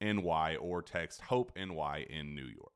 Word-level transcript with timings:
NY 0.00 0.56
or 0.60 0.82
text 0.82 1.22
Hope 1.22 1.52
NY 1.56 2.06
in 2.08 2.34
New 2.34 2.46
York. 2.46 2.72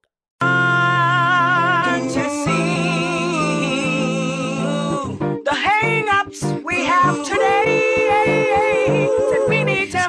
The 5.44 5.54
hang-ups 5.54 6.42
we 6.64 6.84
have 6.84 7.24
today 7.24 7.72
need 9.64 9.90
to 9.92 10.08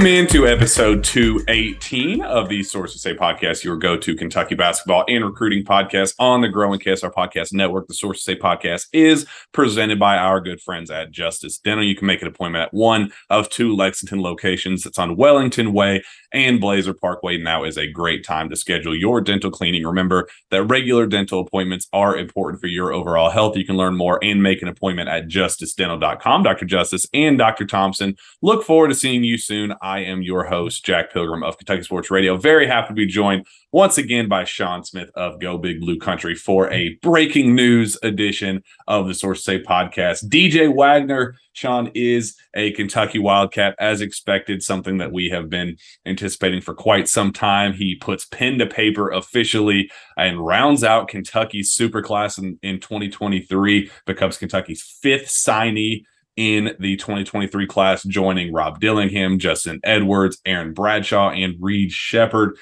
Welcome 0.00 0.16
into 0.16 0.48
episode 0.48 1.04
218 1.04 2.22
of 2.22 2.48
the 2.48 2.62
Sources 2.62 3.02
Say 3.02 3.14
podcast, 3.14 3.62
your 3.64 3.76
go 3.76 3.98
to 3.98 4.16
Kentucky 4.16 4.54
basketball 4.54 5.04
and 5.08 5.22
recruiting 5.22 5.62
podcast 5.62 6.14
on 6.18 6.40
the 6.40 6.48
growing 6.48 6.80
KSR 6.80 7.12
Podcast 7.12 7.52
Network. 7.52 7.86
The 7.86 7.92
Sources 7.92 8.24
Say 8.24 8.34
podcast 8.34 8.86
is 8.94 9.26
presented 9.52 9.98
by 9.98 10.16
our 10.16 10.40
good 10.40 10.62
friends 10.62 10.90
at 10.90 11.10
Justice 11.10 11.58
Dental. 11.58 11.84
You 11.84 11.94
can 11.94 12.06
make 12.06 12.22
an 12.22 12.28
appointment 12.28 12.62
at 12.62 12.72
one 12.72 13.12
of 13.28 13.50
two 13.50 13.76
Lexington 13.76 14.22
locations. 14.22 14.86
It's 14.86 14.98
on 14.98 15.18
Wellington 15.18 15.74
Way 15.74 16.02
and 16.32 16.60
Blazer 16.60 16.94
Parkway. 16.94 17.36
Now 17.36 17.64
is 17.64 17.76
a 17.76 17.90
great 17.90 18.24
time 18.24 18.48
to 18.48 18.56
schedule 18.56 18.96
your 18.96 19.20
dental 19.20 19.50
cleaning. 19.50 19.84
Remember 19.84 20.28
that 20.50 20.64
regular 20.64 21.06
dental 21.06 21.40
appointments 21.40 21.88
are 21.92 22.16
important 22.16 22.62
for 22.62 22.68
your 22.68 22.90
overall 22.90 23.28
health. 23.28 23.54
You 23.54 23.66
can 23.66 23.76
learn 23.76 23.96
more 23.96 24.18
and 24.22 24.42
make 24.42 24.62
an 24.62 24.68
appointment 24.68 25.10
at 25.10 25.28
justicedental.com. 25.28 26.42
Dr. 26.42 26.64
Justice 26.64 27.04
and 27.12 27.36
Dr. 27.36 27.66
Thompson 27.66 28.16
look 28.40 28.64
forward 28.64 28.88
to 28.88 28.94
seeing 28.94 29.24
you 29.24 29.36
soon. 29.36 29.74
Am 29.98 30.22
your 30.22 30.44
host, 30.44 30.86
Jack 30.86 31.12
Pilgrim 31.12 31.42
of 31.42 31.58
Kentucky 31.58 31.82
Sports 31.82 32.10
Radio. 32.10 32.36
Very 32.36 32.66
happy 32.66 32.88
to 32.88 32.94
be 32.94 33.06
joined 33.06 33.46
once 33.72 33.98
again 33.98 34.28
by 34.28 34.44
Sean 34.44 34.84
Smith 34.84 35.10
of 35.14 35.40
Go 35.40 35.58
Big 35.58 35.80
Blue 35.80 35.98
Country 35.98 36.34
for 36.34 36.70
a 36.70 36.94
breaking 37.02 37.54
news 37.54 37.98
edition 38.02 38.62
of 38.86 39.06
the 39.06 39.14
Source 39.14 39.44
Say 39.44 39.62
podcast. 39.62 40.28
DJ 40.28 40.74
Wagner, 40.74 41.34
Sean, 41.52 41.90
is 41.94 42.36
a 42.54 42.70
Kentucky 42.72 43.18
Wildcat 43.18 43.74
as 43.78 44.00
expected, 44.00 44.62
something 44.62 44.98
that 44.98 45.12
we 45.12 45.28
have 45.30 45.50
been 45.50 45.76
anticipating 46.06 46.60
for 46.60 46.74
quite 46.74 47.08
some 47.08 47.32
time. 47.32 47.72
He 47.72 47.96
puts 47.96 48.24
pen 48.26 48.58
to 48.58 48.66
paper 48.66 49.10
officially 49.10 49.90
and 50.16 50.44
rounds 50.44 50.84
out 50.84 51.08
Kentucky's 51.08 51.76
superclass 51.76 52.38
in, 52.38 52.58
in 52.62 52.80
2023, 52.80 53.90
becomes 54.06 54.38
Kentucky's 54.38 54.82
fifth 54.82 55.26
signee 55.26 56.04
in 56.36 56.74
the 56.78 56.96
2023 56.96 57.66
class, 57.66 58.02
joining 58.04 58.52
Rob 58.52 58.80
Dillingham, 58.80 59.38
Justin 59.38 59.80
Edwards, 59.82 60.38
Aaron 60.46 60.72
Bradshaw, 60.72 61.30
and 61.30 61.54
Reed 61.60 61.92
Sheppard. 61.92 62.56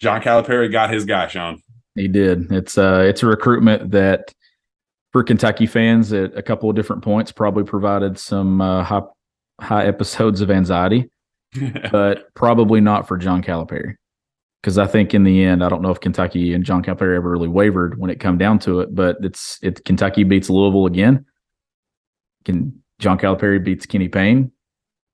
John 0.00 0.22
Calipari 0.22 0.70
got 0.70 0.90
his 0.90 1.04
guy, 1.04 1.28
Sean. 1.28 1.62
He 1.94 2.08
did. 2.08 2.50
It's 2.50 2.76
uh 2.76 3.04
it's 3.08 3.22
a 3.22 3.26
recruitment 3.26 3.92
that 3.92 4.34
for 5.12 5.22
Kentucky 5.22 5.66
fans 5.66 6.12
at 6.12 6.36
a 6.36 6.42
couple 6.42 6.68
of 6.68 6.74
different 6.74 7.04
points 7.04 7.30
probably 7.30 7.62
provided 7.62 8.18
some 8.18 8.60
uh, 8.60 8.82
high 8.82 9.02
high 9.60 9.86
episodes 9.86 10.40
of 10.40 10.50
anxiety, 10.50 11.08
but 11.92 12.34
probably 12.34 12.80
not 12.80 13.06
for 13.06 13.16
John 13.16 13.42
Calipari. 13.42 13.94
Because 14.60 14.78
I 14.78 14.86
think 14.86 15.14
in 15.14 15.24
the 15.24 15.44
end, 15.44 15.62
I 15.62 15.68
don't 15.68 15.82
know 15.82 15.90
if 15.90 16.00
Kentucky 16.00 16.54
and 16.54 16.64
John 16.64 16.82
Calipari 16.82 17.16
ever 17.16 17.30
really 17.30 17.48
wavered 17.48 17.98
when 17.98 18.10
it 18.10 18.18
come 18.18 18.38
down 18.38 18.58
to 18.60 18.80
it, 18.80 18.94
but 18.94 19.18
it's 19.22 19.58
it 19.62 19.84
Kentucky 19.84 20.24
beats 20.24 20.50
Louisville 20.50 20.86
again. 20.86 21.26
Can 22.44 22.82
John 23.04 23.18
Calipari 23.18 23.62
beats 23.62 23.84
Kenny 23.84 24.08
Payne, 24.08 24.50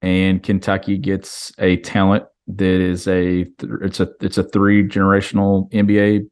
and 0.01 0.41
Kentucky 0.41 0.97
gets 0.97 1.53
a 1.59 1.77
talent 1.79 2.25
that 2.47 2.65
is 2.81 3.09
a 3.09 3.47
it's 3.83 3.99
a 3.99 4.09
it's 4.21 4.39
a 4.39 4.45
three 4.45 4.87
generational 4.87 5.69
NBA 5.73 6.29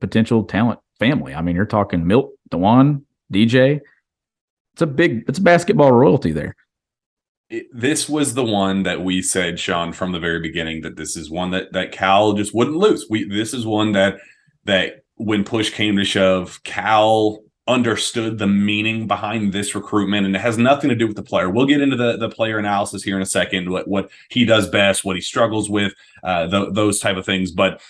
potential 0.00 0.44
talent 0.44 0.80
family. 0.98 1.34
I 1.34 1.42
mean, 1.42 1.56
you're 1.56 1.66
talking 1.66 2.06
Milt, 2.06 2.30
Dajuan, 2.50 3.02
DJ. 3.30 3.80
It's 4.72 4.80
a 4.80 4.86
big 4.86 5.24
it's 5.28 5.38
basketball 5.38 5.92
royalty 5.92 6.32
there. 6.32 6.56
It- 7.50 7.66
this 7.70 8.08
was 8.08 8.32
the 8.32 8.42
one 8.44 8.84
that 8.84 9.04
we 9.04 9.20
said, 9.20 9.60
Sean, 9.60 9.92
from 9.92 10.12
the 10.12 10.18
very 10.18 10.40
beginning 10.40 10.80
that 10.80 10.96
this 10.96 11.18
is 11.18 11.30
one 11.30 11.50
that 11.50 11.74
that 11.74 11.92
Cal 11.92 12.32
just 12.32 12.54
wouldn't 12.54 12.78
lose. 12.78 13.04
We 13.10 13.28
this 13.28 13.52
is 13.52 13.66
one 13.66 13.92
that 13.92 14.16
that 14.64 15.04
when 15.16 15.44
push 15.44 15.68
came 15.68 15.96
to 15.96 16.04
shove, 16.04 16.62
Cal 16.62 17.43
understood 17.66 18.38
the 18.38 18.46
meaning 18.46 19.06
behind 19.06 19.52
this 19.52 19.74
recruitment, 19.74 20.26
and 20.26 20.36
it 20.36 20.40
has 20.40 20.58
nothing 20.58 20.90
to 20.90 20.96
do 20.96 21.06
with 21.06 21.16
the 21.16 21.22
player. 21.22 21.48
We'll 21.48 21.66
get 21.66 21.80
into 21.80 21.96
the 21.96 22.16
the 22.16 22.28
player 22.28 22.58
analysis 22.58 23.02
here 23.02 23.16
in 23.16 23.22
a 23.22 23.26
second, 23.26 23.70
what 23.70 23.88
what 23.88 24.10
he 24.30 24.44
does 24.44 24.68
best, 24.68 25.04
what 25.04 25.16
he 25.16 25.22
struggles 25.22 25.70
with, 25.70 25.92
uh, 26.22 26.48
th- 26.48 26.72
those 26.72 27.00
type 27.00 27.16
of 27.16 27.24
things. 27.24 27.50
But 27.50 27.80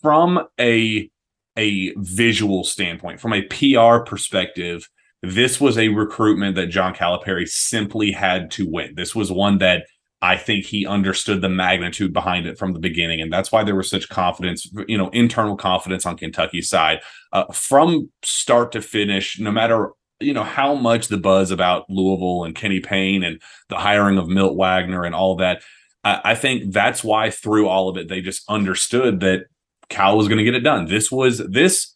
from 0.00 0.46
a 0.60 1.10
a 1.56 1.92
visual 1.96 2.64
standpoint, 2.64 3.20
from 3.20 3.32
a 3.32 3.42
PR 3.42 4.04
perspective, 4.04 4.88
this 5.22 5.60
was 5.60 5.78
a 5.78 5.88
recruitment 5.88 6.56
that 6.56 6.66
John 6.66 6.94
Calipari 6.94 7.48
simply 7.48 8.12
had 8.12 8.50
to 8.52 8.68
win. 8.68 8.94
This 8.94 9.14
was 9.14 9.32
one 9.32 9.58
that 9.58 9.86
I 10.24 10.38
think 10.38 10.64
he 10.64 10.86
understood 10.86 11.42
the 11.42 11.50
magnitude 11.50 12.14
behind 12.14 12.46
it 12.46 12.56
from 12.56 12.72
the 12.72 12.78
beginning, 12.78 13.20
and 13.20 13.30
that's 13.30 13.52
why 13.52 13.62
there 13.62 13.76
was 13.76 13.90
such 13.90 14.08
confidence, 14.08 14.66
you 14.88 14.96
know, 14.96 15.10
internal 15.10 15.54
confidence 15.54 16.06
on 16.06 16.16
Kentucky's 16.16 16.70
side 16.70 17.00
uh, 17.34 17.44
from 17.52 18.10
start 18.22 18.72
to 18.72 18.80
finish. 18.80 19.38
No 19.38 19.52
matter 19.52 19.90
you 20.20 20.32
know 20.32 20.42
how 20.42 20.74
much 20.74 21.08
the 21.08 21.18
buzz 21.18 21.50
about 21.50 21.90
Louisville 21.90 22.44
and 22.44 22.54
Kenny 22.54 22.80
Payne 22.80 23.22
and 23.22 23.38
the 23.68 23.76
hiring 23.76 24.16
of 24.16 24.26
Milt 24.26 24.56
Wagner 24.56 25.04
and 25.04 25.14
all 25.14 25.36
that. 25.36 25.62
I, 26.02 26.20
I 26.24 26.34
think 26.34 26.72
that's 26.72 27.04
why 27.04 27.28
through 27.28 27.68
all 27.68 27.90
of 27.90 27.98
it 27.98 28.08
they 28.08 28.22
just 28.22 28.48
understood 28.48 29.20
that 29.20 29.44
Cal 29.90 30.16
was 30.16 30.26
going 30.26 30.38
to 30.38 30.44
get 30.44 30.54
it 30.54 30.60
done. 30.60 30.86
This 30.86 31.12
was 31.12 31.36
this 31.50 31.92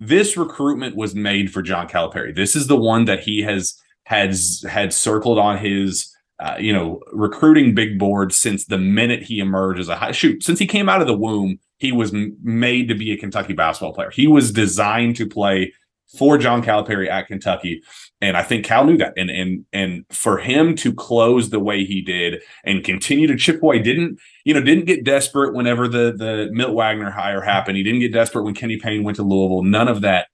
this 0.00 0.38
recruitment 0.38 0.96
was 0.96 1.14
made 1.14 1.52
for 1.52 1.60
John 1.60 1.86
Calipari. 1.86 2.34
This 2.34 2.56
is 2.56 2.66
the 2.66 2.76
one 2.76 3.04
that 3.04 3.20
he 3.20 3.42
has 3.42 3.78
has 4.04 4.64
had 4.66 4.94
circled 4.94 5.38
on 5.38 5.58
his 5.58 6.14
uh, 6.40 6.56
you 6.58 6.72
know 6.72 7.00
recruiting 7.12 7.74
big 7.74 7.98
board 7.98 8.32
since 8.32 8.66
the 8.66 8.78
minute 8.78 9.22
he 9.22 9.38
emerged 9.38 9.80
as 9.80 9.88
a 9.88 9.96
high 9.96 10.12
shoot 10.12 10.42
since 10.42 10.58
he 10.58 10.66
came 10.66 10.88
out 10.88 11.00
of 11.00 11.06
the 11.06 11.16
womb 11.16 11.58
he 11.78 11.92
was 11.92 12.12
m- 12.12 12.36
made 12.42 12.88
to 12.88 12.94
be 12.94 13.12
a 13.12 13.16
Kentucky 13.16 13.52
basketball 13.52 13.94
player. 13.94 14.10
He 14.10 14.26
was 14.26 14.52
designed 14.52 15.16
to 15.16 15.26
play 15.26 15.72
for 16.16 16.38
John 16.38 16.62
Calipari 16.62 17.08
at 17.08 17.26
Kentucky. 17.26 17.82
And 18.20 18.36
I 18.36 18.42
think 18.42 18.64
Cal 18.64 18.84
knew 18.84 18.96
that. 18.98 19.14
And 19.16 19.30
and 19.30 19.64
and 19.72 20.04
for 20.10 20.38
him 20.38 20.74
to 20.76 20.92
close 20.92 21.50
the 21.50 21.60
way 21.60 21.84
he 21.84 22.00
did 22.00 22.42
and 22.64 22.82
continue 22.82 23.26
to 23.26 23.36
chip 23.36 23.62
away, 23.62 23.78
didn't, 23.78 24.18
you 24.44 24.54
know, 24.54 24.60
didn't 24.60 24.86
get 24.86 25.04
desperate 25.04 25.54
whenever 25.54 25.86
the 25.86 26.12
the 26.16 26.48
Milt 26.52 26.74
Wagner 26.74 27.10
hire 27.10 27.42
happened. 27.42 27.76
He 27.76 27.82
didn't 27.82 28.00
get 28.00 28.12
desperate 28.12 28.42
when 28.42 28.54
Kenny 28.54 28.78
Payne 28.78 29.04
went 29.04 29.16
to 29.16 29.22
Louisville. 29.22 29.62
None 29.62 29.88
of 29.88 30.00
that. 30.00 30.28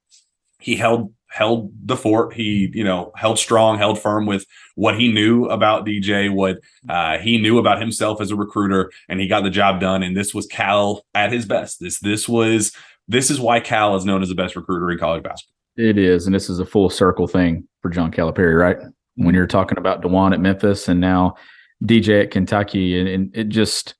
He 0.60 0.76
held 0.76 1.12
held 1.34 1.72
the 1.84 1.96
fort. 1.96 2.32
He, 2.32 2.70
you 2.72 2.84
know, 2.84 3.10
held 3.16 3.40
strong, 3.40 3.76
held 3.76 3.98
firm 4.00 4.24
with 4.24 4.46
what 4.76 4.98
he 4.98 5.12
knew 5.12 5.46
about 5.46 5.84
DJ, 5.84 6.32
what 6.32 6.60
uh, 6.88 7.18
he 7.18 7.38
knew 7.38 7.58
about 7.58 7.80
himself 7.80 8.20
as 8.20 8.30
a 8.30 8.36
recruiter, 8.36 8.92
and 9.08 9.18
he 9.18 9.26
got 9.26 9.42
the 9.42 9.50
job 9.50 9.80
done. 9.80 10.04
And 10.04 10.16
this 10.16 10.32
was 10.32 10.46
Cal 10.46 11.04
at 11.12 11.32
his 11.32 11.44
best. 11.44 11.80
This 11.80 11.98
this 11.98 12.28
was 12.28 12.72
this 13.08 13.30
is 13.30 13.40
why 13.40 13.58
Cal 13.58 13.96
is 13.96 14.04
known 14.04 14.22
as 14.22 14.28
the 14.28 14.36
best 14.36 14.54
recruiter 14.54 14.92
in 14.92 14.98
college 14.98 15.24
basketball. 15.24 15.54
It 15.76 15.98
is, 15.98 16.26
and 16.26 16.34
this 16.34 16.48
is 16.48 16.60
a 16.60 16.66
full 16.66 16.88
circle 16.88 17.26
thing 17.26 17.66
for 17.82 17.90
John 17.90 18.12
Calipari, 18.12 18.56
right? 18.56 18.78
When 19.16 19.34
you're 19.34 19.48
talking 19.48 19.76
about 19.76 20.02
Dajuan 20.02 20.34
at 20.34 20.40
Memphis 20.40 20.86
and 20.86 21.00
now 21.00 21.34
DJ 21.82 22.22
at 22.22 22.30
Kentucky, 22.30 22.98
and, 22.98 23.08
and 23.08 23.36
it 23.36 23.48
just 23.48 23.96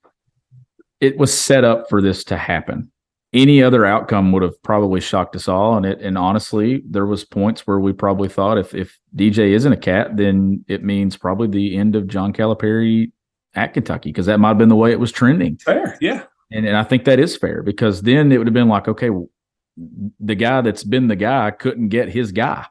it 1.01 1.17
was 1.17 1.37
set 1.37 1.65
up 1.65 1.89
for 1.89 2.01
this 2.01 2.23
to 2.25 2.37
happen. 2.37 2.93
Any 3.35 3.61
other 3.61 3.85
outcome 3.85 4.31
would 4.31 4.43
have 4.43 4.61
probably 4.63 5.01
shocked 5.01 5.35
us 5.35 5.47
all, 5.47 5.75
and 5.75 5.85
it 5.85 5.99
and 5.99 6.17
honestly, 6.17 6.81
there 6.89 7.05
was 7.05 7.25
points 7.25 7.67
where 7.67 7.79
we 7.79 7.91
probably 7.91 8.29
thought 8.29 8.57
if 8.57 8.73
if 8.73 8.97
DJ 9.15 9.49
isn't 9.49 9.73
a 9.73 9.77
cat, 9.77 10.15
then 10.15 10.63
it 10.67 10.83
means 10.83 11.17
probably 11.17 11.47
the 11.47 11.77
end 11.77 11.95
of 11.95 12.07
John 12.07 12.31
Calipari 12.31 13.11
at 13.53 13.73
Kentucky 13.73 14.09
because 14.09 14.25
that 14.27 14.39
might 14.39 14.49
have 14.49 14.57
been 14.57 14.69
the 14.69 14.75
way 14.75 14.91
it 14.91 14.99
was 14.99 15.11
trending. 15.11 15.57
Fair, 15.57 15.97
yeah. 15.99 16.23
And, 16.51 16.65
and 16.65 16.77
I 16.77 16.83
think 16.83 17.03
that 17.05 17.19
is 17.19 17.35
fair 17.35 17.61
because 17.61 18.03
then 18.03 18.31
it 18.31 18.37
would 18.37 18.47
have 18.47 18.53
been 18.53 18.69
like, 18.69 18.87
okay, 18.87 19.09
the 20.19 20.35
guy 20.35 20.61
that's 20.61 20.83
been 20.83 21.07
the 21.07 21.15
guy 21.15 21.51
couldn't 21.51 21.89
get 21.89 22.07
his 22.07 22.31
guy 22.31 22.65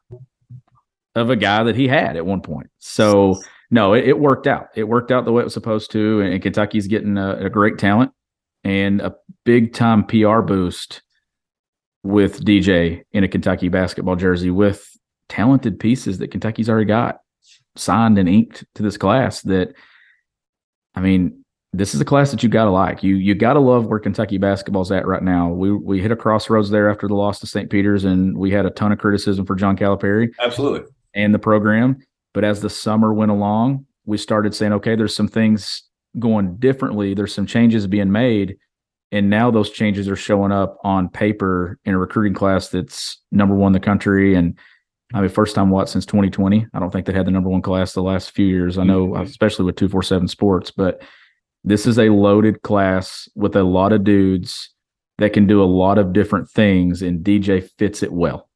of 1.14 1.30
a 1.30 1.36
guy 1.36 1.62
that 1.64 1.76
he 1.76 1.88
had 1.88 2.16
at 2.16 2.24
one 2.24 2.40
point. 2.40 2.70
So 2.78 3.38
no, 3.70 3.92
it, 3.92 4.08
it 4.08 4.18
worked 4.18 4.46
out. 4.46 4.68
It 4.74 4.84
worked 4.84 5.10
out 5.10 5.24
the 5.24 5.32
way 5.32 5.42
it 5.42 5.44
was 5.44 5.54
supposed 5.54 5.90
to, 5.92 6.20
and, 6.20 6.42
Kentucky's 6.42 6.86
getting 6.86 7.18
a, 7.18 7.46
a 7.46 7.50
great 7.50 7.78
talent 7.78 8.12
and 8.62 9.00
a 9.00 9.14
big 9.44 9.72
time 9.72 10.04
PR 10.04 10.40
boost 10.40 11.02
with 12.02 12.44
DJ 12.44 13.02
in 13.12 13.24
a 13.24 13.28
Kentucky 13.28 13.68
basketball 13.68 14.16
jersey 14.16 14.50
with 14.50 14.88
talented 15.28 15.78
pieces 15.78 16.18
that 16.18 16.30
Kentucky's 16.30 16.68
already 16.68 16.86
got 16.86 17.20
signed 17.76 18.18
and 18.18 18.28
inked 18.28 18.64
to 18.74 18.82
this 18.82 18.96
class 18.96 19.42
that 19.42 19.74
I 20.94 21.00
mean 21.00 21.44
this 21.72 21.92
is 21.92 22.00
a 22.00 22.04
class 22.04 22.30
that 22.30 22.42
you 22.42 22.48
got 22.48 22.64
to 22.64 22.70
like. 22.70 23.02
You 23.02 23.16
you 23.16 23.34
got 23.34 23.54
to 23.54 23.60
love 23.60 23.86
where 23.86 23.98
Kentucky 23.98 24.38
basketball's 24.38 24.92
at 24.92 25.06
right 25.06 25.22
now. 25.22 25.48
We 25.48 25.72
we 25.72 26.00
hit 26.00 26.12
a 26.12 26.16
crossroads 26.16 26.70
there 26.70 26.88
after 26.88 27.08
the 27.08 27.14
loss 27.14 27.40
to 27.40 27.46
St. 27.46 27.68
Peter's, 27.68 28.04
and 28.04 28.38
we 28.38 28.50
had 28.52 28.64
a 28.64 28.70
ton 28.70 28.92
of 28.92 28.98
criticism 28.98 29.44
for 29.44 29.56
John 29.56 29.76
Calipari, 29.76 30.32
absolutely, 30.38 30.88
and 31.14 31.34
the 31.34 31.38
program. 31.38 31.98
But 32.32 32.44
as 32.44 32.60
the 32.60 32.70
summer 32.70 33.12
went 33.12 33.32
along, 33.32 33.86
we 34.06 34.18
started 34.18 34.54
saying, 34.54 34.72
okay, 34.74 34.94
there's 34.94 35.16
some 35.16 35.28
things 35.28 35.82
going 36.18 36.56
differently. 36.56 37.14
There's 37.14 37.34
some 37.34 37.46
changes 37.46 37.86
being 37.86 38.12
made, 38.12 38.56
and 39.14 39.30
now 39.30 39.48
those 39.48 39.70
changes 39.70 40.08
are 40.08 40.16
showing 40.16 40.50
up 40.50 40.76
on 40.82 41.08
paper 41.08 41.78
in 41.84 41.94
a 41.94 41.98
recruiting 41.98 42.34
class 42.34 42.68
that's 42.68 43.18
number 43.30 43.54
one 43.54 43.68
in 43.68 43.72
the 43.72 43.78
country. 43.78 44.34
And 44.34 44.58
I 45.14 45.20
mean, 45.20 45.30
first 45.30 45.54
time 45.54 45.70
what 45.70 45.88
since 45.88 46.04
2020? 46.04 46.66
I 46.74 46.80
don't 46.80 46.90
think 46.90 47.06
they 47.06 47.12
had 47.12 47.24
the 47.24 47.30
number 47.30 47.48
one 47.48 47.62
class 47.62 47.92
the 47.92 48.02
last 48.02 48.32
few 48.32 48.44
years. 48.44 48.76
I 48.76 48.82
know, 48.82 49.10
mm-hmm. 49.10 49.22
especially 49.22 49.66
with 49.66 49.76
247 49.76 50.26
Sports, 50.26 50.72
but 50.72 51.00
this 51.62 51.86
is 51.86 51.96
a 51.96 52.08
loaded 52.08 52.62
class 52.62 53.28
with 53.36 53.54
a 53.54 53.62
lot 53.62 53.92
of 53.92 54.02
dudes 54.02 54.70
that 55.18 55.32
can 55.32 55.46
do 55.46 55.62
a 55.62 55.64
lot 55.64 55.96
of 55.96 56.12
different 56.12 56.50
things, 56.50 57.00
and 57.00 57.24
DJ 57.24 57.70
fits 57.78 58.02
it 58.02 58.12
well. 58.12 58.48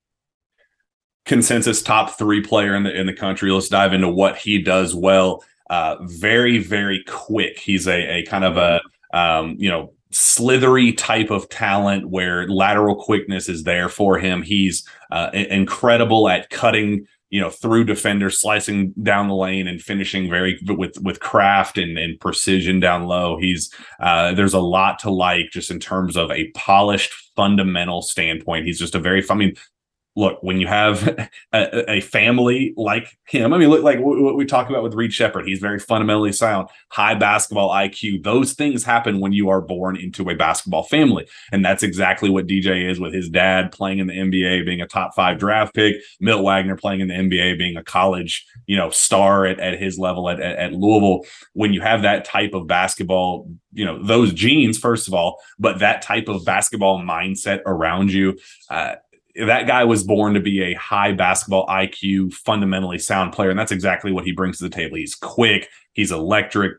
Consensus 1.24 1.84
top 1.84 2.18
three 2.18 2.42
player 2.42 2.74
in 2.74 2.82
the 2.82 2.92
in 2.92 3.06
the 3.06 3.14
country. 3.14 3.52
Let's 3.52 3.68
dive 3.68 3.92
into 3.92 4.08
what 4.08 4.36
he 4.36 4.60
does 4.60 4.92
well. 4.92 5.44
Uh, 5.70 5.98
very 6.00 6.58
very 6.58 7.04
quick. 7.06 7.60
He's 7.60 7.86
a 7.86 8.18
a 8.18 8.22
kind 8.24 8.42
of 8.42 8.56
a 8.56 8.80
um, 9.16 9.54
you 9.58 9.70
know 9.70 9.92
slithery 10.10 10.92
type 10.92 11.30
of 11.30 11.48
talent 11.48 12.08
where 12.08 12.48
lateral 12.48 12.96
quickness 12.96 13.48
is 13.48 13.64
there 13.64 13.88
for 13.88 14.18
him. 14.18 14.42
He's 14.42 14.86
uh, 15.10 15.30
incredible 15.32 16.28
at 16.28 16.50
cutting 16.50 17.06
you 17.30 17.40
know 17.40 17.50
through 17.50 17.84
defenders 17.84 18.40
slicing 18.40 18.92
down 19.02 19.28
the 19.28 19.34
lane 19.34 19.66
and 19.66 19.82
finishing 19.82 20.30
very 20.30 20.58
with 20.66 20.98
with 21.02 21.20
craft 21.20 21.76
and, 21.78 21.98
and 21.98 22.18
precision 22.20 22.80
down 22.80 23.04
low 23.04 23.36
he's 23.38 23.70
uh, 24.00 24.32
there's 24.32 24.54
a 24.54 24.60
lot 24.60 24.98
to 24.98 25.10
like 25.10 25.50
just 25.52 25.70
in 25.70 25.78
terms 25.78 26.16
of 26.16 26.30
a 26.30 26.50
polished 26.52 27.12
fundamental 27.36 28.02
standpoint 28.02 28.64
he's 28.64 28.78
just 28.78 28.94
a 28.94 28.98
very 28.98 29.22
i 29.30 29.34
mean 29.34 29.54
look, 30.18 30.42
when 30.42 30.60
you 30.60 30.66
have 30.66 31.06
a, 31.52 31.90
a, 31.92 32.00
family 32.00 32.74
like 32.76 33.16
him, 33.28 33.54
I 33.54 33.58
mean, 33.58 33.68
look 33.68 33.84
like 33.84 34.00
what 34.00 34.36
we 34.36 34.44
talk 34.44 34.68
about 34.68 34.82
with 34.82 34.94
Reed 34.94 35.12
Sheppard. 35.12 35.46
he's 35.46 35.60
very 35.60 35.78
fundamentally 35.78 36.32
sound, 36.32 36.68
high 36.88 37.14
basketball 37.14 37.70
IQ. 37.70 38.24
Those 38.24 38.54
things 38.54 38.82
happen 38.82 39.20
when 39.20 39.32
you 39.32 39.48
are 39.48 39.60
born 39.60 39.96
into 39.96 40.28
a 40.28 40.34
basketball 40.34 40.82
family. 40.82 41.28
And 41.52 41.64
that's 41.64 41.84
exactly 41.84 42.30
what 42.30 42.48
DJ 42.48 42.90
is 42.90 42.98
with 42.98 43.14
his 43.14 43.28
dad 43.28 43.70
playing 43.70 44.00
in 44.00 44.08
the 44.08 44.14
NBA, 44.14 44.66
being 44.66 44.80
a 44.80 44.88
top 44.88 45.14
five 45.14 45.38
draft 45.38 45.72
pick, 45.72 45.96
Milt 46.20 46.42
Wagner 46.42 46.76
playing 46.76 47.00
in 47.00 47.08
the 47.08 47.14
NBA, 47.14 47.56
being 47.56 47.76
a 47.76 47.84
college, 47.84 48.44
you 48.66 48.76
know, 48.76 48.90
star 48.90 49.46
at, 49.46 49.60
at 49.60 49.78
his 49.78 49.98
level 49.98 50.28
at, 50.28 50.40
at, 50.40 50.56
at 50.56 50.72
Louisville. 50.72 51.24
When 51.52 51.72
you 51.72 51.80
have 51.80 52.02
that 52.02 52.24
type 52.24 52.54
of 52.54 52.66
basketball, 52.66 53.48
you 53.72 53.84
know, 53.84 54.02
those 54.02 54.32
genes, 54.32 54.78
first 54.78 55.06
of 55.06 55.14
all, 55.14 55.40
but 55.60 55.78
that 55.78 56.02
type 56.02 56.26
of 56.26 56.44
basketball 56.44 57.00
mindset 57.00 57.60
around 57.66 58.12
you, 58.12 58.36
uh, 58.68 58.96
that 59.46 59.66
guy 59.66 59.84
was 59.84 60.02
born 60.02 60.34
to 60.34 60.40
be 60.40 60.62
a 60.62 60.74
high 60.74 61.12
basketball 61.12 61.66
IQ, 61.66 62.32
fundamentally 62.32 62.98
sound 62.98 63.32
player. 63.32 63.50
And 63.50 63.58
that's 63.58 63.72
exactly 63.72 64.12
what 64.12 64.24
he 64.24 64.32
brings 64.32 64.58
to 64.58 64.64
the 64.64 64.70
table. 64.70 64.96
He's 64.96 65.14
quick, 65.14 65.68
he's 65.92 66.12
electric, 66.12 66.78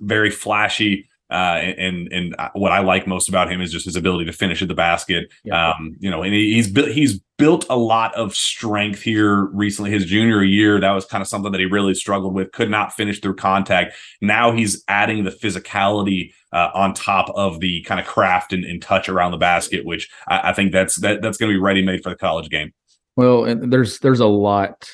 very 0.00 0.30
flashy. 0.30 1.08
Uh, 1.30 1.74
and 1.78 2.12
and 2.12 2.36
what 2.52 2.70
I 2.70 2.80
like 2.80 3.06
most 3.06 3.28
about 3.28 3.50
him 3.50 3.60
is 3.60 3.72
just 3.72 3.86
his 3.86 3.96
ability 3.96 4.26
to 4.26 4.32
finish 4.32 4.60
at 4.62 4.68
the 4.68 4.74
basket. 4.74 5.32
Yeah. 5.42 5.70
Um, 5.70 5.96
you 5.98 6.10
know, 6.10 6.22
and 6.22 6.34
he's 6.34 6.70
built 6.70 6.90
he's 6.90 7.20
built 7.36 7.66
a 7.68 7.76
lot 7.76 8.14
of 8.14 8.34
strength 8.34 9.02
here 9.02 9.46
recently. 9.46 9.90
His 9.90 10.04
junior 10.04 10.42
year, 10.42 10.80
that 10.80 10.92
was 10.92 11.04
kind 11.04 11.20
of 11.20 11.28
something 11.28 11.52
that 11.52 11.60
he 11.60 11.66
really 11.66 11.94
struggled 11.94 12.34
with. 12.34 12.52
Could 12.52 12.70
not 12.70 12.92
finish 12.92 13.20
through 13.20 13.36
contact. 13.36 13.94
Now 14.20 14.52
he's 14.52 14.84
adding 14.88 15.24
the 15.24 15.30
physicality 15.30 16.32
uh, 16.52 16.70
on 16.74 16.94
top 16.94 17.30
of 17.34 17.60
the 17.60 17.82
kind 17.82 18.00
of 18.00 18.06
craft 18.06 18.52
and, 18.52 18.64
and 18.64 18.80
touch 18.80 19.08
around 19.08 19.32
the 19.32 19.36
basket, 19.36 19.84
which 19.84 20.08
I, 20.28 20.50
I 20.50 20.52
think 20.52 20.72
that's 20.72 21.00
that, 21.00 21.22
that's 21.22 21.36
going 21.36 21.50
to 21.50 21.56
be 21.56 21.60
ready 21.60 21.82
made 21.82 22.02
for 22.02 22.10
the 22.10 22.16
college 22.16 22.48
game. 22.48 22.72
Well, 23.16 23.44
and 23.44 23.72
there's 23.72 23.98
there's 23.98 24.20
a 24.20 24.26
lot 24.26 24.88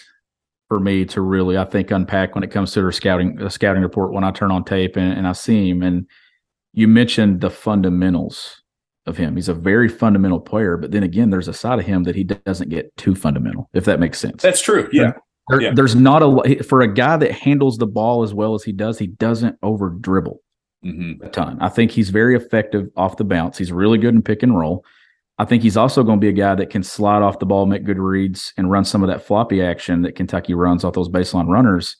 for 0.68 0.80
me 0.80 1.04
to 1.04 1.20
really 1.20 1.59
I 1.59 1.64
think 1.64 1.90
unpack 1.90 2.35
when 2.35 2.44
it 2.44 2.50
comes 2.50 2.73
to 2.73 2.80
their 2.80 2.92
scouting 2.92 3.37
the 3.37 3.50
scouting 3.50 3.82
report 3.82 4.12
when 4.12 4.25
I 4.25 4.30
turn 4.30 4.50
on 4.50 4.64
tape 4.64 4.97
and, 4.97 5.12
and 5.12 5.26
I 5.26 5.32
see 5.32 5.68
him. 5.68 5.82
And 5.82 6.06
you 6.73 6.88
mentioned 6.88 7.40
the 7.40 7.50
fundamentals 7.50 8.60
of 9.07 9.16
him. 9.16 9.37
He's 9.37 9.49
a 9.49 9.54
very 9.54 9.88
fundamental 9.88 10.40
player, 10.40 10.76
but 10.76 10.90
then 10.90 11.02
again, 11.02 11.30
there's 11.30 11.49
a 11.49 11.54
side 11.54 11.78
of 11.78 11.87
him 11.87 12.04
that 12.04 12.14
he 12.14 12.25
doesn't 12.25 12.69
get 12.69 12.95
too 12.97 13.14
fundamental, 13.14 13.69
if 13.73 13.85
that 13.87 14.00
makes 14.00 14.19
sense. 14.19 14.42
That's 14.42 14.61
true. 14.61 14.88
Yeah. 14.92 15.12
There, 15.49 15.61
yeah. 15.61 15.73
There's 15.75 15.97
not 15.97 16.23
a 16.23 16.62
for 16.62 16.80
a 16.80 16.92
guy 16.92 17.16
that 17.16 17.33
handles 17.33 17.78
the 17.78 17.87
ball 17.87 18.23
as 18.23 18.33
well 18.33 18.54
as 18.54 18.62
he 18.62 18.73
does. 18.73 18.99
He 18.99 19.09
doesn't 19.09 19.59
over 19.62 19.90
dribble 19.90 20.40
mm-hmm. 20.85 21.25
a 21.25 21.28
ton. 21.28 21.59
I 21.61 21.69
think 21.69 21.90
he's 21.90 22.11
very 22.11 22.37
effective 22.37 22.88
off 22.97 23.16
the 23.16 23.25
bounce. 23.25 23.59
He's 23.59 23.73
really 23.73 23.99
good 23.99 24.14
in 24.14 24.23
pick 24.23 24.42
and 24.42 24.57
roll. 24.57 24.85
I 25.38 25.45
think 25.45 25.62
he's 25.62 25.76
also 25.76 26.02
going 26.02 26.19
to 26.19 26.25
be 26.25 26.28
a 26.28 26.33
guy 26.33 26.54
that 26.54 26.69
can 26.69 26.83
slide 26.83 27.23
off 27.23 27.38
the 27.38 27.47
ball, 27.47 27.64
make 27.64 27.85
good 27.85 27.99
reads, 27.99 28.52
and 28.59 28.71
run 28.71 28.85
some 28.85 29.02
of 29.02 29.09
that 29.09 29.25
floppy 29.25 29.62
action 29.62 30.02
that 30.02 30.14
Kentucky 30.14 30.52
runs 30.52 30.85
off 30.85 30.92
those 30.92 31.09
baseline 31.09 31.49
runners, 31.49 31.97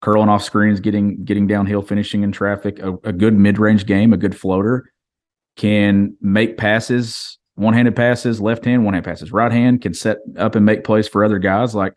curling 0.00 0.30
off 0.30 0.42
screens, 0.42 0.80
getting 0.80 1.22
getting 1.24 1.46
downhill, 1.46 1.82
finishing 1.82 2.22
in 2.22 2.32
traffic. 2.32 2.78
A, 2.78 2.94
a 3.04 3.12
good 3.12 3.34
mid 3.34 3.58
range 3.58 3.84
game, 3.84 4.12
a 4.12 4.16
good 4.16 4.36
floater, 4.36 4.90
can 5.58 6.16
make 6.22 6.56
passes, 6.56 7.36
one 7.56 7.74
handed 7.74 7.94
passes, 7.94 8.40
left 8.40 8.64
hand, 8.64 8.86
one 8.86 8.94
hand 8.94 9.04
passes, 9.04 9.30
right 9.32 9.52
hand, 9.52 9.82
can 9.82 9.92
set 9.92 10.18
up 10.38 10.54
and 10.54 10.64
make 10.64 10.84
plays 10.84 11.06
for 11.06 11.22
other 11.22 11.38
guys. 11.38 11.74
Like 11.74 11.92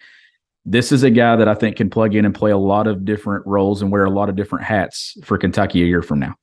this 0.65 0.91
is 0.91 1.03
a 1.03 1.09
guy 1.09 1.37
that 1.37 1.47
I 1.47 1.53
think 1.53 1.77
can 1.77 1.89
plug 1.89 2.13
in 2.13 2.25
and 2.25 2.35
play 2.35 2.51
a 2.51 2.57
lot 2.57 2.87
of 2.87 3.05
different 3.05 3.47
roles 3.47 3.81
and 3.81 3.91
wear 3.91 4.03
a 4.03 4.09
lot 4.09 4.27
of 4.27 4.35
different 4.35 4.65
hats 4.65 5.15
for 5.23 5.37
Kentucky 5.37 5.81
a 5.81 5.85
year 5.85 6.01
from 6.01 6.19
now. 6.19 6.35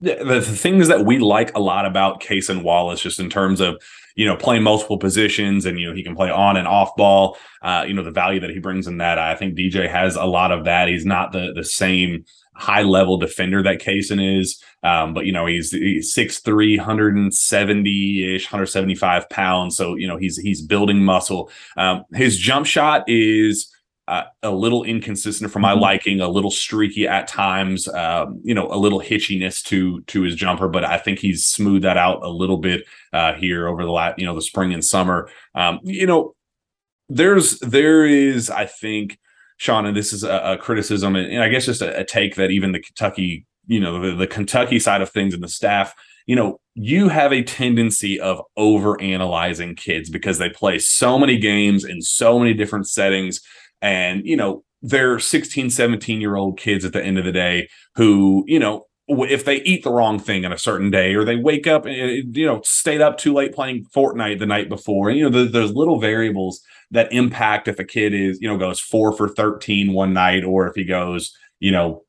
the, 0.00 0.24
the 0.24 0.40
things 0.40 0.88
that 0.88 1.04
we 1.04 1.18
like 1.18 1.54
a 1.56 1.60
lot 1.60 1.86
about 1.86 2.20
Cason 2.20 2.62
Wallace, 2.62 3.00
just 3.00 3.20
in 3.20 3.28
terms 3.28 3.60
of 3.60 3.80
you 4.16 4.24
know 4.24 4.36
playing 4.36 4.62
multiple 4.62 4.98
positions 4.98 5.66
and 5.66 5.78
you 5.78 5.88
know 5.88 5.94
he 5.94 6.04
can 6.04 6.14
play 6.14 6.30
on 6.30 6.56
and 6.56 6.68
off 6.68 6.94
ball. 6.96 7.36
Uh, 7.62 7.84
you 7.86 7.94
know 7.94 8.02
the 8.02 8.10
value 8.10 8.40
that 8.40 8.50
he 8.50 8.58
brings 8.58 8.86
in 8.86 8.98
that. 8.98 9.18
I 9.18 9.34
think 9.34 9.56
DJ 9.56 9.90
has 9.90 10.16
a 10.16 10.24
lot 10.24 10.52
of 10.52 10.64
that. 10.64 10.88
He's 10.88 11.06
not 11.06 11.32
the 11.32 11.52
the 11.52 11.64
same 11.64 12.24
high 12.54 12.82
level 12.82 13.16
defender 13.16 13.62
that 13.62 13.80
Cason 13.80 14.40
is. 14.40 14.62
Um, 14.82 15.14
but 15.14 15.26
you 15.26 15.32
know, 15.32 15.46
he's, 15.46 15.70
he's 15.70 16.14
6'3, 16.14 16.76
170 16.78 18.34
ish, 18.34 18.44
175 18.46 19.28
pounds. 19.30 19.76
So, 19.76 19.94
you 19.96 20.06
know, 20.06 20.16
he's, 20.16 20.36
he's 20.36 20.62
building 20.62 21.04
muscle. 21.04 21.50
Um, 21.76 22.04
his 22.12 22.38
jump 22.38 22.66
shot 22.66 23.04
is, 23.08 23.70
uh, 24.06 24.24
a 24.42 24.50
little 24.50 24.84
inconsistent 24.84 25.50
for 25.50 25.60
my 25.60 25.72
mm-hmm. 25.72 25.80
liking, 25.80 26.20
a 26.20 26.28
little 26.28 26.50
streaky 26.50 27.08
at 27.08 27.26
times, 27.26 27.88
um, 27.88 28.40
you 28.44 28.54
know, 28.54 28.68
a 28.70 28.76
little 28.76 29.00
hitchiness 29.00 29.62
to 29.64 30.02
to 30.02 30.22
his 30.22 30.34
jumper, 30.34 30.68
but 30.68 30.84
I 30.84 30.98
think 30.98 31.18
he's 31.18 31.46
smoothed 31.46 31.84
that 31.84 31.96
out 31.96 32.22
a 32.22 32.28
little 32.28 32.58
bit 32.58 32.84
uh, 33.12 33.32
here 33.34 33.66
over 33.66 33.82
the 33.82 33.90
last, 33.90 34.18
you 34.18 34.26
know, 34.26 34.34
the 34.34 34.42
spring 34.42 34.74
and 34.74 34.84
summer. 34.84 35.30
Um, 35.54 35.80
you 35.84 36.06
know, 36.06 36.34
there's 37.08 37.58
there 37.60 38.04
is, 38.04 38.50
I 38.50 38.66
think, 38.66 39.18
Sean, 39.56 39.86
and 39.86 39.96
this 39.96 40.12
is 40.12 40.24
a, 40.24 40.38
a 40.52 40.58
criticism, 40.58 41.16
and, 41.16 41.32
and, 41.32 41.42
I 41.42 41.48
guess 41.48 41.66
just 41.66 41.82
a, 41.82 42.00
a, 42.00 42.04
take 42.04 42.34
that 42.36 42.50
even 42.50 42.72
the 42.72 42.80
Kentucky, 42.80 43.46
you 43.66 43.80
know, 43.80 44.00
the, 44.00 44.16
the 44.16 44.26
Kentucky 44.26 44.78
side 44.78 45.00
of 45.00 45.10
things 45.10 45.32
and 45.32 45.42
the 45.42 45.48
staff, 45.48 45.94
you 46.26 46.34
know, 46.34 46.60
you 46.74 47.08
have 47.08 47.32
a 47.32 47.42
tendency 47.42 48.18
of 48.18 48.40
over 48.56 49.00
analyzing 49.00 49.76
kids 49.76 50.10
because 50.10 50.38
they 50.38 50.50
play 50.50 50.78
so 50.78 51.18
many 51.18 51.38
games 51.38 51.84
in 51.84 52.00
so 52.02 52.38
many 52.38 52.54
different 52.54 52.88
settings. 52.88 53.40
And 53.80 54.24
you 54.24 54.36
know 54.36 54.64
they're 54.84 55.18
16 55.18 55.70
17 55.70 56.20
year 56.20 56.36
old 56.36 56.58
kids 56.58 56.84
at 56.84 56.92
the 56.92 57.02
end 57.02 57.18
of 57.18 57.24
the 57.24 57.32
day 57.32 57.68
who 57.96 58.44
you 58.46 58.58
know 58.58 58.86
if 59.06 59.44
they 59.44 59.56
eat 59.62 59.84
the 59.84 59.90
wrong 59.90 60.18
thing 60.18 60.46
on 60.46 60.52
a 60.52 60.58
certain 60.58 60.90
day 60.90 61.14
or 61.14 61.24
they 61.24 61.36
wake 61.36 61.66
up 61.66 61.84
and 61.84 62.34
you 62.36 62.46
know 62.46 62.62
stayed 62.62 63.02
up 63.02 63.18
too 63.18 63.34
late 63.34 63.54
playing 63.54 63.84
Fortnite 63.94 64.38
the 64.38 64.46
night 64.46 64.68
before 64.68 65.10
and 65.10 65.18
you 65.18 65.28
know 65.28 65.44
there's 65.44 65.72
little 65.72 66.00
variables 66.00 66.62
that 66.90 67.12
impact 67.12 67.68
if 67.68 67.78
a 67.78 67.84
kid 67.84 68.14
is 68.14 68.40
you 68.40 68.48
know 68.48 68.56
goes 68.56 68.80
4 68.80 69.12
for 69.12 69.28
13 69.28 69.92
one 69.92 70.14
night 70.14 70.42
or 70.42 70.66
if 70.68 70.74
he 70.74 70.84
goes 70.84 71.36
you 71.60 71.70
know 71.70 72.02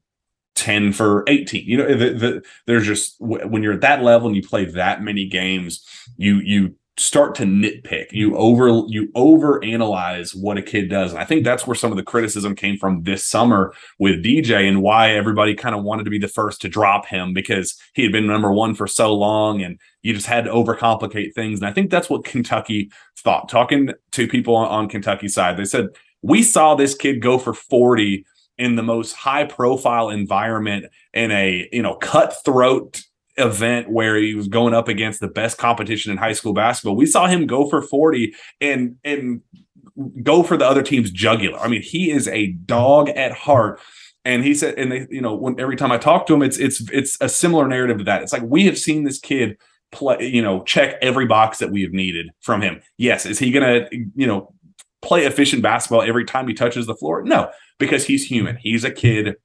10 0.56 0.94
for 0.94 1.26
18 1.28 1.66
you 1.66 1.78
know 1.78 1.86
eh, 1.86 1.98
the, 1.98 2.14
the, 2.14 2.44
there's 2.66 2.86
just 2.86 3.16
when 3.20 3.62
you're 3.62 3.74
at 3.74 3.82
that 3.82 4.02
level 4.02 4.28
and 4.28 4.36
you 4.38 4.44
play 4.44 4.64
that 4.64 5.02
many 5.02 5.28
games 5.28 5.86
you 6.16 6.38
you 6.38 6.76
start 6.98 7.36
to 7.36 7.44
nitpick. 7.44 8.12
You 8.12 8.38
over 8.38 8.68
you 8.88 9.12
over 9.16 9.64
analyze 9.64 10.34
what 10.34 10.58
a 10.58 10.62
kid 10.62 10.90
does. 10.90 11.12
And 11.12 11.20
i 11.20 11.26
think 11.26 11.44
that's 11.44 11.68
where 11.68 11.76
some 11.76 11.92
of 11.92 11.98
the 11.98 12.04
criticism 12.04 12.56
came 12.56 12.78
from 12.78 13.04
this 13.04 13.26
summer 13.26 13.74
with 14.00 14.24
dj 14.24 14.68
and 14.68 14.82
why 14.82 15.12
everybody 15.12 15.56
kind 15.56 15.76
of 15.76 15.84
wanted 15.84 16.06
to 16.06 16.10
be 16.10 16.20
the 16.20 16.28
first 16.28 16.62
to 16.62 16.70
drop 16.70 17.06
him 17.06 17.34
because 17.34 17.76
he 17.94 18.04
had 18.04 18.12
been 18.12 18.28
number 18.28 18.52
one 18.52 18.76
for 18.76 18.88
so 18.88 19.14
long 19.14 19.62
and 19.62 19.80
you 20.04 20.14
just 20.14 20.28
had 20.28 20.46
to 20.46 20.52
overcomplicate 20.52 21.34
things. 21.34 21.60
And 21.60 21.68
i 21.68 21.74
think 21.74 21.92
that's 21.92 22.10
what 22.10 22.24
kentucky 22.24 22.92
thought. 23.18 23.50
Talking 23.50 23.90
to 24.12 24.28
people 24.28 24.56
on, 24.56 24.68
on 24.68 24.90
kentucky 24.90 25.28
side 25.28 25.58
they 25.58 25.66
said 25.66 25.88
we 26.22 26.44
saw 26.44 26.76
this 26.76 26.96
kid 26.96 27.22
go 27.22 27.38
for 27.38 27.54
40 27.54 28.26
in 28.58 28.76
the 28.76 28.84
most 28.84 29.14
high 29.14 29.44
profile 29.44 30.10
environment 30.10 30.86
in 31.14 31.32
a 31.32 31.68
you 31.72 31.82
know 31.82 31.96
cutthroat 31.96 33.04
event 33.38 33.90
where 33.90 34.16
he 34.16 34.34
was 34.34 34.48
going 34.48 34.74
up 34.74 34.88
against 34.88 35.20
the 35.20 35.28
best 35.28 35.58
competition 35.58 36.12
in 36.12 36.18
high 36.18 36.34
school 36.34 36.54
basketball. 36.54 36.96
We 36.96 37.06
saw 37.06 37.28
him 37.28 37.48
go 37.48 37.70
for 37.70 37.82
40 37.82 38.34
and 38.62 38.96
and 39.04 39.42
go 40.24 40.44
for 40.44 40.58
the 40.58 40.66
other 40.66 40.84
team's 40.84 41.12
jugular. 41.12 41.60
I 41.60 41.68
mean, 41.68 41.82
he 41.82 42.12
is 42.12 42.28
a 42.28 42.48
dog 42.48 43.10
at 43.10 43.32
heart. 43.32 43.80
And 44.24 44.44
he 44.44 44.56
said, 44.56 44.80
and 44.80 44.92
they, 44.92 45.08
you 45.10 45.22
know, 45.22 45.36
when 45.36 45.60
every 45.60 45.76
time 45.76 45.92
I 45.92 45.98
talk 45.98 46.26
to 46.28 46.34
him, 46.34 46.42
it's 46.42 46.58
it's 46.58 46.90
it's 46.92 47.18
a 47.22 47.30
similar 47.30 47.68
narrative 47.68 48.00
to 48.00 48.04
that. 48.06 48.24
It's 48.24 48.34
like 48.34 48.42
we 48.42 48.66
have 48.66 48.78
seen 48.78 49.04
this 49.04 49.20
kid 49.20 49.58
play, 49.92 50.18
you 50.26 50.42
know, 50.42 50.64
check 50.64 50.96
every 51.02 51.28
box 51.28 51.60
that 51.60 51.72
we 51.72 51.84
have 51.84 51.92
needed 51.92 52.30
from 52.42 52.62
him. 52.62 52.82
Yes, 52.98 53.26
is 53.28 53.38
he 53.38 53.52
gonna, 53.52 53.88
you 53.92 54.26
know, 54.26 54.54
play 55.04 55.26
efficient 55.26 55.62
basketball 55.62 56.02
every 56.02 56.26
time 56.26 56.48
he 56.48 56.56
touches 56.56 56.88
the 56.88 56.96
floor? 56.96 57.24
No, 57.24 57.52
because 57.78 58.06
he's 58.06 58.26
human. 58.26 58.58
He's 58.58 58.84
a 58.84 58.92
kid 58.92 59.36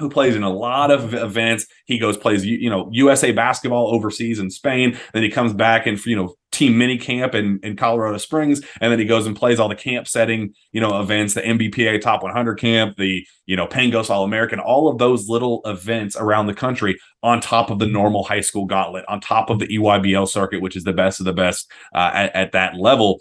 who 0.00 0.08
plays 0.08 0.34
in 0.34 0.42
a 0.42 0.50
lot 0.50 0.90
of 0.90 1.14
events. 1.14 1.66
He 1.84 1.98
goes 1.98 2.16
plays 2.16 2.44
you 2.44 2.70
know 2.70 2.88
USA 2.92 3.30
basketball 3.30 3.94
overseas 3.94 4.38
in 4.38 4.50
Spain. 4.50 4.98
Then 5.12 5.22
he 5.22 5.30
comes 5.30 5.52
back 5.52 5.86
and 5.86 6.04
you 6.04 6.16
know 6.16 6.34
team 6.50 6.76
mini 6.76 6.98
camp 6.98 7.34
in, 7.34 7.60
in 7.62 7.76
Colorado 7.76 8.16
Springs, 8.16 8.60
and 8.80 8.90
then 8.90 8.98
he 8.98 9.04
goes 9.04 9.26
and 9.26 9.36
plays 9.36 9.60
all 9.60 9.68
the 9.68 9.76
camp 9.76 10.08
setting 10.08 10.54
you 10.72 10.80
know 10.80 11.00
events, 11.00 11.34
the 11.34 11.42
NBPA 11.42 12.00
Top 12.00 12.22
100 12.22 12.58
camp, 12.58 12.96
the 12.96 13.24
you 13.46 13.56
know 13.56 13.66
Pangos 13.66 14.10
All 14.10 14.24
American, 14.24 14.58
all 14.58 14.88
of 14.88 14.98
those 14.98 15.28
little 15.28 15.60
events 15.66 16.16
around 16.16 16.46
the 16.46 16.54
country 16.54 16.98
on 17.22 17.40
top 17.40 17.70
of 17.70 17.78
the 17.78 17.86
normal 17.86 18.24
high 18.24 18.40
school 18.40 18.64
gauntlet, 18.64 19.04
on 19.06 19.20
top 19.20 19.50
of 19.50 19.58
the 19.58 19.68
EYBL 19.68 20.26
circuit, 20.28 20.62
which 20.62 20.76
is 20.76 20.84
the 20.84 20.92
best 20.92 21.20
of 21.20 21.26
the 21.26 21.32
best 21.32 21.70
uh, 21.94 22.10
at, 22.14 22.34
at 22.34 22.52
that 22.52 22.76
level. 22.76 23.20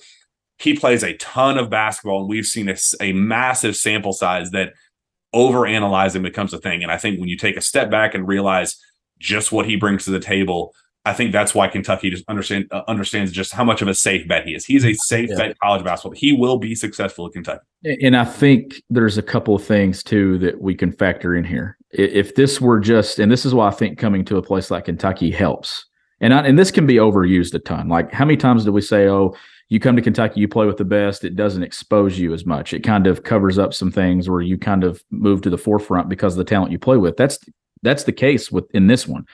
He 0.57 0.75
plays 0.75 1.03
a 1.03 1.15
ton 1.17 1.57
of 1.57 1.69
basketball, 1.69 2.21
and 2.21 2.29
we've 2.29 2.45
seen 2.45 2.69
a, 2.69 2.75
a 3.01 3.13
massive 3.13 3.75
sample 3.75 4.11
size 4.11 4.51
that 4.51 4.73
over 5.33 5.65
analyzing 5.65 6.23
becomes 6.23 6.53
a 6.53 6.59
thing. 6.59 6.83
And 6.83 6.91
I 6.91 6.97
think 6.97 7.19
when 7.19 7.29
you 7.29 7.37
take 7.37 7.57
a 7.57 7.61
step 7.61 7.89
back 7.89 8.13
and 8.13 8.27
realize 8.27 8.75
just 9.19 9.51
what 9.51 9.65
he 9.65 9.75
brings 9.75 10.05
to 10.05 10.11
the 10.11 10.19
table, 10.19 10.73
I 11.05 11.13
think 11.13 11.31
that's 11.31 11.55
why 11.55 11.67
Kentucky 11.67 12.09
just 12.09 12.25
understand 12.27 12.67
uh, 12.71 12.83
understands 12.87 13.31
just 13.31 13.53
how 13.53 13.63
much 13.63 13.81
of 13.81 13.87
a 13.87 13.95
safe 13.95 14.27
bet 14.27 14.45
he 14.45 14.53
is. 14.53 14.65
He's 14.65 14.85
a 14.85 14.93
safe 14.93 15.29
yeah. 15.29 15.37
bet 15.37 15.59
college 15.59 15.83
basketball. 15.83 16.17
He 16.17 16.33
will 16.33 16.57
be 16.57 16.75
successful 16.75 17.27
at 17.27 17.33
Kentucky. 17.33 17.63
And 18.01 18.17
I 18.17 18.25
think 18.25 18.81
there's 18.89 19.17
a 19.17 19.21
couple 19.21 19.55
of 19.55 19.63
things 19.63 20.03
too 20.03 20.37
that 20.39 20.61
we 20.61 20.75
can 20.75 20.91
factor 20.91 21.35
in 21.35 21.45
here. 21.45 21.77
If 21.91 22.35
this 22.35 22.59
were 22.59 22.79
just, 22.79 23.17
and 23.17 23.31
this 23.31 23.45
is 23.45 23.53
why 23.53 23.67
I 23.67 23.71
think 23.71 23.97
coming 23.97 24.25
to 24.25 24.37
a 24.37 24.41
place 24.41 24.69
like 24.69 24.85
Kentucky 24.85 25.31
helps. 25.31 25.85
And 26.21 26.33
I, 26.33 26.45
and 26.45 26.59
this 26.59 26.69
can 26.69 26.85
be 26.85 26.95
overused 26.95 27.53
a 27.53 27.59
ton. 27.59 27.87
Like 27.87 28.11
how 28.11 28.25
many 28.25 28.37
times 28.37 28.65
do 28.65 28.73
we 28.73 28.81
say, 28.81 29.07
"Oh, 29.07 29.35
you 29.69 29.79
come 29.79 29.95
to 29.95 30.01
Kentucky, 30.01 30.41
you 30.41 30.47
play 30.47 30.65
with 30.65 30.77
the 30.77 30.85
best, 30.85 31.23
it 31.23 31.35
doesn't 31.35 31.63
expose 31.63 32.17
you 32.17 32.33
as 32.33 32.45
much. 32.45 32.73
It 32.73 32.83
kind 32.83 33.05
of 33.05 33.23
covers 33.23 33.59
up 33.59 33.73
some 33.73 33.91
things 33.91 34.27
where 34.27 34.41
you 34.41 34.57
kind 34.57 34.83
of 34.83 35.03
move 35.11 35.41
to 35.43 35.49
the 35.49 35.59
forefront 35.59 36.09
because 36.09 36.33
of 36.33 36.39
the 36.39 36.43
talent 36.43 36.71
you 36.71 36.79
play 36.79 36.97
with. 36.97 37.17
That's 37.17 37.37
that's 37.83 38.03
the 38.03 38.11
case 38.11 38.51
with 38.51 38.65
in 38.73 38.87
this 38.87 39.07
one. 39.07 39.25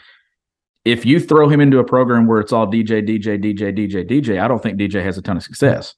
If 0.84 1.06
you 1.06 1.20
throw 1.20 1.50
him 1.50 1.62
into 1.62 1.80
a 1.80 1.84
program 1.84 2.27
where 2.27 2.39
it's 2.39 2.51
all 2.51 2.68
DJ, 2.68 3.08
DJ, 3.08 3.42
DJ, 3.42 3.75
DJ, 3.75 4.08
DJ, 4.08 4.39
I 4.39 4.48
don't 4.48 4.62
think 4.62 4.77
DJ 4.77 5.04
has 5.04 5.18
a 5.18 5.22
ton 5.22 5.38
of 5.38 5.42
success. 5.42 5.96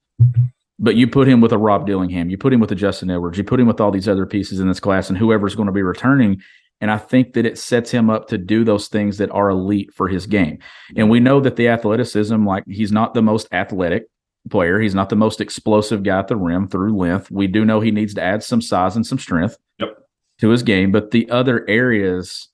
But 0.79 0.95
you 0.95 1.07
put 1.07 1.27
him 1.27 1.41
with 1.41 1.51
a 1.51 1.57
Rob 1.57 1.87
Dillingham, 1.87 2.29
you 2.29 2.37
put 2.37 2.53
him 2.53 2.59
with 2.59 2.71
a 2.71 2.75
Justin 2.75 3.09
Edwards, 3.09 3.37
you 3.37 3.43
put 3.43 3.59
him 3.59 3.65
with 3.65 3.81
all 3.81 3.91
these 3.91 4.07
other 4.07 4.27
pieces 4.27 4.59
in 4.59 4.67
this 4.67 4.79
class, 4.79 5.09
and 5.09 5.17
whoever's 5.17 5.55
going 5.55 5.65
to 5.65 5.71
be 5.71 5.81
returning. 5.81 6.39
And 6.79 6.91
I 6.91 6.99
think 6.99 7.33
that 7.33 7.47
it 7.47 7.57
sets 7.57 7.89
him 7.89 8.11
up 8.11 8.27
to 8.27 8.37
do 8.37 8.63
those 8.63 8.87
things 8.87 9.17
that 9.17 9.31
are 9.31 9.49
elite 9.49 9.91
for 9.91 10.07
his 10.07 10.27
game. 10.27 10.59
And 10.95 11.09
we 11.09 11.19
know 11.19 11.39
that 11.39 11.55
the 11.55 11.67
athleticism, 11.69 12.45
like 12.45 12.63
he's 12.67 12.91
not 12.91 13.15
the 13.15 13.23
most 13.23 13.47
athletic 13.51 14.03
player. 14.47 14.79
He's 14.79 14.95
not 14.95 15.09
the 15.09 15.15
most 15.15 15.41
explosive 15.41 16.03
guy 16.03 16.19
at 16.19 16.27
the 16.27 16.35
rim 16.35 16.67
through 16.67 16.95
length. 16.95 17.31
We 17.31 17.47
do 17.47 17.65
know 17.65 17.79
he 17.79 17.91
needs 17.91 18.13
to 18.15 18.23
add 18.23 18.43
some 18.43 18.61
size 18.61 18.95
and 18.95 19.05
some 19.05 19.19
strength 19.19 19.57
yep. 19.79 19.97
to 20.39 20.49
his 20.49 20.63
game, 20.63 20.91
but 20.91 21.11
the 21.11 21.29
other 21.29 21.65
areas 21.69 22.49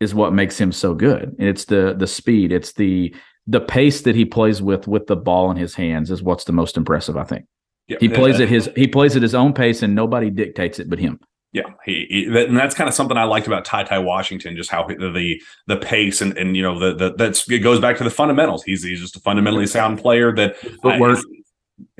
is 0.00 0.14
what 0.14 0.32
makes 0.32 0.58
him 0.58 0.72
so 0.72 0.94
good. 0.94 1.36
It's 1.38 1.66
the 1.66 1.94
the 1.96 2.06
speed, 2.06 2.52
it's 2.52 2.72
the 2.72 3.14
the 3.46 3.60
pace 3.60 4.02
that 4.02 4.14
he 4.14 4.24
plays 4.24 4.62
with 4.62 4.88
with 4.88 5.06
the 5.06 5.16
ball 5.16 5.50
in 5.50 5.56
his 5.56 5.74
hands 5.74 6.10
is 6.10 6.22
what's 6.22 6.44
the 6.44 6.52
most 6.52 6.76
impressive, 6.76 7.16
I 7.16 7.24
think. 7.24 7.46
Yep. 7.88 8.00
He 8.00 8.08
plays 8.08 8.40
at 8.40 8.48
his 8.48 8.70
he 8.76 8.88
plays 8.88 9.16
at 9.16 9.22
his 9.22 9.34
own 9.34 9.52
pace 9.52 9.82
and 9.82 9.94
nobody 9.94 10.30
dictates 10.30 10.78
it 10.78 10.88
but 10.88 10.98
him. 10.98 11.20
Yeah, 11.54 11.70
he, 11.84 12.06
he, 12.10 12.24
and 12.26 12.56
that's 12.56 12.74
kind 12.74 12.88
of 12.88 12.94
something 12.94 13.16
I 13.16 13.22
liked 13.22 13.46
about 13.46 13.64
TyTy 13.64 14.02
Washington, 14.02 14.56
just 14.56 14.70
how 14.70 14.88
the 14.88 15.40
the 15.68 15.76
pace 15.76 16.20
and 16.20 16.36
and 16.36 16.56
you 16.56 16.64
know 16.64 16.80
the 16.80 16.94
the 16.96 17.14
that's 17.14 17.48
it 17.48 17.60
goes 17.60 17.78
back 17.78 17.96
to 17.98 18.04
the 18.04 18.10
fundamentals. 18.10 18.64
He's 18.64 18.82
he's 18.82 19.00
just 19.00 19.14
a 19.14 19.20
fundamentally 19.20 19.68
sound 19.68 20.00
player 20.00 20.34
that 20.34 20.56
footwork, 20.82 21.20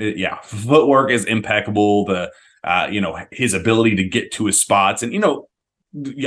uh, 0.00 0.04
yeah, 0.04 0.40
footwork 0.42 1.12
is 1.12 1.24
impeccable. 1.26 2.04
The 2.04 2.32
uh, 2.64 2.88
you 2.90 3.00
know 3.00 3.16
his 3.30 3.54
ability 3.54 3.94
to 3.94 4.02
get 4.02 4.32
to 4.32 4.46
his 4.46 4.60
spots, 4.60 5.04
and 5.04 5.12
you 5.12 5.20
know 5.20 5.48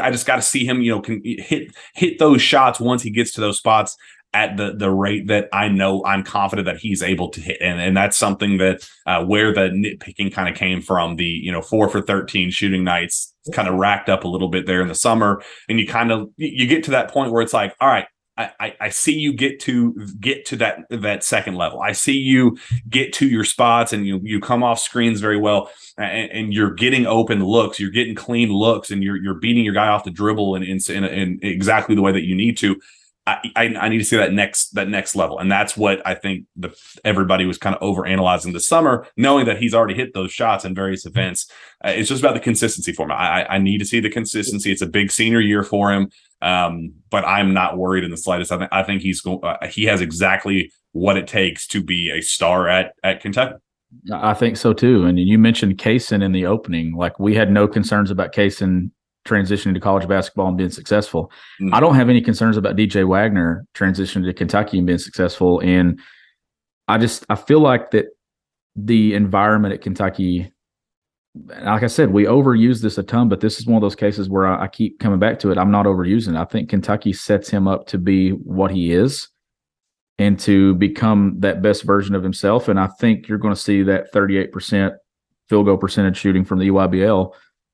I 0.01 0.09
just 0.09 0.25
got 0.25 0.37
to 0.37 0.41
see 0.41 0.65
him, 0.65 0.81
you 0.81 0.91
know, 0.91 1.01
can 1.01 1.21
hit 1.23 1.75
hit 1.95 2.19
those 2.19 2.41
shots 2.41 2.79
once 2.79 3.03
he 3.03 3.09
gets 3.09 3.33
to 3.33 3.41
those 3.41 3.57
spots 3.57 3.97
at 4.33 4.57
the 4.57 4.73
the 4.75 4.91
rate 4.91 5.27
that 5.27 5.47
I 5.53 5.67
know 5.69 6.03
I'm 6.05 6.23
confident 6.23 6.65
that 6.65 6.77
he's 6.77 7.01
able 7.01 7.29
to 7.29 7.41
hit, 7.41 7.57
and 7.61 7.79
and 7.79 7.95
that's 7.95 8.17
something 8.17 8.57
that 8.57 8.87
uh, 9.05 9.23
where 9.23 9.53
the 9.53 9.69
nitpicking 9.69 10.33
kind 10.33 10.49
of 10.49 10.55
came 10.55 10.81
from. 10.81 11.15
The 11.15 11.25
you 11.25 11.51
know 11.51 11.61
four 11.61 11.89
for 11.89 12.01
thirteen 12.01 12.51
shooting 12.51 12.83
nights 12.83 13.33
kind 13.53 13.67
of 13.67 13.75
racked 13.75 14.09
up 14.09 14.23
a 14.23 14.27
little 14.27 14.49
bit 14.49 14.65
there 14.65 14.81
in 14.81 14.87
the 14.87 14.95
summer, 14.95 15.41
and 15.69 15.79
you 15.79 15.87
kind 15.87 16.11
of 16.11 16.29
you 16.37 16.67
get 16.67 16.83
to 16.85 16.91
that 16.91 17.11
point 17.11 17.31
where 17.31 17.41
it's 17.41 17.53
like, 17.53 17.75
all 17.79 17.87
right, 17.87 18.05
I, 18.37 18.75
I, 18.79 18.89
see 18.89 19.13
you 19.13 19.33
get 19.33 19.59
to 19.61 19.93
get 20.19 20.45
to 20.47 20.57
that 20.57 20.85
that 20.89 21.23
second 21.23 21.55
level. 21.55 21.81
I 21.81 21.93
see 21.93 22.13
you 22.13 22.57
get 22.87 23.11
to 23.13 23.27
your 23.27 23.43
spots 23.43 23.93
and 23.93 24.05
you 24.05 24.19
you 24.23 24.39
come 24.39 24.61
off 24.61 24.79
screens 24.79 25.19
very 25.19 25.37
well 25.37 25.71
and, 25.97 26.31
and 26.31 26.53
you're 26.53 26.73
getting 26.73 27.07
open 27.07 27.43
looks, 27.43 27.79
you're 27.79 27.89
getting 27.89 28.13
clean 28.13 28.51
looks, 28.51 28.91
and 28.91 29.03
you're 29.03 29.17
you're 29.17 29.39
beating 29.39 29.65
your 29.65 29.73
guy 29.73 29.87
off 29.87 30.03
the 30.03 30.11
dribble 30.11 30.53
and 30.55 30.63
in, 30.63 30.79
in, 30.89 31.03
in 31.03 31.39
exactly 31.41 31.95
the 31.95 32.01
way 32.01 32.11
that 32.11 32.25
you 32.25 32.35
need 32.35 32.57
to. 32.57 32.79
I, 33.27 33.51
I, 33.57 33.63
I 33.65 33.89
need 33.89 33.97
to 33.97 34.05
see 34.05 34.15
that 34.15 34.31
next 34.31 34.73
that 34.75 34.87
next 34.87 35.13
level, 35.13 35.37
and 35.37 35.51
that's 35.51 35.75
what 35.75 36.01
I 36.05 36.15
think 36.15 36.45
the 36.55 36.73
everybody 37.03 37.45
was 37.45 37.57
kind 37.57 37.75
of 37.75 37.83
over 37.83 38.05
analyzing 38.05 38.53
this 38.53 38.65
summer, 38.65 39.05
knowing 39.17 39.45
that 39.47 39.61
he's 39.61 39.73
already 39.73 39.95
hit 39.95 40.13
those 40.13 40.31
shots 40.31 40.63
in 40.63 40.73
various 40.73 41.05
events. 41.05 41.51
Uh, 41.83 41.89
it's 41.89 42.07
just 42.07 42.23
about 42.23 42.35
the 42.35 42.39
consistency 42.39 42.93
for 42.93 43.03
him. 43.03 43.11
I, 43.11 43.45
I 43.47 43.57
need 43.57 43.79
to 43.79 43.85
see 43.85 43.99
the 43.99 44.09
consistency. 44.09 44.71
It's 44.71 44.81
a 44.81 44.87
big 44.87 45.11
senior 45.11 45.41
year 45.41 45.61
for 45.61 45.91
him, 45.91 46.09
um, 46.41 46.93
but 47.09 47.25
I'm 47.25 47.53
not 47.53 47.77
worried 47.77 48.05
in 48.05 48.11
the 48.11 48.17
slightest. 48.17 48.51
I 48.53 48.59
think 48.59 48.69
I 48.71 48.83
think 48.83 49.01
he's 49.01 49.19
going. 49.19 49.43
Uh, 49.43 49.67
he 49.67 49.83
has 49.83 49.99
exactly 49.99 50.71
what 50.93 51.17
it 51.17 51.27
takes 51.27 51.67
to 51.67 51.83
be 51.83 52.09
a 52.09 52.21
star 52.21 52.69
at 52.69 52.93
at 53.03 53.19
Kentucky. 53.19 53.55
I 54.11 54.33
think 54.33 54.55
so 54.55 54.71
too. 54.71 55.05
And 55.05 55.19
you 55.19 55.37
mentioned 55.37 55.77
Cason 55.77 56.23
in 56.23 56.31
the 56.31 56.45
opening. 56.45 56.95
Like 56.95 57.19
we 57.19 57.35
had 57.35 57.51
no 57.51 57.67
concerns 57.67 58.09
about 58.09 58.33
Cason 58.33 58.91
transitioning 59.27 59.73
to 59.73 59.79
college 59.79 60.07
basketball 60.07 60.47
and 60.47 60.57
being 60.57 60.69
successful. 60.69 61.31
Mm-hmm. 61.61 61.75
I 61.75 61.79
don't 61.79 61.95
have 61.95 62.09
any 62.09 62.21
concerns 62.21 62.57
about 62.57 62.75
DJ 62.75 63.07
Wagner 63.07 63.65
transitioning 63.75 64.25
to 64.25 64.33
Kentucky 64.33 64.77
and 64.77 64.87
being 64.87 64.99
successful. 64.99 65.59
And 65.59 65.99
I 66.87 66.97
just 66.97 67.25
I 67.29 67.35
feel 67.35 67.59
like 67.59 67.91
that 67.91 68.05
the 68.75 69.13
environment 69.13 69.73
at 69.73 69.81
Kentucky, 69.81 70.51
like 71.35 71.83
I 71.83 71.87
said, 71.87 72.11
we 72.11 72.25
overuse 72.25 72.81
this 72.81 72.97
a 72.97 73.03
ton, 73.03 73.27
but 73.27 73.41
this 73.41 73.59
is 73.59 73.65
one 73.65 73.75
of 73.75 73.81
those 73.81 73.95
cases 73.95 74.29
where 74.29 74.47
I, 74.47 74.63
I 74.63 74.67
keep 74.67 74.99
coming 74.99 75.19
back 75.19 75.39
to 75.39 75.51
it. 75.51 75.57
I'm 75.57 75.71
not 75.71 75.85
overusing 75.85 76.35
it. 76.35 76.39
I 76.39 76.45
think 76.45 76.69
Kentucky 76.69 77.13
sets 77.13 77.49
him 77.49 77.67
up 77.67 77.87
to 77.87 77.97
be 77.97 78.29
what 78.31 78.71
he 78.71 78.91
is 78.91 79.27
and 80.19 80.39
to 80.39 80.75
become 80.75 81.35
that 81.39 81.61
best 81.61 81.83
version 81.83 82.15
of 82.15 82.23
himself. 82.23 82.67
And 82.67 82.79
I 82.79 82.87
think 82.87 83.27
you're 83.27 83.37
going 83.37 83.53
to 83.53 83.59
see 83.59 83.83
that 83.83 84.11
38% 84.13 84.95
field 85.49 85.65
goal 85.65 85.77
percentage 85.77 86.17
shooting 86.17 86.43
from 86.43 86.59
the 86.59 86.69
EYBL 86.69 87.33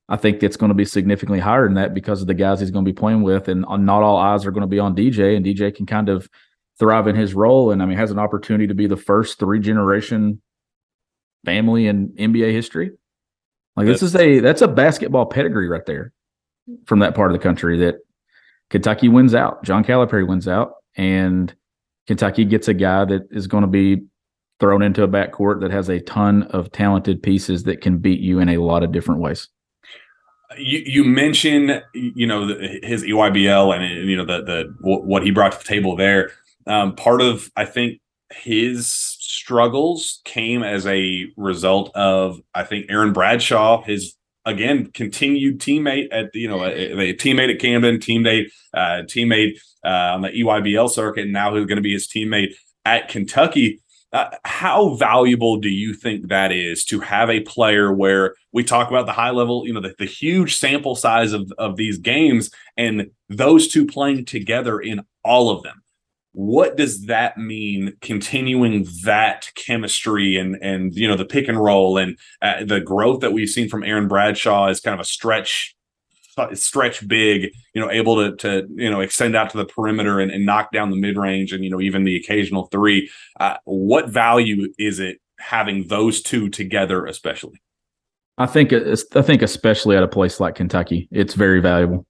I 0.10 0.17
think 0.17 0.43
it's 0.43 0.57
going 0.57 0.69
to 0.69 0.75
be 0.75 0.86
significantly 0.86 1.39
higher 1.39 1.65
than 1.65 1.75
that 1.75 1.93
because 1.93 2.22
of 2.22 2.27
the 2.27 2.33
guys 2.33 2.60
he's 2.60 2.72
going 2.72 2.83
to 2.83 2.91
be 2.91 2.98
playing 2.98 3.22
with, 3.22 3.48
and 3.48 3.65
uh, 3.65 3.77
not 3.77 4.03
all 4.03 4.17
eyes 4.17 4.45
are 4.45 4.51
going 4.51 4.62
to 4.62 4.67
be 4.67 4.79
on 4.79 4.95
DJ, 4.95 5.36
and 5.36 5.45
DJ 5.45 5.74
can 5.74 5.86
kind 5.86 6.10
of 6.10 6.29
thrive 6.77 7.07
in 7.07 7.15
his 7.15 7.33
role, 7.33 7.72
and 7.72 7.81
I 7.81 7.86
mean 7.86 7.98
has 7.98 8.12
an 8.12 8.19
opportunity 8.19 8.67
to 8.67 8.74
be 8.74 8.88
the 8.88 8.98
first 8.98 9.39
three 9.39 9.60
generation 9.60 10.41
family 11.45 11.88
in 11.88 12.10
NBA 12.10 12.51
history. 12.51 12.91
Like 13.75 13.88
that's, 13.88 14.01
this 14.01 14.10
is 14.10 14.15
a 14.15 14.39
that's 14.39 14.62
a 14.62 14.67
basketball 14.67 15.25
pedigree 15.25 15.69
right 15.69 15.86
there 15.86 16.12
from 16.86 17.00
that 17.00 17.15
part 17.15 17.31
of 17.31 17.38
the 17.38 17.43
country 17.43 17.77
that 17.79 17.95
Kentucky 18.69 19.07
wins 19.07 19.33
out, 19.33 19.63
John 19.63 19.83
Calipari 19.83 20.27
wins 20.27 20.48
out, 20.48 20.74
and 20.95 21.53
Kentucky 22.07 22.43
gets 22.43 22.67
a 22.67 22.74
guy 22.74 23.05
that 23.05 23.27
is 23.31 23.48
going 23.48 23.62
to 23.62 23.67
be 23.67 24.03
thrown 24.60 24.81
into 24.81 25.03
a 25.03 25.07
backcourt 25.07 25.62
that 25.62 25.72
has 25.72 25.89
a 25.89 26.00
ton 26.01 26.43
of 26.43 26.72
talented 26.72 27.24
pieces 27.24 27.63
that 27.63 27.81
can 27.81 27.98
beat 27.98 28.19
you 28.19 28.39
in 28.39 28.50
a 28.50 28.57
lot 28.57 28.83
of 28.83 28.91
different 28.91 29.22
ways 29.22 29.48
you, 30.57 30.83
you 30.86 31.03
mentioned 31.03 31.83
you 31.93 32.27
know 32.27 32.48
his 32.48 33.03
EYBL 33.03 33.75
and 33.75 34.10
you 34.10 34.17
know 34.17 34.25
the 34.25 34.43
the 34.43 34.75
what 34.81 35.24
he 35.24 35.31
brought 35.31 35.53
to 35.53 35.57
the 35.57 35.63
table 35.63 35.95
there. 35.95 36.31
Um, 36.65 36.95
part 36.95 37.22
of 37.22 37.51
I 37.55 37.65
think 37.65 38.00
his 38.31 38.88
struggles 38.89 40.22
came 40.25 40.63
as 40.63 40.86
a 40.86 41.27
result 41.38 41.91
of 41.95 42.39
I 42.53 42.63
think 42.63 42.88
Aaron 42.89 43.13
Bradshaw, 43.13 43.83
his 43.83 44.15
again 44.45 44.91
continued 44.93 45.60
teammate 45.60 46.07
at 46.12 46.33
you 46.33 46.48
know 46.48 46.63
a, 46.63 46.69
a 46.69 47.13
teammate 47.13 47.53
at 47.53 47.60
Camden, 47.60 47.98
teammate 47.98 48.48
uh, 48.74 49.03
teammate 49.03 49.60
uh, 49.86 50.13
on 50.13 50.22
the 50.22 50.29
EYBL 50.29 50.89
circuit, 50.89 51.24
and 51.24 51.33
now 51.33 51.51
who's 51.51 51.65
going 51.65 51.77
to 51.77 51.81
be 51.81 51.93
his 51.93 52.07
teammate 52.07 52.53
at 52.86 53.10
Kentucky. 53.10 53.81
Uh, 54.13 54.29
how 54.46 54.93
valuable 54.93 55.58
do 55.58 55.70
you 55.70 55.91
think 55.91 56.27
that 56.27 56.51
is 56.51 56.86
to 56.86 57.00
have 57.00 57.32
a 57.32 57.39
player 57.39 57.91
where 57.91 58.36
we 58.51 58.63
talk 58.63 58.89
about 58.89 59.08
the 59.08 59.12
high 59.12 59.32
level, 59.32 59.65
you 59.65 59.74
know, 59.74 59.82
the, 59.82 59.96
the 59.98 60.05
huge 60.05 60.55
sample 60.55 60.96
size 60.96 61.34
of, 61.34 61.51
of 61.58 61.77
these 61.77 61.98
games 61.98 62.51
and 62.77 63.10
those 63.27 63.67
two 63.67 63.88
playing 63.88 64.24
together 64.24 64.79
in 64.79 65.01
all 65.25 65.50
of 65.50 65.63
them? 65.63 65.82
What 66.34 66.77
does 66.77 67.08
that 67.08 67.39
mean? 67.39 67.93
Continuing 68.01 68.88
that 69.03 69.51
chemistry 69.55 70.36
and 70.36 70.58
and 70.62 70.93
you 70.96 71.08
know 71.08 71.15
the 71.15 71.25
pick 71.25 71.48
and 71.48 71.63
roll 71.63 71.98
and 71.98 72.17
uh, 72.41 72.63
the 72.65 72.82
growth 72.82 73.22
that 73.22 73.34
we've 73.34 73.50
seen 73.50 73.70
from 73.70 73.84
Aaron 73.84 74.08
Bradshaw 74.08 74.67
is 74.67 74.79
kind 74.79 74.96
of 74.96 75.00
a 75.00 75.08
stretch 75.08 75.75
stretch 76.53 77.07
big, 77.07 77.51
you 77.73 77.81
know, 77.81 77.89
able 77.89 78.15
to 78.15 78.35
to 78.37 78.67
you 78.75 78.89
know 78.89 79.01
extend 79.01 79.35
out 79.35 79.49
to 79.51 79.57
the 79.57 79.65
perimeter 79.65 80.19
and, 80.19 80.31
and 80.31 80.45
knock 80.45 80.71
down 80.71 80.89
the 80.89 80.97
mid 80.97 81.17
range 81.17 81.53
and 81.53 81.63
you 81.63 81.69
know 81.69 81.81
even 81.81 82.03
the 82.03 82.15
occasional 82.15 82.67
three. 82.67 83.09
Uh, 83.39 83.57
what 83.65 84.09
value 84.09 84.71
is 84.77 84.99
it 84.99 85.19
having 85.39 85.87
those 85.87 86.21
two 86.21 86.49
together, 86.49 87.05
especially? 87.05 87.61
I 88.37 88.45
think 88.47 88.73
I 88.73 89.21
think 89.21 89.41
especially 89.41 89.95
at 89.95 90.03
a 90.03 90.07
place 90.07 90.39
like 90.39 90.55
Kentucky, 90.55 91.07
it's 91.11 91.35
very 91.35 91.59
valuable 91.59 92.05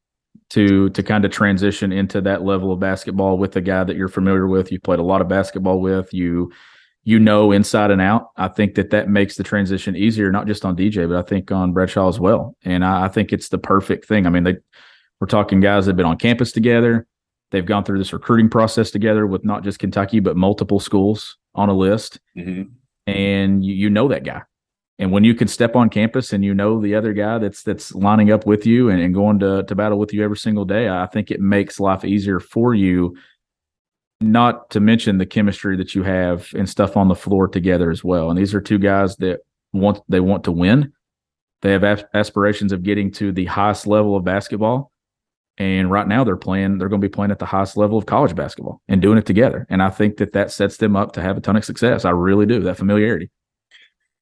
to 0.50 0.90
to 0.92 1.04
kind 1.04 1.26
of 1.26 1.32
transition 1.32 1.92
into 1.92 2.22
that 2.22 2.44
level 2.44 2.72
of 2.72 2.80
basketball 2.80 3.38
with 3.38 3.56
a 3.56 3.62
guy 3.62 3.84
that 3.84 3.96
you're 3.96 4.08
familiar 4.08 4.48
with. 4.48 4.72
You've 4.72 4.84
played 4.84 5.00
a 5.00 5.04
lot 5.04 5.22
of 5.22 5.28
basketball 5.28 5.82
with. 5.82 6.14
You 6.14 6.52
you 7.04 7.20
know 7.20 7.52
inside 7.52 7.92
and 7.92 8.02
out. 8.02 8.30
I 8.38 8.48
think 8.48 8.76
that 8.76 8.92
that 8.92 9.10
makes 9.10 9.36
the 9.36 9.44
transition 9.44 9.96
easier, 9.96 10.32
not 10.32 10.48
just 10.48 10.64
on 10.66 10.76
DJ, 10.76 11.08
but 11.08 11.18
I 11.18 11.22
think 11.22 11.52
on 11.52 11.74
Bradshaw 11.74 12.08
as 12.08 12.20
well. 12.20 12.56
And 12.64 12.84
I, 12.86 13.06
I 13.06 13.08
think 13.10 13.34
it's 13.34 13.50
the 13.50 13.58
perfect 13.58 14.06
thing. 14.06 14.26
I 14.26 14.30
mean, 14.30 14.44
they 14.44 14.58
we're 15.20 15.28
talking 15.28 15.60
guys 15.60 15.86
that 15.86 15.92
have 15.92 15.98
been 15.98 16.06
on 16.06 16.18
campus 16.18 16.52
together. 16.52 17.08
They've 17.52 17.66
gone 17.66 17.84
through 17.84 18.00
this 18.00 18.14
recruiting 18.14 18.50
process 18.50 18.90
together 18.92 19.28
with 19.28 19.46
not 19.46 19.64
just 19.64 19.80
Kentucky, 19.80 20.20
but 20.20 20.36
multiple 20.36 20.80
schools 20.80 21.38
on 21.54 21.70
a 21.70 21.74
list. 21.74 22.20
Mm-hmm. 22.36 22.64
And 23.06 23.64
you, 23.64 23.74
you 23.74 23.90
know 23.90 24.08
that 24.08 24.24
guy. 24.24 24.42
And 25.00 25.12
when 25.12 25.24
you 25.24 25.34
can 25.34 25.48
step 25.48 25.76
on 25.76 25.90
campus 25.90 26.34
and 26.34 26.44
you 26.44 26.54
know 26.54 26.80
the 26.80 26.96
other 26.96 27.14
guy 27.14 27.38
that's 27.38 27.64
that's 27.64 27.94
lining 27.94 28.32
up 28.32 28.46
with 28.46 28.66
you 28.66 28.90
and, 28.90 29.02
and 29.02 29.14
going 29.14 29.40
to, 29.40 29.64
to 29.64 29.76
battle 29.76 30.00
with 30.00 30.14
you 30.14 30.24
every 30.24 30.38
single 30.38 30.66
day, 30.66 30.88
I 30.88 31.08
think 31.08 31.32
it 31.32 31.42
makes 31.42 31.80
life 31.80 32.06
easier 32.06 32.40
for 32.40 32.74
you 32.74 33.16
not 34.32 34.70
to 34.72 34.80
mention 34.80 35.18
the 35.18 35.26
chemistry 35.26 35.78
that 35.78 35.96
you 35.96 36.04
have 36.04 36.50
and 36.56 36.70
stuff 36.70 36.98
on 36.98 37.08
the 37.08 37.16
floor 37.16 37.48
together 37.48 37.92
as 37.92 38.04
well. 38.04 38.30
And 38.30 38.38
these 38.38 38.54
are 38.54 38.62
two 38.62 38.80
guys 38.80 39.16
that 39.18 39.42
want 39.72 40.00
they 40.10 40.20
want 40.20 40.44
to 40.46 40.52
win. 40.52 40.94
They 41.62 41.72
have 41.72 42.06
aspirations 42.14 42.72
of 42.72 42.84
getting 42.84 43.12
to 43.14 43.32
the 43.32 43.46
highest 43.46 43.88
level 43.88 44.16
of 44.16 44.24
basketball. 44.24 44.92
And 45.58 45.92
right 45.92 46.08
now 46.08 46.24
they're 46.24 46.36
playing 46.36 46.78
they're 46.78 46.90
going 46.90 47.02
to 47.02 47.08
be 47.08 47.12
playing 47.12 47.32
at 47.32 47.40
the 47.40 47.46
highest 47.46 47.78
level 47.78 47.98
of 47.98 48.06
college 48.06 48.36
basketball 48.36 48.82
and 48.88 49.02
doing 49.02 49.18
it 49.18 49.26
together. 49.26 49.68
And 49.70 49.84
I 49.84 49.90
think 49.90 50.18
that 50.18 50.34
that 50.34 50.52
sets 50.52 50.78
them 50.78 50.96
up 50.96 51.14
to 51.14 51.22
have 51.22 51.38
a 51.38 51.42
ton 51.42 51.56
of 51.56 51.66
success. 51.66 52.06
I 52.06 52.10
really 52.10 52.46
do. 52.46 52.62
That 52.62 52.78
familiarity. 52.78 53.30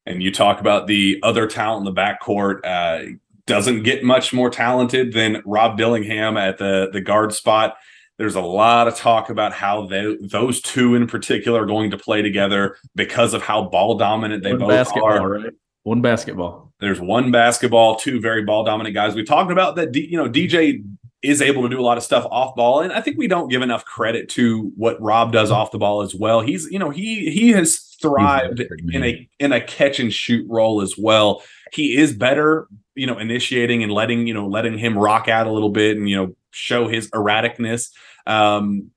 And 0.05 0.21
you 0.21 0.31
talk 0.31 0.59
about 0.59 0.87
the 0.87 1.19
other 1.23 1.47
talent 1.47 1.87
in 1.87 1.93
the 1.93 2.01
backcourt 2.01 2.65
uh, 2.65 3.13
doesn't 3.45 3.83
get 3.83 4.03
much 4.03 4.33
more 4.33 4.49
talented 4.49 5.13
than 5.13 5.41
Rob 5.45 5.77
Dillingham 5.77 6.37
at 6.37 6.57
the 6.57 6.89
the 6.91 7.01
guard 7.01 7.33
spot. 7.33 7.75
There's 8.21 8.35
a 8.35 8.41
lot 8.41 8.87
of 8.87 8.95
talk 8.95 9.31
about 9.31 9.51
how 9.51 9.87
they, 9.87 10.15
those 10.21 10.61
two 10.61 10.93
in 10.93 11.07
particular 11.07 11.63
are 11.63 11.65
going 11.65 11.89
to 11.89 11.97
play 11.97 12.21
together 12.21 12.77
because 12.93 13.33
of 13.33 13.41
how 13.41 13.63
ball 13.63 13.97
dominant 13.97 14.43
they 14.43 14.53
one 14.53 14.59
both 14.59 14.95
are. 14.95 15.27
Right? 15.27 15.53
One 15.81 16.03
basketball. 16.03 16.71
There's 16.79 17.01
one 17.01 17.31
basketball, 17.31 17.95
two 17.95 18.21
very 18.21 18.43
ball 18.43 18.63
dominant 18.63 18.93
guys. 18.93 19.15
We 19.15 19.23
talked 19.23 19.51
about 19.51 19.75
that. 19.77 19.95
You 19.95 20.17
know, 20.17 20.29
DJ 20.29 20.83
is 21.23 21.41
able 21.41 21.63
to 21.63 21.69
do 21.69 21.79
a 21.79 21.81
lot 21.81 21.97
of 21.97 22.03
stuff 22.03 22.27
off 22.29 22.53
ball, 22.55 22.81
and 22.81 22.93
I 22.93 23.01
think 23.01 23.17
we 23.17 23.27
don't 23.27 23.47
give 23.47 23.63
enough 23.63 23.85
credit 23.85 24.29
to 24.29 24.71
what 24.75 25.01
Rob 25.01 25.31
does 25.31 25.49
off 25.49 25.71
the 25.71 25.79
ball 25.79 26.03
as 26.03 26.13
well. 26.13 26.41
He's, 26.41 26.65
you 26.69 26.77
know, 26.77 26.91
he 26.91 27.31
he 27.31 27.49
has 27.53 27.79
thrived 27.99 28.61
in 28.93 29.03
a 29.03 29.27
in 29.39 29.51
a 29.51 29.61
catch 29.61 29.99
and 29.99 30.13
shoot 30.13 30.45
role 30.47 30.83
as 30.83 30.93
well. 30.95 31.41
He 31.73 31.97
is 31.97 32.13
better, 32.13 32.67
you 32.93 33.07
know, 33.07 33.17
initiating 33.17 33.81
and 33.81 33.91
letting 33.91 34.27
you 34.27 34.35
know 34.35 34.47
letting 34.47 34.77
him 34.77 34.95
rock 34.95 35.27
out 35.27 35.47
a 35.47 35.51
little 35.51 35.71
bit 35.71 35.97
and 35.97 36.07
you 36.07 36.17
know 36.17 36.35
show 36.51 36.87
his 36.87 37.09
erraticness. 37.11 37.89
Um, 38.25 38.91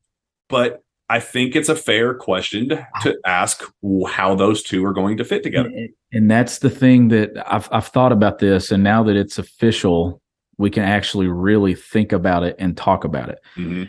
but 0.49 0.83
I 1.09 1.21
think 1.21 1.55
it's 1.55 1.69
a 1.69 1.77
fair 1.77 2.15
question 2.15 2.69
to, 2.71 2.87
to, 3.03 3.19
ask 3.27 3.63
how 4.09 4.35
those 4.35 4.63
two 4.63 4.85
are 4.85 4.93
going 4.93 5.17
to 5.19 5.25
fit 5.25 5.43
together. 5.43 5.71
And 6.13 6.31
that's 6.31 6.59
the 6.59 6.71
thing 6.71 7.09
that 7.09 7.31
I've 7.47 7.69
I've 7.71 7.89
thought 7.89 8.13
about 8.13 8.39
this, 8.39 8.71
and 8.71 8.83
now 8.83 9.03
that 9.05 9.17
it's 9.17 9.39
official, 9.39 10.23
we 10.57 10.71
can 10.71 10.83
actually 10.83 11.29
really 11.29 11.75
think 11.75 12.13
about 12.13 12.43
it 12.43 12.57
and 12.59 12.77
talk 12.77 13.05
about 13.05 13.29
it. 13.29 13.39
Mm-hmm. 13.57 13.85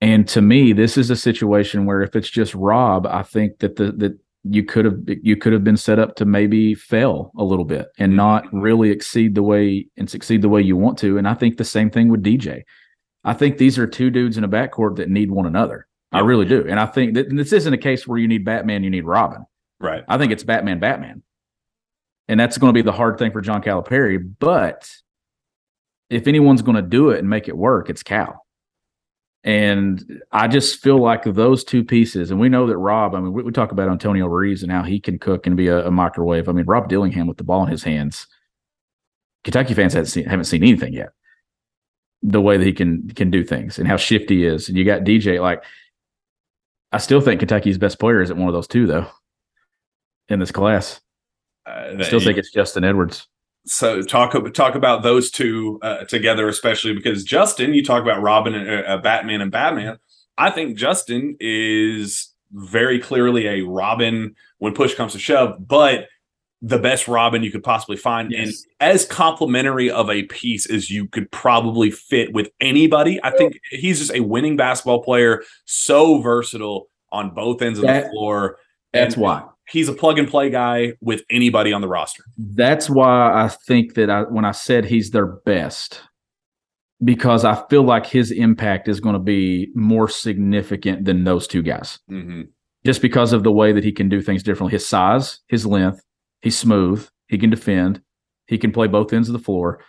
And 0.00 0.28
to 0.28 0.42
me, 0.42 0.72
this 0.72 0.96
is 0.96 1.10
a 1.10 1.16
situation 1.16 1.86
where 1.86 2.02
if 2.02 2.16
it's 2.16 2.30
just 2.30 2.54
Rob, 2.54 3.06
I 3.06 3.22
think 3.22 3.58
that 3.58 3.76
the 3.76 3.92
that 3.92 4.18
you 4.44 4.62
could 4.62 4.84
have 4.84 4.98
you 5.06 5.36
could 5.36 5.52
have 5.52 5.64
been 5.64 5.76
set 5.76 5.98
up 5.98 6.16
to 6.16 6.24
maybe 6.24 6.74
fail 6.74 7.32
a 7.36 7.44
little 7.44 7.64
bit 7.64 7.88
and 7.98 8.10
mm-hmm. 8.10 8.16
not 8.16 8.52
really 8.52 8.90
exceed 8.90 9.34
the 9.34 9.42
way 9.42 9.86
and 9.96 10.08
succeed 10.08 10.42
the 10.42 10.48
way 10.48 10.62
you 10.62 10.76
want 10.76 10.98
to. 10.98 11.18
And 11.18 11.28
I 11.28 11.34
think 11.34 11.56
the 11.56 11.64
same 11.64 11.90
thing 11.90 12.08
with 12.08 12.22
DJ. 12.22 12.62
I 13.24 13.32
think 13.32 13.58
these 13.58 13.78
are 13.78 13.86
two 13.86 14.10
dudes 14.10 14.36
in 14.36 14.44
a 14.44 14.48
backcourt 14.48 14.96
that 14.96 15.08
need 15.08 15.30
one 15.30 15.46
another. 15.46 15.86
I 16.12 16.20
really 16.20 16.44
do. 16.44 16.64
And 16.68 16.78
I 16.78 16.86
think 16.86 17.14
that 17.14 17.28
this 17.30 17.52
isn't 17.52 17.72
a 17.72 17.78
case 17.78 18.06
where 18.06 18.18
you 18.18 18.28
need 18.28 18.44
Batman, 18.44 18.84
you 18.84 18.90
need 18.90 19.04
Robin. 19.04 19.44
Right. 19.80 20.04
I 20.06 20.18
think 20.18 20.32
it's 20.32 20.44
Batman, 20.44 20.78
Batman. 20.78 21.22
And 22.28 22.38
that's 22.38 22.56
going 22.56 22.72
to 22.72 22.74
be 22.74 22.82
the 22.82 22.92
hard 22.92 23.18
thing 23.18 23.32
for 23.32 23.40
John 23.40 23.62
Calipari. 23.62 24.34
But 24.38 24.90
if 26.10 26.26
anyone's 26.26 26.62
going 26.62 26.76
to 26.76 26.82
do 26.82 27.10
it 27.10 27.18
and 27.18 27.28
make 27.28 27.48
it 27.48 27.56
work, 27.56 27.90
it's 27.90 28.02
Cal. 28.02 28.44
And 29.42 30.22
I 30.32 30.48
just 30.48 30.80
feel 30.80 30.98
like 30.98 31.24
those 31.24 31.64
two 31.64 31.84
pieces, 31.84 32.30
and 32.30 32.40
we 32.40 32.48
know 32.48 32.66
that 32.66 32.78
Rob, 32.78 33.14
I 33.14 33.20
mean, 33.20 33.34
we, 33.34 33.42
we 33.42 33.52
talk 33.52 33.72
about 33.72 33.90
Antonio 33.90 34.26
Reeves 34.26 34.62
and 34.62 34.72
how 34.72 34.82
he 34.82 34.98
can 34.98 35.18
cook 35.18 35.46
and 35.46 35.54
be 35.54 35.68
a, 35.68 35.86
a, 35.86 35.90
microwave. 35.90 36.48
I 36.48 36.52
mean, 36.52 36.64
Rob 36.64 36.88
Dillingham 36.88 37.26
with 37.26 37.36
the 37.36 37.44
ball 37.44 37.62
in 37.64 37.70
his 37.70 37.82
hands, 37.82 38.26
Kentucky 39.42 39.74
fans 39.74 39.92
haven't 39.92 40.06
seen, 40.06 40.24
haven't 40.24 40.46
seen 40.46 40.62
anything 40.62 40.94
yet. 40.94 41.10
The 42.26 42.40
way 42.40 42.56
that 42.56 42.64
he 42.64 42.72
can 42.72 43.08
can 43.10 43.30
do 43.30 43.44
things 43.44 43.78
and 43.78 43.86
how 43.86 43.96
shifty 43.96 44.38
he 44.38 44.46
is. 44.46 44.68
And 44.68 44.76
you 44.78 44.84
got 44.84 45.02
DJ. 45.02 45.40
Like, 45.40 45.62
I 46.90 46.98
still 46.98 47.20
think 47.20 47.38
Kentucky's 47.38 47.78
best 47.78 47.98
player 48.00 48.22
isn't 48.22 48.36
one 48.36 48.48
of 48.48 48.54
those 48.54 48.66
two 48.66 48.86
though. 48.86 49.06
In 50.28 50.40
this 50.40 50.50
class, 50.50 51.00
Uh, 51.66 51.96
I 51.98 52.02
still 52.02 52.18
think 52.20 52.38
it's 52.38 52.50
Justin 52.50 52.82
Edwards. 52.82 53.28
so 53.66 54.00
talk 54.00 54.32
talk 54.54 54.74
about 54.74 55.02
those 55.02 55.30
two 55.30 55.78
uh, 55.82 56.04
together, 56.04 56.48
especially 56.48 56.94
because 56.94 57.24
Justin, 57.24 57.74
you 57.74 57.84
talk 57.84 58.02
about 58.02 58.22
Robin 58.22 58.54
and 58.54 58.86
uh, 58.86 58.96
Batman 58.98 59.42
and 59.42 59.52
Batman. 59.52 59.98
I 60.38 60.50
think 60.50 60.78
Justin 60.78 61.36
is 61.40 62.32
very 62.52 62.98
clearly 63.00 63.46
a 63.46 63.60
Robin 63.62 64.34
when 64.58 64.72
push 64.72 64.94
comes 64.94 65.12
to 65.12 65.18
shove, 65.18 65.56
but 65.68 66.08
the 66.66 66.78
best 66.78 67.08
Robin 67.08 67.42
you 67.42 67.50
could 67.50 67.62
possibly 67.62 67.96
find, 67.96 68.30
Yes. 68.32 68.46
and 68.46 68.54
as 68.80 69.04
complimentary 69.04 69.90
of 69.90 70.08
a 70.08 70.22
piece 70.24 70.64
as 70.70 70.90
you 70.90 71.06
could 71.06 71.30
probably 71.30 71.90
fit 71.90 72.32
with 72.32 72.48
anybody. 72.60 73.20
I 73.22 73.30
think 73.32 73.58
he's 73.70 73.98
just 73.98 74.14
a 74.14 74.20
winning 74.20 74.56
basketball 74.56 75.02
player, 75.02 75.42
so 75.66 76.20
versatile 76.22 76.86
on 77.12 77.34
both 77.34 77.60
ends 77.60 77.78
of 77.78 77.84
the 77.84 78.08
floor. 78.12 78.56
That's 78.94 79.14
And 79.16 79.22
why. 79.22 79.42
he's 79.68 79.88
a 79.88 79.92
plug 79.92 80.18
and 80.18 80.26
play 80.26 80.48
guy 80.48 80.94
with 81.02 81.22
anybody 81.28 81.72
on 81.72 81.82
the 81.82 81.88
roster. 81.88 82.24
That's 82.38 82.88
why 82.88 83.44
I 83.44 83.48
think 83.48 83.94
that 83.94 84.08
I 84.08 84.22
when 84.22 84.44
I 84.46 84.52
said 84.52 84.86
he's 84.86 85.10
their 85.10 85.26
best, 85.26 86.00
because 87.02 87.44
I 87.44 87.62
feel 87.68 87.82
like 87.82 88.06
his 88.06 88.30
impact 88.30 88.88
is 88.88 89.00
going 89.00 89.14
to 89.14 89.18
be 89.18 89.68
more 89.74 90.08
significant 90.08 91.04
than 91.04 91.24
those 91.24 91.46
two 91.46 91.62
guys. 91.62 91.98
Mm-hmm. 92.10 92.42
Just 92.86 93.02
because 93.02 93.32
of 93.32 93.42
the 93.44 93.52
way 93.52 93.72
that 93.72 93.82
he 93.84 93.92
can 93.92 94.08
do 94.08 94.20
things 94.20 94.42
differently. 94.42 94.72
His 94.72 94.86
size, 94.86 95.40
his 95.48 95.64
length, 95.66 96.03
he's 96.44 96.56
smooth, 96.58 97.08
he 97.26 97.38
can 97.38 97.50
defend, 97.50 98.00
he 98.46 98.58
can 98.58 98.70
play 98.70 98.86
both 98.86 99.12
ends 99.12 99.28
of 99.28 99.32
the 99.32 99.38
floor, 99.38 99.80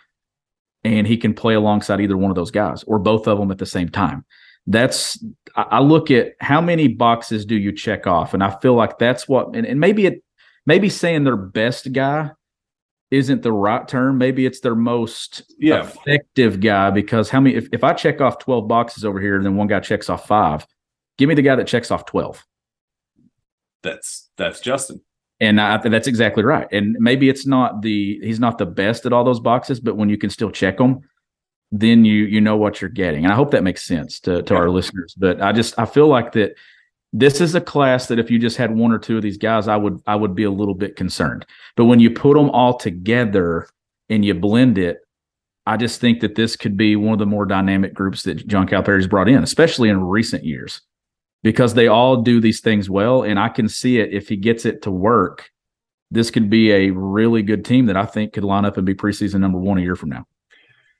and 0.82 1.06
he 1.06 1.16
can 1.16 1.34
play 1.34 1.54
alongside 1.54 2.00
either 2.00 2.16
one 2.16 2.30
of 2.30 2.34
those 2.34 2.50
guys 2.50 2.82
or 2.84 2.98
both 2.98 3.28
of 3.28 3.38
them 3.38 3.50
at 3.50 3.58
the 3.58 3.66
same 3.66 3.88
time. 3.90 4.24
That's 4.66 5.22
I 5.54 5.78
look 5.80 6.10
at 6.10 6.32
how 6.40 6.60
many 6.60 6.88
boxes 6.88 7.44
do 7.44 7.54
you 7.54 7.70
check 7.72 8.06
off, 8.08 8.34
and 8.34 8.42
I 8.42 8.58
feel 8.60 8.74
like 8.74 8.98
that's 8.98 9.28
what 9.28 9.54
and, 9.54 9.64
and 9.64 9.78
maybe 9.78 10.06
it 10.06 10.24
maybe 10.64 10.88
saying 10.88 11.22
their 11.22 11.36
best 11.36 11.92
guy 11.92 12.30
isn't 13.12 13.42
the 13.42 13.52
right 13.52 13.86
term. 13.86 14.18
Maybe 14.18 14.46
it's 14.46 14.58
their 14.60 14.74
most 14.74 15.42
Yeah. 15.58 15.82
effective 15.86 16.58
guy 16.60 16.90
because 16.90 17.30
how 17.30 17.40
many 17.40 17.54
if, 17.54 17.68
if 17.72 17.84
I 17.84 17.92
check 17.92 18.20
off 18.20 18.38
12 18.40 18.66
boxes 18.66 19.04
over 19.04 19.20
here, 19.20 19.36
and 19.36 19.44
then 19.46 19.54
one 19.54 19.68
guy 19.68 19.78
checks 19.78 20.10
off 20.10 20.26
five, 20.26 20.66
give 21.18 21.28
me 21.28 21.36
the 21.36 21.42
guy 21.42 21.54
that 21.54 21.68
checks 21.68 21.92
off 21.92 22.04
12. 22.06 22.44
That's 23.84 24.30
that's 24.36 24.58
Justin. 24.60 25.00
And 25.38 25.60
I 25.60 25.76
think 25.78 25.92
that's 25.92 26.08
exactly 26.08 26.44
right. 26.44 26.66
And 26.72 26.96
maybe 26.98 27.28
it's 27.28 27.46
not 27.46 27.82
the 27.82 28.18
he's 28.22 28.40
not 28.40 28.58
the 28.58 28.66
best 28.66 29.04
at 29.04 29.12
all 29.12 29.24
those 29.24 29.40
boxes, 29.40 29.80
but 29.80 29.96
when 29.96 30.08
you 30.08 30.16
can 30.16 30.30
still 30.30 30.50
check 30.50 30.78
them, 30.78 31.00
then 31.70 32.04
you 32.04 32.24
you 32.24 32.40
know 32.40 32.56
what 32.56 32.80
you're 32.80 32.90
getting. 32.90 33.24
And 33.24 33.32
I 33.32 33.36
hope 33.36 33.50
that 33.50 33.62
makes 33.62 33.84
sense 33.84 34.18
to 34.20 34.42
to 34.42 34.54
our 34.54 34.70
listeners. 34.70 35.14
But 35.16 35.42
I 35.42 35.52
just 35.52 35.78
I 35.78 35.84
feel 35.84 36.08
like 36.08 36.32
that 36.32 36.54
this 37.12 37.40
is 37.40 37.54
a 37.54 37.60
class 37.60 38.08
that 38.08 38.18
if 38.18 38.30
you 38.30 38.38
just 38.38 38.56
had 38.56 38.74
one 38.74 38.92
or 38.92 38.98
two 38.98 39.16
of 39.16 39.22
these 39.22 39.38
guys, 39.38 39.68
I 39.68 39.76
would 39.76 40.00
I 40.06 40.16
would 40.16 40.34
be 40.34 40.44
a 40.44 40.50
little 40.50 40.74
bit 40.74 40.96
concerned. 40.96 41.44
But 41.76 41.84
when 41.84 42.00
you 42.00 42.10
put 42.10 42.34
them 42.34 42.50
all 42.50 42.76
together 42.76 43.68
and 44.08 44.24
you 44.24 44.34
blend 44.34 44.78
it, 44.78 44.98
I 45.66 45.76
just 45.76 46.00
think 46.00 46.20
that 46.20 46.34
this 46.34 46.56
could 46.56 46.76
be 46.76 46.94
one 46.96 47.12
of 47.12 47.18
the 47.18 47.26
more 47.26 47.44
dynamic 47.44 47.92
groups 47.92 48.22
that 48.22 48.46
John 48.46 48.68
Calipari's 48.68 49.06
brought 49.06 49.28
in, 49.28 49.42
especially 49.42 49.88
in 49.88 50.04
recent 50.04 50.44
years, 50.44 50.80
because 51.42 51.74
they 51.74 51.86
all 51.88 52.22
do 52.22 52.40
these 52.40 52.60
things 52.60 52.90
well. 52.90 53.22
And 53.22 53.38
I 53.38 53.48
can 53.48 53.68
see 53.68 53.98
it 53.98 54.12
if 54.12 54.28
he 54.28 54.36
gets 54.36 54.64
it 54.64 54.82
to 54.82 54.90
work. 54.90 55.50
This 56.10 56.30
could 56.30 56.48
be 56.48 56.70
a 56.72 56.90
really 56.90 57.42
good 57.42 57.64
team 57.64 57.86
that 57.86 57.96
I 57.96 58.06
think 58.06 58.32
could 58.32 58.44
line 58.44 58.64
up 58.64 58.76
and 58.76 58.86
be 58.86 58.94
preseason 58.94 59.40
number 59.40 59.58
one 59.58 59.78
a 59.78 59.82
year 59.82 59.96
from 59.96 60.10
now. 60.10 60.24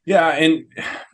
Yeah, 0.05 0.29
and 0.29 0.65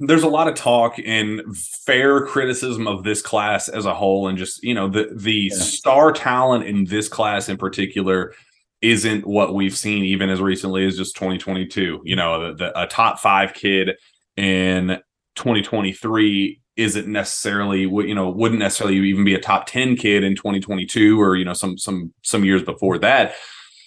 there's 0.01 0.23
a 0.23 0.29
lot 0.29 0.49
of 0.49 0.55
talk 0.55 0.97
and 1.05 1.41
fair 1.57 2.27
criticism 2.27 2.87
of 2.87 3.05
this 3.05 3.23
class 3.23 3.69
as 3.69 3.87
a 3.87 3.95
whole, 3.95 4.29
and 4.29 4.37
just 4.37 4.63
you 4.63 4.75
know 4.75 4.87
the 4.89 5.11
the 5.17 5.49
Yeah. 5.51 5.57
star 5.57 6.13
talent 6.13 6.65
in 6.65 6.85
this 6.85 7.09
class 7.09 7.49
in 7.49 7.57
particular 7.57 8.35
isn't 8.83 9.27
what 9.27 9.55
we've 9.55 9.77
seen 9.77 10.05
even 10.05 10.29
as 10.29 10.41
recently 10.43 10.85
as 10.87 10.97
just 10.99 11.15
2022. 11.17 12.03
You 12.05 12.17
know, 12.17 12.49
the, 12.49 12.55
the, 12.55 12.83
a 12.83 12.87
top 12.87 13.19
five 13.19 13.55
kid 13.55 13.93
in 14.37 14.99
2023 15.37 16.61
isn't 16.77 17.07
necessarily 17.07 17.81
you 17.81 18.15
know 18.15 18.31
wouldn't 18.31 18.61
necessarily 18.61 18.97
even 18.97 19.25
be 19.25 19.35
a 19.35 19.41
top 19.41 19.67
10 19.67 19.97
kid 19.97 20.25
in 20.25 20.35
2022 20.35 21.21
or 21.21 21.37
you 21.37 21.45
know 21.45 21.53
some 21.53 21.77
some 21.77 22.13
some 22.23 22.45
years 22.45 22.63
before 22.63 22.99
that. 22.99 23.35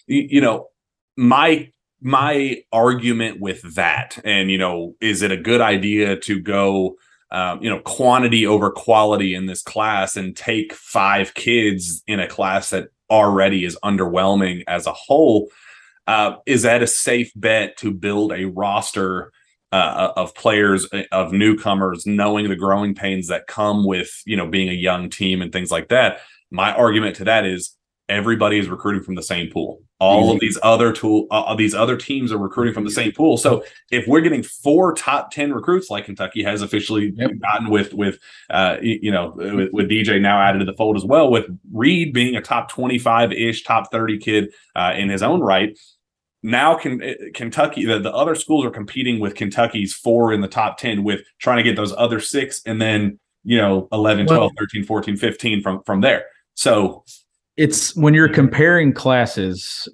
You, 0.07 0.27
you 0.29 0.41
know, 0.41 0.67
my 1.17 1.69
my 2.01 2.61
argument 2.71 3.39
with 3.41 3.61
that 3.75 4.19
and 4.23 4.51
you 4.51 4.57
know 4.57 4.93
is 5.01 5.21
it 5.21 5.31
a 5.31 5.37
good 5.37 5.61
idea 5.61 6.15
to 6.15 6.39
go 6.39 6.95
um, 7.31 7.61
you 7.63 7.69
know 7.69 7.79
quantity 7.79 8.45
over 8.45 8.69
quality 8.69 9.33
in 9.33 9.45
this 9.45 9.63
class 9.63 10.15
and 10.15 10.35
take 10.35 10.73
five 10.73 11.33
kids 11.33 12.03
in 12.05 12.19
a 12.19 12.27
class 12.27 12.69
that 12.69 12.89
already 13.09 13.65
is 13.65 13.77
underwhelming 13.83 14.63
as 14.67 14.85
a 14.85 14.93
whole 14.93 15.49
uh, 16.07 16.35
is 16.45 16.61
that 16.61 16.83
a 16.83 16.87
safe 16.87 17.31
bet 17.35 17.77
to 17.77 17.91
build 17.91 18.31
a 18.31 18.45
roster 18.45 19.31
uh, 19.71 20.13
of 20.15 20.33
players 20.35 20.87
uh, 20.93 21.03
of 21.11 21.31
newcomers 21.33 22.05
knowing 22.05 22.47
the 22.49 22.55
growing 22.55 22.95
pains 22.95 23.27
that 23.27 23.47
come 23.47 23.85
with 23.85 24.21
you 24.25 24.37
know 24.37 24.47
being 24.47 24.69
a 24.69 24.73
young 24.73 25.09
team 25.09 25.41
and 25.41 25.51
things 25.51 25.71
like 25.71 25.89
that 25.89 26.19
my 26.51 26.73
argument 26.73 27.15
to 27.17 27.23
that 27.25 27.45
is 27.45 27.75
everybody 28.07 28.59
is 28.59 28.69
recruiting 28.69 29.01
from 29.03 29.15
the 29.15 29.23
same 29.23 29.49
pool. 29.51 29.81
All 29.99 30.31
of 30.31 30.39
these 30.39 30.59
other 30.61 30.91
tool 30.91 31.25
uh, 31.31 31.55
these 31.55 31.73
other 31.73 31.95
teams 31.97 32.31
are 32.31 32.37
recruiting 32.37 32.73
from 32.73 32.83
the 32.83 32.91
same 32.91 33.11
pool. 33.13 33.37
So 33.37 33.63
if 33.91 34.05
we're 34.07 34.21
getting 34.21 34.43
four 34.43 34.93
top 34.93 35.31
10 35.31 35.53
recruits 35.53 35.89
like 35.89 36.05
kentucky 36.05 36.43
has 36.43 36.61
officially 36.61 37.13
Yep. 37.15 37.31
gotten 37.41 37.69
with 37.69 37.93
with 37.93 38.19
uh 38.49 38.75
you 38.81 39.09
know 39.09 39.33
with, 39.35 39.69
with 39.71 39.89
dj 39.89 40.21
now 40.21 40.41
added 40.41 40.59
to 40.59 40.65
the 40.65 40.73
fold 40.73 40.97
as 40.97 41.05
well 41.05 41.31
with 41.31 41.45
reed 41.71 42.13
being 42.13 42.35
a 42.35 42.41
top 42.41 42.69
25-ish 42.71 43.63
top 43.63 43.89
30 43.91 44.17
kid 44.19 44.53
uh, 44.75 44.93
in 44.95 45.09
his 45.09 45.23
own 45.23 45.39
right 45.39 45.77
now 46.45 46.75
can 46.75 47.01
uh, 47.01 47.13
kentucky 47.33 47.85
the, 47.85 47.99
the 47.99 48.13
other 48.13 48.35
schools 48.35 48.63
are 48.63 48.69
competing 48.71 49.19
with 49.19 49.35
kentucky's 49.35 49.93
four 49.93 50.31
in 50.31 50.41
the 50.41 50.47
top 50.47 50.77
10 50.77 51.03
with 51.03 51.21
trying 51.39 51.57
to 51.57 51.63
get 51.63 51.75
those 51.75 51.93
other 51.97 52.19
six 52.19 52.61
and 52.65 52.81
then 52.81 53.19
you 53.43 53.57
know 53.57 53.87
11 53.91 54.27
Well- 54.27 54.37
12 54.37 54.51
13 54.57 54.83
14 54.85 55.17
15 55.17 55.61
from 55.61 55.83
from 55.83 56.01
there 56.01 56.25
so 56.55 57.03
it's 57.57 57.95
when 57.95 58.13
you're 58.13 58.29
comparing 58.29 58.93
classes, 58.93 59.87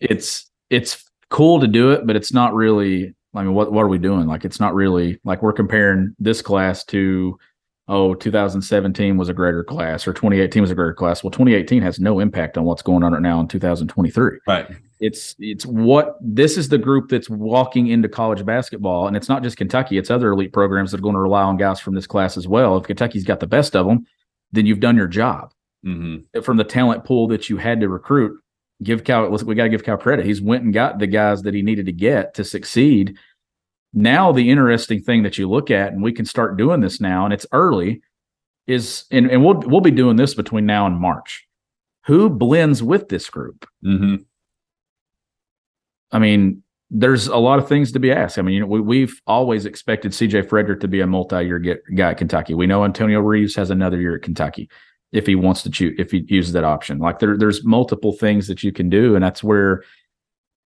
it's 0.00 0.50
it's 0.70 1.04
cool 1.30 1.60
to 1.60 1.66
do 1.66 1.92
it, 1.92 2.06
but 2.06 2.16
it's 2.16 2.32
not 2.32 2.54
really. 2.54 3.14
I 3.34 3.42
mean, 3.42 3.54
what 3.54 3.72
what 3.72 3.82
are 3.82 3.88
we 3.88 3.98
doing? 3.98 4.26
Like, 4.26 4.44
it's 4.44 4.60
not 4.60 4.74
really 4.74 5.20
like 5.24 5.42
we're 5.42 5.52
comparing 5.52 6.14
this 6.18 6.42
class 6.42 6.84
to 6.86 7.38
oh, 7.88 8.14
2017 8.14 9.16
was 9.16 9.28
a 9.28 9.34
greater 9.34 9.64
class 9.64 10.06
or 10.06 10.12
2018 10.12 10.60
was 10.60 10.70
a 10.70 10.74
greater 10.74 10.94
class. 10.94 11.24
Well, 11.24 11.30
2018 11.30 11.82
has 11.82 11.98
no 11.98 12.20
impact 12.20 12.58
on 12.58 12.64
what's 12.64 12.82
going 12.82 13.02
on 13.02 13.12
right 13.12 13.22
now 13.22 13.40
in 13.40 13.48
2023. 13.48 14.38
right 14.46 14.68
It's 15.00 15.34
it's 15.38 15.64
what 15.64 16.16
this 16.20 16.56
is 16.56 16.68
the 16.68 16.78
group 16.78 17.08
that's 17.08 17.30
walking 17.30 17.86
into 17.88 18.08
college 18.08 18.44
basketball, 18.44 19.06
and 19.06 19.16
it's 19.16 19.28
not 19.28 19.42
just 19.42 19.56
Kentucky; 19.56 19.96
it's 19.96 20.10
other 20.10 20.32
elite 20.32 20.52
programs 20.52 20.90
that 20.90 20.98
are 20.98 21.02
going 21.02 21.14
to 21.14 21.20
rely 21.20 21.42
on 21.42 21.56
guys 21.56 21.80
from 21.80 21.94
this 21.94 22.06
class 22.06 22.36
as 22.36 22.48
well. 22.48 22.76
If 22.76 22.84
Kentucky's 22.84 23.24
got 23.24 23.40
the 23.40 23.46
best 23.46 23.76
of 23.76 23.86
them, 23.86 24.06
then 24.52 24.66
you've 24.66 24.80
done 24.80 24.96
your 24.96 25.06
job 25.06 25.52
mm-hmm. 25.84 26.40
from 26.40 26.56
the 26.56 26.64
talent 26.64 27.04
pool 27.04 27.28
that 27.28 27.48
you 27.48 27.56
had 27.56 27.80
to 27.80 27.88
recruit. 27.88 28.40
Give 28.82 29.02
Cal, 29.02 29.28
we 29.30 29.54
got 29.54 29.64
to 29.64 29.68
give 29.68 29.84
Cal 29.84 29.96
credit. 29.96 30.24
He's 30.24 30.40
went 30.40 30.62
and 30.62 30.72
got 30.72 30.98
the 30.98 31.06
guys 31.06 31.42
that 31.42 31.54
he 31.54 31.62
needed 31.62 31.86
to 31.86 31.92
get 31.92 32.34
to 32.34 32.44
succeed. 32.44 33.16
Now, 33.94 34.32
the 34.32 34.50
interesting 34.50 35.00
thing 35.00 35.22
that 35.22 35.38
you 35.38 35.48
look 35.48 35.70
at, 35.70 35.92
and 35.92 36.02
we 36.02 36.12
can 36.12 36.24
start 36.24 36.56
doing 36.58 36.80
this 36.80 37.00
now, 37.00 37.24
and 37.24 37.32
it's 37.32 37.46
early, 37.52 38.02
is 38.66 39.04
and, 39.10 39.30
and 39.30 39.44
we'll 39.44 39.60
we'll 39.60 39.80
be 39.80 39.90
doing 39.90 40.16
this 40.16 40.34
between 40.34 40.66
now 40.66 40.86
and 40.86 41.00
March. 41.00 41.46
Who 42.06 42.28
blends 42.28 42.82
with 42.82 43.08
this 43.08 43.28
group? 43.30 43.66
Mm-hmm. 43.84 44.16
I 46.12 46.18
mean, 46.18 46.62
there's 46.90 47.26
a 47.26 47.36
lot 47.36 47.58
of 47.58 47.68
things 47.68 47.92
to 47.92 47.98
be 47.98 48.10
asked. 48.10 48.38
I 48.38 48.42
mean, 48.42 48.54
you 48.54 48.60
know, 48.60 48.66
we, 48.66 48.80
we've 48.80 49.20
always 49.26 49.66
expected 49.66 50.12
CJ 50.12 50.48
Frederick 50.48 50.80
to 50.80 50.88
be 50.88 51.00
a 51.00 51.06
multi-year 51.06 51.58
get, 51.58 51.82
guy 51.94 52.10
at 52.12 52.18
Kentucky. 52.18 52.54
We 52.54 52.66
know 52.66 52.84
Antonio 52.84 53.20
Reeves 53.20 53.54
has 53.56 53.70
another 53.70 54.00
year 54.00 54.16
at 54.16 54.22
Kentucky 54.22 54.70
if 55.12 55.26
he 55.26 55.34
wants 55.34 55.62
to 55.62 55.70
choose, 55.70 55.94
if 55.98 56.10
he 56.10 56.24
uses 56.28 56.52
that 56.52 56.64
option. 56.64 56.98
Like 56.98 57.18
there, 57.18 57.36
there's 57.36 57.64
multiple 57.64 58.12
things 58.12 58.46
that 58.46 58.62
you 58.62 58.72
can 58.72 58.88
do, 58.88 59.14
and 59.14 59.24
that's 59.24 59.42
where 59.42 59.82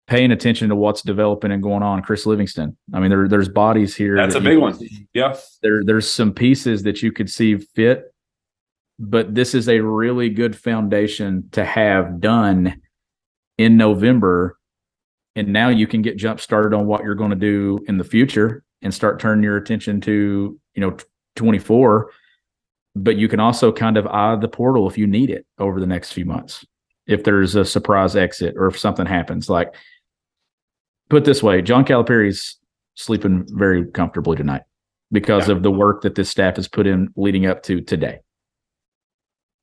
paying 0.09 0.33
attention 0.33 0.69
to 0.71 0.75
what's 0.75 1.03
developing 1.03 1.53
and 1.53 1.63
going 1.63 1.83
on. 1.83 2.03
Chris 2.03 2.27
Livingston. 2.27 2.77
I 2.93 2.99
mean, 2.99 3.11
there, 3.11 3.29
there's 3.29 3.49
bodies 3.49 3.95
here. 3.95 4.17
That's 4.17 4.35
that 4.35 4.41
a 4.41 4.45
big 4.45 4.59
one. 4.59 4.75
see. 4.75 5.07
yeah 5.15 5.37
There, 5.63 5.85
there's 5.85 6.11
some 6.11 6.33
pieces 6.33 6.83
that 6.83 7.03
you 7.03 7.13
could 7.13 7.31
see 7.31 7.59
fit, 7.59 8.13
but 8.99 9.35
this 9.35 9.55
is 9.55 9.69
a 9.69 9.81
really 9.81 10.31
good 10.31 10.57
foundation 10.57 11.49
to 11.53 11.65
have 11.65 12.21
done 12.21 12.81
in 13.59 13.77
November 13.77 14.59
and 15.39 15.53
now 15.53 15.69
you 15.69 15.87
can 15.87 16.03
get 16.03 16.17
jump 16.17 16.41
started 16.41 16.75
on 16.75 16.87
what 16.87 17.05
you're 17.05 17.15
going 17.15 17.31
to 17.31 17.37
do 17.37 17.79
in 17.87 17.97
the 17.97 18.05
future 18.05 18.65
and 18.83 18.93
start 18.93 19.21
turning 19.21 19.45
your 19.45 19.57
attention 19.57 20.01
to 20.01 20.59
you 20.75 20.81
know 20.81 20.97
24 21.37 22.11
but 22.97 23.17
you 23.17 23.29
can 23.29 23.39
also 23.39 23.71
kind 23.71 23.97
of 23.97 24.07
eye 24.09 24.35
the 24.37 24.49
portal 24.49 24.89
if 24.89 24.99
you 24.99 25.07
need 25.07 25.31
it 25.31 25.47
over 25.59 25.79
the 25.79 25.87
next 25.87 26.13
few 26.13 26.25
months 26.25 26.65
if 27.07 27.23
there's 27.23 27.55
a 27.55 27.65
surprise 27.65 28.17
exit 28.17 28.55
or 28.57 28.67
if 28.67 28.79
something 28.79 29.07
happens 29.07 29.49
like 29.49 29.75
put 31.09 31.25
this 31.25 31.43
way 31.43 31.63
john 31.63 31.85
calipari's 31.85 32.57
sleeping 32.95 33.47
very 33.51 33.85
comfortably 33.93 34.37
tonight 34.37 34.63
because 35.13 35.49
Yeah. 35.49 35.55
of 35.55 35.63
the 35.63 35.71
work 35.71 36.03
that 36.03 36.17
this 36.17 36.29
staff 36.29 36.57
has 36.57 36.69
put 36.69 36.87
in 36.87 37.09
leading 37.17 37.47
up 37.47 37.63
to 37.63 37.81
today. 37.81 38.19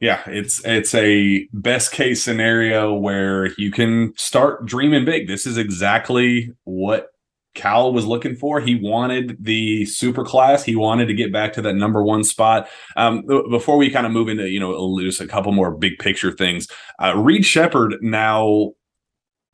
Yeah, 0.02 0.22
it's 0.28 0.64
it's 0.66 0.94
a 0.94 1.48
best 1.54 1.92
case 1.92 2.22
scenario 2.24 2.94
where 2.94 3.48
you 3.58 3.72
can 3.72 4.14
start 4.18 4.66
dreaming 4.66 5.06
big. 5.06 5.28
This 5.28 5.46
is 5.46 5.58
exactly 5.58 6.52
what 6.66 7.08
Cal 7.54 7.94
was 7.94 8.06
looking 8.06 8.36
for. 8.36 8.60
He 8.60 8.76
wanted 8.76 9.38
the 9.40 9.86
super 9.86 10.26
class. 10.26 10.64
He 10.64 10.76
wanted 10.76 11.06
to 11.08 11.14
get 11.14 11.32
back 11.32 11.54
to 11.54 11.62
that 11.62 11.76
number 11.76 12.04
one 12.04 12.24
spot. 12.26 12.68
Um, 12.98 13.24
before 13.50 13.78
we 13.78 13.90
kind 13.90 14.06
of 14.06 14.12
move 14.12 14.28
into 14.28 14.50
you 14.50 14.60
know 14.60 15.00
just 15.02 15.22
a 15.22 15.28
couple 15.28 15.52
more 15.54 15.72
big 15.72 15.98
picture 16.00 16.32
things, 16.32 16.68
uh, 17.02 17.14
Reed 17.18 17.46
Sheppard 17.46 17.96
now. 18.02 18.72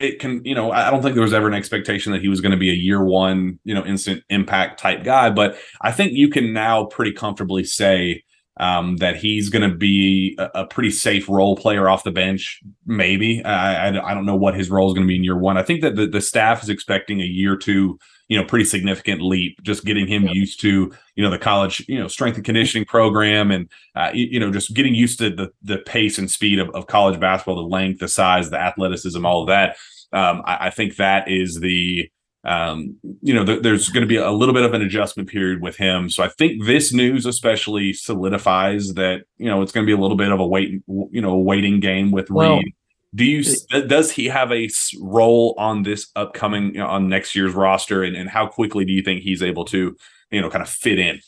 It 0.02 0.18
can, 0.18 0.44
you 0.44 0.54
know, 0.54 0.72
I 0.72 0.90
don't 0.90 1.00
think 1.00 1.14
there 1.14 1.22
was 1.22 1.32
ever 1.32 1.46
an 1.46 1.54
expectation 1.54 2.12
that 2.12 2.20
he 2.20 2.28
was 2.28 2.40
going 2.40 2.50
to 2.52 2.58
be 2.58 2.70
a 2.70 2.74
year 2.74 3.04
one, 3.04 3.60
you 3.62 3.74
know, 3.74 3.84
instant 3.84 4.24
impact 4.30 4.80
type 4.80 5.04
guy. 5.04 5.30
But 5.30 5.56
I 5.80 5.92
think 5.92 6.12
you 6.14 6.28
can 6.28 6.52
now 6.52 6.86
pretty 6.86 7.12
comfortably 7.12 7.62
say 7.62 8.24
um, 8.58 8.96
that 8.96 9.16
he's 9.16 9.48
going 9.48 9.68
to 9.68 9.74
be 9.74 10.36
a, 10.38 10.62
a 10.62 10.66
pretty 10.66 10.90
safe 10.90 11.28
role 11.28 11.56
player 11.56 11.88
off 11.88 12.04
the 12.04 12.10
bench. 12.10 12.60
Maybe 12.84 13.44
I, 13.44 13.88
I, 13.88 14.10
I 14.10 14.14
don't 14.14 14.26
know 14.26 14.36
what 14.36 14.56
his 14.56 14.70
role 14.70 14.88
is 14.88 14.94
going 14.94 15.06
to 15.06 15.08
be 15.08 15.16
in 15.16 15.24
year 15.24 15.38
one. 15.38 15.56
I 15.56 15.62
think 15.62 15.82
that 15.82 15.96
the, 15.96 16.06
the 16.06 16.20
staff 16.20 16.62
is 16.62 16.68
expecting 16.68 17.20
a 17.20 17.24
year 17.24 17.56
two, 17.56 17.98
you 18.32 18.38
know, 18.38 18.46
pretty 18.46 18.64
significant 18.64 19.20
leap, 19.20 19.62
just 19.62 19.84
getting 19.84 20.06
him 20.06 20.26
used 20.26 20.58
to, 20.62 20.90
you 21.16 21.22
know, 21.22 21.28
the 21.28 21.38
college, 21.38 21.84
you 21.86 21.98
know, 21.98 22.08
strength 22.08 22.36
and 22.36 22.44
conditioning 22.46 22.86
program, 22.86 23.50
and 23.50 23.68
uh, 23.94 24.10
you, 24.14 24.26
you 24.30 24.40
know, 24.40 24.50
just 24.50 24.72
getting 24.72 24.94
used 24.94 25.18
to 25.18 25.28
the 25.28 25.50
the 25.60 25.76
pace 25.76 26.16
and 26.16 26.30
speed 26.30 26.58
of, 26.58 26.70
of 26.70 26.86
college 26.86 27.20
basketball, 27.20 27.56
the 27.56 27.62
length, 27.62 28.00
the 28.00 28.08
size, 28.08 28.48
the 28.48 28.58
athleticism, 28.58 29.26
all 29.26 29.42
of 29.42 29.48
that. 29.48 29.76
Um, 30.14 30.40
I, 30.46 30.68
I 30.68 30.70
think 30.70 30.96
that 30.96 31.30
is 31.30 31.60
the 31.60 32.10
um, 32.44 32.96
you 33.20 33.34
know, 33.34 33.44
th- 33.44 33.62
there's 33.62 33.90
going 33.90 34.00
to 34.00 34.08
be 34.08 34.16
a 34.16 34.30
little 34.30 34.54
bit 34.54 34.64
of 34.64 34.72
an 34.72 34.80
adjustment 34.80 35.28
period 35.28 35.60
with 35.60 35.76
him. 35.76 36.08
So 36.08 36.24
I 36.24 36.28
think 36.28 36.64
this 36.64 36.90
news 36.90 37.26
especially 37.26 37.92
solidifies 37.92 38.94
that, 38.94 39.24
you 39.36 39.46
know, 39.46 39.60
it's 39.60 39.72
going 39.72 39.86
to 39.86 39.86
be 39.86 39.96
a 39.96 40.00
little 40.00 40.16
bit 40.16 40.32
of 40.32 40.40
a 40.40 40.46
wait, 40.46 40.82
you 40.88 41.20
know, 41.20 41.36
waiting 41.36 41.80
game 41.80 42.10
with 42.10 42.30
Well, 42.30 42.56
Reed. 42.56 42.74
Do 43.14 43.24
you, 43.24 43.44
does 43.88 44.10
he 44.10 44.26
have 44.26 44.52
a 44.52 44.70
role 45.00 45.54
on 45.58 45.82
this 45.82 46.10
upcoming, 46.16 46.74
you 46.74 46.80
know, 46.80 46.86
on 46.86 47.08
next 47.08 47.34
year's 47.34 47.52
roster? 47.52 48.02
And, 48.02 48.16
and 48.16 48.28
how 48.28 48.46
quickly 48.46 48.86
do 48.86 48.92
you 48.92 49.02
think 49.02 49.20
he's 49.20 49.42
able 49.42 49.66
to, 49.66 49.94
you 50.30 50.40
know, 50.40 50.48
kind 50.48 50.62
of 50.62 50.68
fit 50.68 50.98
in? 50.98 51.20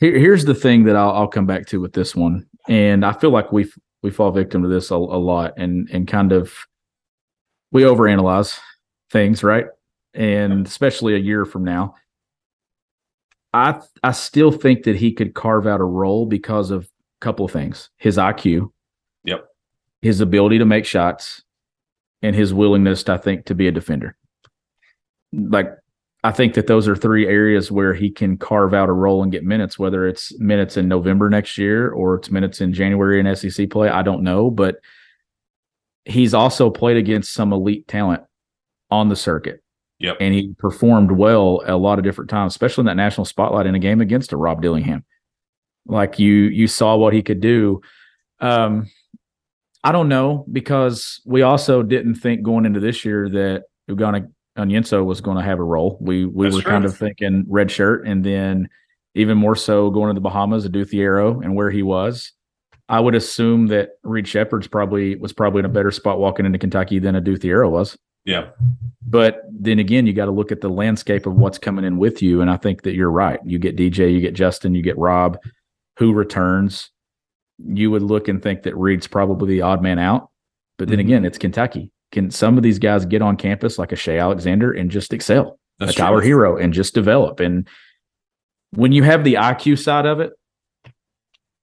Here, 0.00 0.18
here's 0.18 0.44
the 0.44 0.54
thing 0.54 0.84
that 0.84 0.96
I'll, 0.96 1.10
I'll 1.10 1.28
come 1.28 1.46
back 1.46 1.66
to 1.66 1.80
with 1.80 1.92
this 1.92 2.14
one, 2.14 2.46
and 2.68 3.04
I 3.04 3.12
feel 3.12 3.30
like 3.30 3.52
we 3.52 3.70
we 4.02 4.10
fall 4.10 4.30
victim 4.30 4.62
to 4.62 4.68
this 4.68 4.90
a, 4.90 4.94
a 4.94 4.96
lot, 4.96 5.54
and 5.56 5.88
and 5.92 6.06
kind 6.06 6.32
of 6.32 6.54
we 7.72 7.82
overanalyze 7.82 8.58
things, 9.10 9.42
right? 9.42 9.66
And 10.14 10.66
especially 10.66 11.14
a 11.14 11.18
year 11.18 11.44
from 11.44 11.64
now, 11.64 11.94
I 13.52 13.80
I 14.02 14.12
still 14.12 14.52
think 14.52 14.84
that 14.84 14.96
he 14.96 15.12
could 15.12 15.34
carve 15.34 15.66
out 15.66 15.80
a 15.80 15.84
role 15.84 16.26
because 16.26 16.70
of 16.70 16.84
a 16.84 16.88
couple 17.20 17.44
of 17.44 17.52
things: 17.52 17.90
his 17.96 18.16
IQ. 18.16 18.70
His 20.02 20.20
ability 20.20 20.58
to 20.58 20.64
make 20.64 20.84
shots, 20.84 21.42
and 22.22 22.34
his 22.34 22.52
willingness, 22.54 23.08
I 23.08 23.16
think, 23.16 23.46
to 23.46 23.54
be 23.54 23.68
a 23.68 23.72
defender. 23.72 24.16
Like 25.32 25.70
I 26.24 26.32
think 26.32 26.54
that 26.54 26.66
those 26.66 26.88
are 26.88 26.96
three 26.96 27.26
areas 27.26 27.70
where 27.70 27.94
he 27.94 28.10
can 28.10 28.36
carve 28.36 28.74
out 28.74 28.88
a 28.88 28.92
role 28.92 29.22
and 29.22 29.30
get 29.30 29.44
minutes, 29.44 29.78
whether 29.78 30.06
it's 30.06 30.36
minutes 30.40 30.76
in 30.76 30.88
November 30.88 31.30
next 31.30 31.56
year 31.58 31.90
or 31.90 32.16
it's 32.16 32.30
minutes 32.30 32.60
in 32.60 32.72
January 32.72 33.20
in 33.20 33.36
SEC 33.36 33.70
play. 33.70 33.88
I 33.88 34.02
don't 34.02 34.24
know, 34.24 34.50
but 34.50 34.76
he's 36.04 36.34
also 36.34 36.70
played 36.70 36.96
against 36.96 37.32
some 37.32 37.52
elite 37.52 37.86
talent 37.86 38.22
on 38.90 39.08
the 39.08 39.16
circuit. 39.16 39.62
Yep. 40.00 40.16
And 40.20 40.34
he 40.34 40.54
performed 40.58 41.12
well 41.12 41.62
a 41.66 41.76
lot 41.76 41.98
of 41.98 42.04
different 42.04 42.30
times, 42.30 42.52
especially 42.52 42.82
in 42.82 42.86
that 42.86 42.96
national 42.96 43.24
spotlight 43.24 43.66
in 43.66 43.74
a 43.74 43.80
game 43.80 44.00
against 44.00 44.32
a 44.32 44.36
Rob 44.36 44.62
Dillingham. 44.62 45.04
Like 45.86 46.18
you 46.18 46.34
you 46.34 46.66
saw 46.66 46.96
what 46.96 47.14
he 47.14 47.22
could 47.22 47.40
do. 47.40 47.80
Um 48.40 48.88
I 49.88 49.92
don't 49.92 50.10
know 50.10 50.44
because 50.52 51.18
we 51.24 51.40
also 51.40 51.82
didn't 51.82 52.16
think 52.16 52.42
going 52.42 52.66
into 52.66 52.78
this 52.78 53.06
year 53.06 53.26
that 53.30 53.64
Ugonna 53.90 54.30
Onyenso 54.58 55.02
was 55.02 55.22
going 55.22 55.38
to 55.38 55.42
have 55.42 55.58
a 55.58 55.64
role. 55.64 55.96
We 55.98 56.26
we 56.26 56.44
That's 56.44 56.56
were 56.56 56.60
true. 56.60 56.70
kind 56.72 56.84
of 56.84 56.94
thinking 56.94 57.46
red 57.48 57.70
shirt, 57.70 58.06
and 58.06 58.22
then 58.22 58.68
even 59.14 59.38
more 59.38 59.56
so 59.56 59.88
going 59.88 60.08
to 60.08 60.14
the 60.14 60.20
Bahamas, 60.20 60.66
Adou 60.66 60.84
Thiero, 60.84 61.42
and 61.42 61.56
where 61.56 61.70
he 61.70 61.82
was. 61.82 62.32
I 62.90 63.00
would 63.00 63.14
assume 63.14 63.68
that 63.68 63.92
Reed 64.02 64.28
Sheppard's 64.28 64.68
probably 64.68 65.16
was 65.16 65.32
probably 65.32 65.60
in 65.60 65.64
a 65.64 65.70
better 65.70 65.90
spot 65.90 66.18
walking 66.18 66.44
into 66.44 66.58
Kentucky 66.58 66.98
than 66.98 67.16
Adou 67.16 67.38
Thiero 67.38 67.70
was. 67.70 67.96
Yeah. 68.26 68.50
But 69.06 69.40
then 69.50 69.78
again, 69.78 70.06
you 70.06 70.12
got 70.12 70.26
to 70.26 70.32
look 70.32 70.52
at 70.52 70.60
the 70.60 70.68
landscape 70.68 71.24
of 71.24 71.36
what's 71.36 71.56
coming 71.56 71.86
in 71.86 71.96
with 71.96 72.20
you, 72.20 72.42
and 72.42 72.50
I 72.50 72.58
think 72.58 72.82
that 72.82 72.94
you're 72.94 73.10
right. 73.10 73.40
You 73.42 73.58
get 73.58 73.74
DJ, 73.74 74.12
you 74.12 74.20
get 74.20 74.34
Justin, 74.34 74.74
you 74.74 74.82
get 74.82 74.98
Rob, 74.98 75.38
who 75.96 76.12
returns. 76.12 76.90
You 77.58 77.90
would 77.90 78.02
look 78.02 78.28
and 78.28 78.42
think 78.42 78.62
that 78.62 78.76
Reed's 78.76 79.06
probably 79.06 79.48
the 79.48 79.62
odd 79.62 79.82
man 79.82 79.98
out, 79.98 80.30
but 80.78 80.88
then 80.88 80.98
Mhm. 80.98 81.02
again, 81.02 81.24
it's 81.24 81.38
Kentucky. 81.38 81.90
Can 82.12 82.30
some 82.30 82.56
of 82.56 82.62
these 82.62 82.78
guys 82.78 83.04
get 83.04 83.20
on 83.20 83.36
campus 83.36 83.78
like 83.78 83.92
a 83.92 83.96
Shai 83.96 84.18
Alexander 84.18 84.72
and 84.72 84.90
just 84.90 85.12
excel? 85.12 85.58
That's 85.78 85.92
a 85.92 85.94
Tyler 85.94 86.20
true. 86.20 86.30
Herro 86.30 86.62
and 86.62 86.72
just 86.72 86.94
develop. 86.94 87.40
And 87.40 87.68
when 88.70 88.92
you 88.92 89.02
have 89.02 89.24
the 89.24 89.34
IQ 89.34 89.76
side 89.76 90.06
of 90.06 90.20
it, 90.20 90.32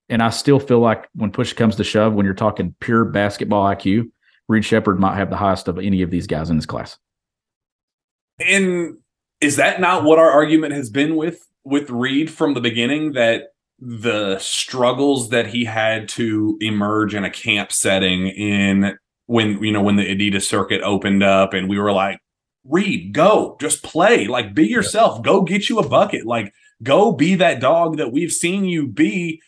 and 0.08 0.22
I 0.22 0.30
still 0.30 0.60
feel 0.60 0.78
like 0.78 1.08
when 1.14 1.32
push 1.32 1.52
comes 1.52 1.76
to 1.76 1.84
shove, 1.84 2.14
when 2.14 2.24
you're 2.24 2.34
talking 2.34 2.74
pure 2.80 3.04
basketball 3.04 3.64
IQ, 3.64 4.10
Reed 4.48 4.64
Sheppard 4.64 5.00
might 5.00 5.16
have 5.16 5.30
the 5.30 5.36
highest 5.36 5.66
of 5.66 5.78
any 5.78 6.02
of 6.02 6.10
these 6.10 6.26
guys 6.28 6.48
in 6.50 6.56
this 6.56 6.66
class. 6.66 6.98
And 8.38 8.98
is 9.40 9.56
that 9.56 9.80
not 9.80 10.04
what 10.04 10.18
our 10.18 10.30
argument 10.30 10.74
has 10.74 10.90
been 10.90 11.16
with 11.16 11.46
with 11.64 11.90
Reed 11.90 12.30
from 12.30 12.54
the 12.54 12.60
beginning 12.60 13.12
that 13.12 13.48
the 13.78 14.38
struggles 14.38 15.28
that 15.30 15.46
he 15.46 15.64
had 15.64 16.08
to 16.08 16.56
emerge 16.60 17.14
in 17.14 17.24
a 17.24 17.30
camp 17.30 17.70
setting 17.72 18.28
in 18.28 18.96
when 19.26 19.62
you 19.62 19.72
know 19.72 19.82
when 19.82 19.96
the 19.96 20.08
Adidas 20.08 20.44
circuit 20.44 20.80
opened 20.82 21.22
up 21.22 21.52
and 21.52 21.68
we 21.68 21.78
were 21.78 21.92
like 21.92 22.18
Reed 22.64 23.12
go 23.12 23.56
just 23.60 23.82
play. 23.82 24.26
Like 24.26 24.54
be 24.54 24.66
yourself. 24.66 25.22
Go 25.22 25.42
get 25.42 25.68
you 25.68 25.78
a 25.78 25.88
bucket. 25.88 26.26
Like 26.26 26.52
go 26.82 27.12
be 27.12 27.34
that 27.36 27.60
dog 27.60 27.98
that 27.98 28.12
we've 28.12 28.32
seen 28.32 28.64
you 28.64 28.88
be 28.88 29.40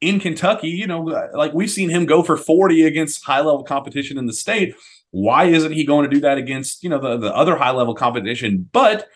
in 0.00 0.20
Kentucky. 0.20 0.68
You 0.68 0.86
know 0.86 1.00
like 1.34 1.52
we've 1.52 1.70
seen 1.70 1.90
him 1.90 2.06
go 2.06 2.22
for 2.22 2.36
40 2.36 2.84
against 2.84 3.24
high 3.24 3.40
level 3.40 3.64
competition 3.64 4.16
in 4.16 4.26
the 4.26 4.32
state. 4.32 4.74
Why 5.10 5.46
isn't 5.46 5.72
he 5.72 5.84
going 5.84 6.08
to 6.08 6.14
do 6.14 6.20
that 6.20 6.38
against 6.38 6.84
you 6.84 6.90
know 6.90 7.00
the, 7.00 7.16
the 7.16 7.34
other 7.34 7.56
high 7.56 7.72
level 7.72 7.94
competition? 7.94 8.68
But 8.72 9.08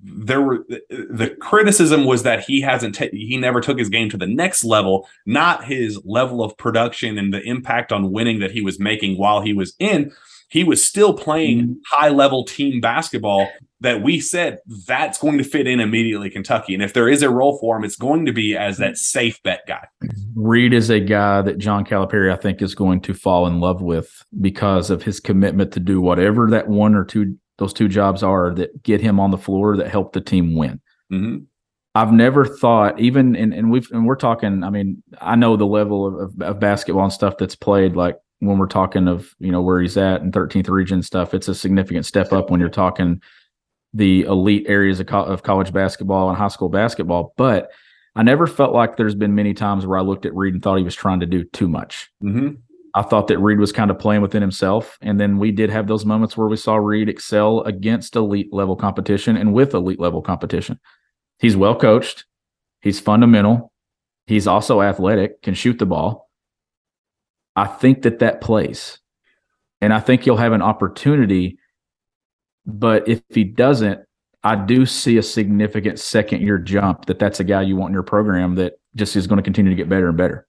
there 0.00 0.40
were 0.40 0.64
the 0.88 1.36
criticism 1.40 2.04
was 2.04 2.22
that 2.22 2.44
he 2.44 2.60
hasn't 2.60 2.94
ta- 2.94 3.06
he 3.12 3.36
never 3.36 3.60
took 3.60 3.78
his 3.78 3.88
game 3.88 4.08
to 4.08 4.16
the 4.16 4.26
next 4.26 4.64
level 4.64 5.08
not 5.26 5.64
his 5.64 6.00
level 6.04 6.42
of 6.42 6.56
production 6.56 7.18
and 7.18 7.34
the 7.34 7.42
impact 7.42 7.92
on 7.92 8.12
winning 8.12 8.38
that 8.38 8.52
he 8.52 8.60
was 8.60 8.78
making 8.78 9.18
while 9.18 9.40
he 9.40 9.52
was 9.52 9.74
in. 9.78 10.12
He 10.50 10.64
was 10.64 10.82
still 10.82 11.12
playing 11.12 11.60
mm-hmm. 11.60 11.72
high 11.86 12.08
level 12.08 12.44
team 12.44 12.80
basketball 12.80 13.48
that 13.80 14.02
we 14.02 14.18
said 14.18 14.58
that's 14.86 15.18
going 15.18 15.38
to 15.38 15.44
fit 15.44 15.66
in 15.66 15.78
immediately 15.78 16.30
Kentucky. 16.30 16.74
And 16.74 16.82
if 16.82 16.94
there 16.94 17.08
is 17.08 17.22
a 17.22 17.30
role 17.30 17.58
for 17.58 17.76
him 17.76 17.84
it's 17.84 17.96
going 17.96 18.24
to 18.26 18.32
be 18.32 18.56
as 18.56 18.78
that 18.78 18.96
safe 18.96 19.42
bet 19.42 19.60
guy. 19.66 19.86
Reed 20.34 20.72
is 20.72 20.90
a 20.90 21.00
guy 21.00 21.42
that 21.42 21.58
John 21.58 21.84
Calipari, 21.84 22.32
I 22.32 22.36
think, 22.36 22.62
is 22.62 22.74
going 22.74 23.00
to 23.02 23.14
fall 23.14 23.46
in 23.46 23.60
love 23.60 23.82
with 23.82 24.24
because 24.40 24.90
of 24.90 25.02
his 25.02 25.20
commitment 25.20 25.72
to 25.72 25.80
do 25.80 26.00
whatever 26.00 26.48
that 26.50 26.68
one 26.68 26.94
or 26.94 27.04
two 27.04 27.36
those 27.58 27.72
two 27.72 27.88
jobs 27.88 28.22
are 28.22 28.54
that 28.54 28.82
get 28.82 29.00
him 29.00 29.18
on 29.20 29.30
the 29.30 29.38
floor 29.38 29.76
that 29.76 29.88
help 29.88 30.12
the 30.12 30.20
team 30.20 30.54
win. 30.54 30.80
Mhm. 31.12 31.44
I've 31.94 32.12
never 32.12 32.44
thought, 32.44 32.98
even 33.00 33.34
and, 33.34 33.52
and 33.52 33.70
we've 33.70 33.88
and 33.90 34.06
we're 34.06 34.14
talking. 34.16 34.62
I 34.62 34.70
mean, 34.70 35.02
I 35.20 35.34
know 35.36 35.56
the 35.56 35.66
level 35.66 36.06
of, 36.06 36.14
of, 36.14 36.42
of 36.42 36.60
basketball 36.60 37.04
and 37.04 37.12
stuff 37.12 37.38
that's 37.38 37.56
played. 37.56 37.96
Like 37.96 38.16
when 38.40 38.58
we're 38.58 38.66
talking 38.66 39.08
of 39.08 39.34
you 39.40 39.50
know 39.50 39.62
where 39.62 39.80
he's 39.80 39.96
at 39.96 40.20
in 40.20 40.30
13th 40.30 40.68
region 40.68 41.02
stuff, 41.02 41.34
it's 41.34 41.48
a 41.48 41.54
significant 41.54 42.06
step 42.06 42.32
up 42.32 42.50
when 42.50 42.60
you're 42.60 42.68
talking 42.68 43.20
the 43.94 44.22
elite 44.22 44.66
areas 44.68 45.00
of, 45.00 45.06
co- 45.06 45.24
of 45.24 45.42
college 45.42 45.72
basketball 45.72 46.28
and 46.28 46.36
high 46.38 46.48
school 46.48 46.68
basketball. 46.68 47.32
But 47.36 47.70
I 48.14 48.22
never 48.22 48.46
felt 48.46 48.74
like 48.74 48.96
there's 48.96 49.14
been 49.14 49.34
many 49.34 49.54
times 49.54 49.86
where 49.86 49.98
I 49.98 50.02
looked 50.02 50.26
at 50.26 50.34
Reed 50.36 50.54
and 50.54 50.62
thought 50.62 50.76
he 50.76 50.84
was 50.84 50.94
trying 50.94 51.20
to 51.20 51.26
do 51.26 51.42
too 51.44 51.68
much. 51.68 52.10
Mhm. 52.22 52.58
I 52.98 53.02
thought 53.02 53.28
that 53.28 53.38
Reed 53.38 53.60
was 53.60 53.70
kind 53.70 53.92
of 53.92 53.98
playing 54.00 54.22
within 54.22 54.42
himself. 54.42 54.98
And 55.00 55.20
then 55.20 55.38
we 55.38 55.52
did 55.52 55.70
have 55.70 55.86
those 55.86 56.04
moments 56.04 56.36
where 56.36 56.48
we 56.48 56.56
saw 56.56 56.74
Reed 56.74 57.08
excel 57.08 57.60
against 57.60 58.16
elite 58.16 58.52
level 58.52 58.74
competition 58.74 59.36
and 59.36 59.54
with 59.54 59.72
elite 59.72 60.00
level 60.00 60.20
competition. 60.20 60.80
He's 61.38 61.56
well 61.56 61.76
coached, 61.76 62.24
he's 62.80 62.98
fundamental, 62.98 63.72
he's 64.26 64.48
also 64.48 64.82
athletic, 64.82 65.42
can 65.42 65.54
shoot 65.54 65.78
the 65.78 65.86
ball. 65.86 66.28
I 67.54 67.66
think 67.66 68.02
that 68.02 68.18
that 68.18 68.40
plays. 68.40 68.98
And 69.80 69.94
I 69.94 70.00
think 70.00 70.24
he'll 70.24 70.36
have 70.36 70.52
an 70.52 70.62
opportunity. 70.62 71.56
But 72.66 73.06
if 73.06 73.22
he 73.28 73.44
doesn't, 73.44 74.00
I 74.42 74.56
do 74.56 74.86
see 74.86 75.18
a 75.18 75.22
significant 75.22 76.00
second 76.00 76.42
year 76.42 76.58
jump 76.58 77.06
that 77.06 77.20
that's 77.20 77.38
a 77.38 77.44
guy 77.44 77.62
you 77.62 77.76
want 77.76 77.90
in 77.90 77.94
your 77.94 78.02
program 78.02 78.56
that 78.56 78.72
just 78.96 79.14
is 79.14 79.28
going 79.28 79.36
to 79.36 79.44
continue 79.44 79.70
to 79.70 79.76
get 79.76 79.88
better 79.88 80.08
and 80.08 80.18
better. 80.18 80.48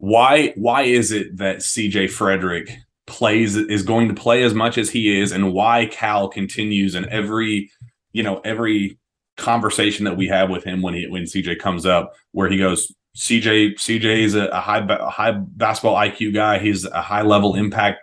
Why 0.00 0.52
why 0.56 0.82
is 0.82 1.12
it 1.12 1.36
that 1.36 1.58
CJ 1.58 2.10
Frederick 2.10 2.70
plays 3.06 3.56
is 3.56 3.82
going 3.82 4.08
to 4.08 4.14
play 4.14 4.42
as 4.42 4.54
much 4.54 4.78
as 4.78 4.88
he 4.88 5.20
is 5.20 5.30
and 5.30 5.52
why 5.52 5.86
Cal 5.86 6.28
continues 6.28 6.94
in 6.94 7.06
every 7.10 7.70
you 8.12 8.22
know 8.22 8.40
every 8.44 8.98
conversation 9.36 10.04
that 10.06 10.16
we 10.16 10.26
have 10.28 10.48
with 10.48 10.64
him 10.64 10.80
when 10.80 10.94
he 10.94 11.06
when 11.06 11.24
CJ 11.24 11.58
comes 11.58 11.84
up, 11.84 12.14
where 12.32 12.48
he 12.48 12.56
goes, 12.56 12.90
CJ 13.14 13.74
CJ 13.74 14.22
is 14.22 14.34
a, 14.34 14.46
a 14.46 14.60
high 14.60 14.78
a 14.88 15.10
high 15.10 15.32
basketball 15.32 15.96
IQ 15.96 16.32
guy. 16.32 16.58
He's 16.58 16.86
a 16.86 17.02
high 17.02 17.22
level 17.22 17.54
impact 17.54 18.00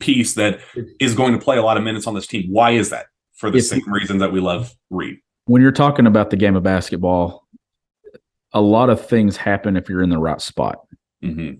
piece 0.00 0.34
that 0.34 0.60
is 1.00 1.14
going 1.14 1.32
to 1.32 1.38
play 1.38 1.56
a 1.56 1.62
lot 1.62 1.78
of 1.78 1.82
minutes 1.82 2.06
on 2.06 2.14
this 2.14 2.26
team. 2.26 2.50
Why 2.50 2.72
is 2.72 2.90
that? 2.90 3.06
For 3.34 3.50
the 3.50 3.60
same 3.60 3.90
reasons 3.90 4.20
that 4.20 4.32
we 4.32 4.40
love 4.40 4.74
Reed. 4.90 5.18
when 5.46 5.62
you're 5.62 5.70
talking 5.70 6.06
about 6.06 6.30
the 6.30 6.36
game 6.36 6.56
of 6.56 6.64
basketball, 6.64 7.46
a 8.52 8.60
lot 8.60 8.90
of 8.90 9.06
things 9.06 9.36
happen 9.36 9.76
if 9.76 9.88
you're 9.88 10.02
in 10.02 10.10
the 10.10 10.18
right 10.18 10.40
spot. 10.40 10.80
Hmm 11.22 11.50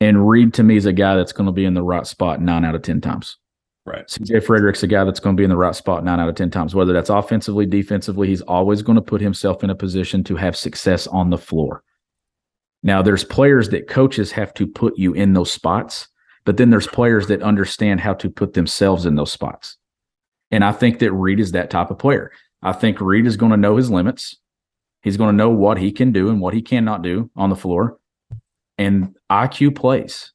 And 0.00 0.28
Reed 0.28 0.54
to 0.54 0.62
me 0.62 0.76
is 0.76 0.86
a 0.86 0.92
guy 0.92 1.16
that's 1.16 1.32
going 1.32 1.46
to 1.46 1.52
be 1.52 1.64
in 1.64 1.74
the 1.74 1.82
right 1.82 2.06
spot 2.06 2.40
nine 2.40 2.64
out 2.64 2.74
of 2.74 2.82
10 2.82 3.00
times. 3.00 3.38
Right. 3.86 4.06
CJ 4.06 4.44
Frederick's 4.44 4.82
a 4.82 4.86
guy 4.86 5.04
that's 5.04 5.20
going 5.20 5.36
to 5.36 5.40
be 5.40 5.44
in 5.44 5.50
the 5.50 5.56
right 5.56 5.74
spot 5.74 6.04
nine 6.04 6.18
out 6.18 6.28
of 6.28 6.34
10 6.34 6.50
times, 6.50 6.74
whether 6.74 6.94
that's 6.94 7.10
offensively, 7.10 7.66
defensively. 7.66 8.28
He's 8.28 8.40
always 8.42 8.80
going 8.80 8.96
to 8.96 9.02
put 9.02 9.20
himself 9.20 9.62
in 9.62 9.68
a 9.68 9.74
position 9.74 10.24
to 10.24 10.36
have 10.36 10.56
success 10.56 11.06
on 11.06 11.28
the 11.28 11.38
floor. 11.38 11.82
Now, 12.82 13.02
there's 13.02 13.24
players 13.24 13.70
that 13.70 13.88
coaches 13.88 14.32
have 14.32 14.54
to 14.54 14.66
put 14.66 14.98
you 14.98 15.12
in 15.12 15.34
those 15.34 15.52
spots, 15.52 16.08
but 16.44 16.56
then 16.56 16.70
there's 16.70 16.86
players 16.86 17.26
that 17.28 17.42
understand 17.42 18.00
how 18.00 18.14
to 18.14 18.30
put 18.30 18.54
themselves 18.54 19.06
in 19.06 19.16
those 19.16 19.32
spots. 19.32 19.76
And 20.50 20.64
I 20.64 20.72
think 20.72 20.98
that 20.98 21.12
Reed 21.12 21.40
is 21.40 21.52
that 21.52 21.70
type 21.70 21.90
of 21.90 21.98
player. 21.98 22.30
I 22.62 22.72
think 22.72 23.00
Reed 23.00 23.26
is 23.26 23.36
going 23.36 23.50
to 23.50 23.56
know 23.56 23.76
his 23.76 23.90
limits. 23.90 24.36
He's 25.02 25.16
going 25.18 25.30
to 25.30 25.36
know 25.36 25.50
what 25.50 25.78
he 25.78 25.92
can 25.92 26.12
do 26.12 26.30
and 26.30 26.40
what 26.40 26.54
he 26.54 26.62
cannot 26.62 27.02
do 27.02 27.30
on 27.36 27.50
the 27.50 27.56
floor. 27.56 27.98
And 28.78 29.14
IQ 29.30 29.76
plays. 29.76 30.32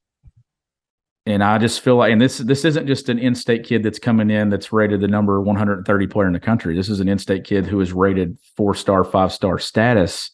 And 1.26 1.44
I 1.44 1.58
just 1.58 1.82
feel 1.82 1.98
like, 1.98 2.12
and 2.12 2.20
this 2.20 2.40
this 2.40 2.66
isn't 2.66 2.88
just 2.88 3.10
an 3.10 3.20
in-state 3.20 3.64
kid 3.64 3.84
that's 3.84 4.00
coming 4.00 4.32
in 4.32 4.50
that's 4.50 4.74
rated 4.74 5.02
the 5.02 5.08
number 5.08 5.40
130 5.40 6.08
player 6.08 6.26
in 6.26 6.34
the 6.34 6.40
country. 6.40 6.76
This 6.76 6.90
is 6.90 7.00
an 7.00 7.10
in-state 7.10 7.44
kid 7.44 7.68
who 7.68 7.80
is 7.82 7.94
rated 7.94 8.38
four-star, 8.58 9.04
five-star 9.04 9.60
status 9.60 10.32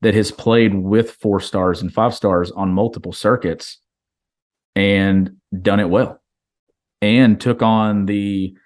that 0.00 0.14
has 0.14 0.32
played 0.32 0.74
with 0.74 1.12
four 1.12 1.40
stars 1.40 1.82
and 1.82 1.92
five 1.92 2.14
stars 2.14 2.50
on 2.50 2.72
multiple 2.72 3.12
circuits 3.12 3.78
and 4.74 5.36
done 5.62 5.78
it 5.78 5.88
well. 5.88 6.20
And 7.00 7.40
took 7.40 7.62
on 7.62 8.06
the 8.06 8.56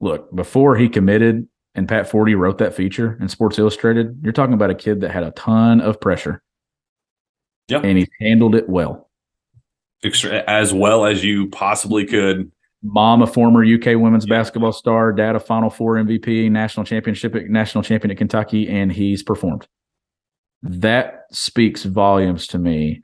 look 0.00 0.34
before 0.34 0.76
he 0.76 0.88
committed 0.88 1.46
and 1.74 1.88
Pat 1.88 2.10
Forde 2.10 2.36
wrote 2.36 2.58
that 2.58 2.74
feature 2.74 3.18
in 3.20 3.28
Sports 3.28 3.58
Illustrated. 3.58 4.18
You're 4.22 4.32
talking 4.32 4.54
about 4.54 4.70
a 4.70 4.74
kid 4.74 5.00
that 5.00 5.10
had 5.10 5.22
a 5.22 5.30
ton 5.32 5.80
of 5.80 6.00
pressure. 6.00 6.42
Yeah. 7.68 7.80
And 7.82 7.98
he 7.98 8.08
handled 8.20 8.54
it 8.54 8.68
well. 8.68 9.08
Extra, 10.04 10.42
as 10.48 10.74
well 10.74 11.04
as 11.04 11.24
you 11.24 11.48
possibly 11.48 12.04
could. 12.04 12.50
Mom, 12.82 13.22
a 13.22 13.26
former 13.26 13.64
UK 13.64 13.94
women's 13.96 14.26
Yeah. 14.26 14.36
basketball 14.38 14.72
star, 14.72 15.12
dad, 15.12 15.36
a 15.36 15.40
Final 15.40 15.70
Four 15.70 15.96
MVP, 15.96 16.48
national 16.50 16.84
championship, 16.84 17.34
national 17.48 17.84
champion 17.84 18.10
at 18.10 18.16
Kentucky, 18.18 18.68
and 18.68 18.92
he's 18.92 19.22
performed. 19.22 19.68
That 20.62 21.22
speaks 21.30 21.84
volumes 21.84 22.46
to 22.48 22.58
me. 22.58 23.02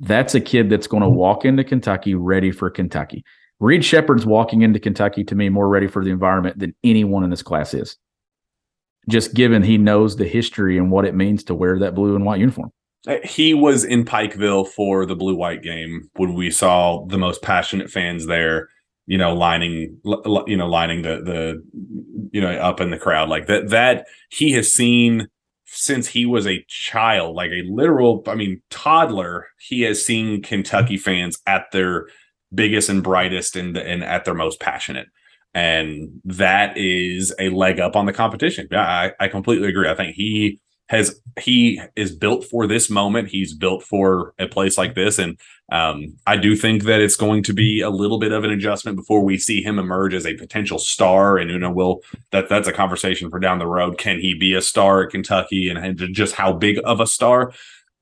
That's 0.00 0.34
a 0.34 0.40
kid 0.40 0.70
that's 0.70 0.86
going 0.86 1.02
to 1.02 1.08
walk 1.10 1.44
into 1.44 1.62
Kentucky 1.64 2.14
ready 2.14 2.50
for 2.50 2.70
Kentucky. 2.70 3.22
Reed 3.58 3.84
Sheppard's 3.84 4.24
walking 4.24 4.62
into 4.62 4.78
Kentucky 4.80 5.22
to 5.24 5.34
me 5.34 5.50
more 5.50 5.68
ready 5.68 5.86
for 5.86 6.02
the 6.02 6.10
environment 6.10 6.58
than 6.58 6.74
anyone 6.82 7.22
in 7.24 7.28
this 7.28 7.42
class 7.42 7.74
is. 7.74 7.98
Just 9.08 9.34
given 9.34 9.62
he 9.62 9.76
knows 9.76 10.16
the 10.16 10.26
history 10.26 10.78
and 10.78 10.90
what 10.90 11.04
it 11.04 11.14
means 11.14 11.44
to 11.44 11.54
wear 11.54 11.78
that 11.80 11.94
blue 11.94 12.16
and 12.16 12.24
white 12.24 12.40
uniform. 12.40 12.70
Uh, 13.06 13.16
he 13.24 13.54
was 13.54 13.84
in 13.84 14.04
Pikeville 14.04 14.68
for 14.68 15.06
the 15.06 15.16
blue 15.16 15.34
white 15.34 15.62
game 15.62 16.10
when 16.16 16.34
we 16.34 16.50
saw 16.50 17.04
the 17.06 17.18
most 17.18 17.42
passionate 17.42 17.90
fans 17.90 18.26
there. 18.26 18.68
You 19.06 19.18
know, 19.18 19.34
lining, 19.34 19.98
li- 20.04 20.22
li- 20.24 20.44
you 20.46 20.56
know, 20.56 20.68
lining 20.68 21.02
the 21.02 21.20
the, 21.20 22.30
you 22.30 22.40
know, 22.40 22.52
up 22.52 22.80
in 22.80 22.90
the 22.90 22.98
crowd 22.98 23.28
like 23.28 23.46
that. 23.46 23.70
That 23.70 24.06
he 24.30 24.52
has 24.52 24.72
seen 24.72 25.28
since 25.64 26.06
he 26.08 26.26
was 26.26 26.46
a 26.46 26.64
child, 26.68 27.34
like 27.34 27.50
a 27.50 27.64
literal, 27.68 28.22
I 28.26 28.34
mean, 28.34 28.60
toddler. 28.70 29.48
He 29.58 29.82
has 29.82 30.04
seen 30.04 30.42
Kentucky 30.42 30.96
fans 30.96 31.38
at 31.46 31.70
their 31.72 32.06
biggest 32.54 32.88
and 32.88 33.02
brightest 33.02 33.56
and 33.56 33.76
and 33.76 34.04
at 34.04 34.24
their 34.24 34.34
most 34.34 34.60
passionate. 34.60 35.08
And 35.54 36.20
that 36.24 36.76
is 36.76 37.34
a 37.40 37.48
leg 37.48 37.80
up 37.80 37.96
on 37.96 38.06
the 38.06 38.12
competition. 38.12 38.68
Yeah, 38.70 38.82
I, 38.82 39.12
I 39.18 39.28
completely 39.28 39.68
agree. 39.68 39.88
I 39.88 39.96
think 39.96 40.14
he 40.14 40.60
has 40.90 41.20
he 41.38 41.80
is 41.94 42.14
built 42.14 42.44
for 42.44 42.66
this 42.66 42.90
moment. 42.90 43.28
He's 43.28 43.54
built 43.54 43.84
for 43.84 44.34
a 44.40 44.48
place 44.48 44.76
like 44.76 44.96
this, 44.96 45.20
and 45.20 45.38
um, 45.70 46.16
I 46.26 46.36
do 46.36 46.56
think 46.56 46.82
that 46.82 47.00
it's 47.00 47.14
going 47.14 47.44
to 47.44 47.52
be 47.52 47.80
a 47.80 47.90
little 47.90 48.18
bit 48.18 48.32
of 48.32 48.42
an 48.42 48.50
adjustment 48.50 48.96
before 48.96 49.22
we 49.22 49.38
see 49.38 49.62
him 49.62 49.78
emerge 49.78 50.14
as 50.14 50.26
a 50.26 50.34
potential 50.34 50.80
star. 50.80 51.38
And 51.38 51.48
you 51.48 51.60
know, 51.60 51.70
will 51.70 52.00
that 52.32 52.48
that's 52.48 52.66
a 52.66 52.72
conversation 52.72 53.30
for 53.30 53.38
down 53.38 53.60
the 53.60 53.68
road. 53.68 53.98
Can 53.98 54.18
he 54.18 54.34
be 54.34 54.52
a 54.54 54.60
star 54.60 55.04
at 55.04 55.10
Kentucky, 55.10 55.68
and, 55.68 55.78
and 55.78 56.12
just 56.12 56.34
how 56.34 56.52
big 56.52 56.80
of 56.84 56.98
a 56.98 57.06
star? 57.06 57.52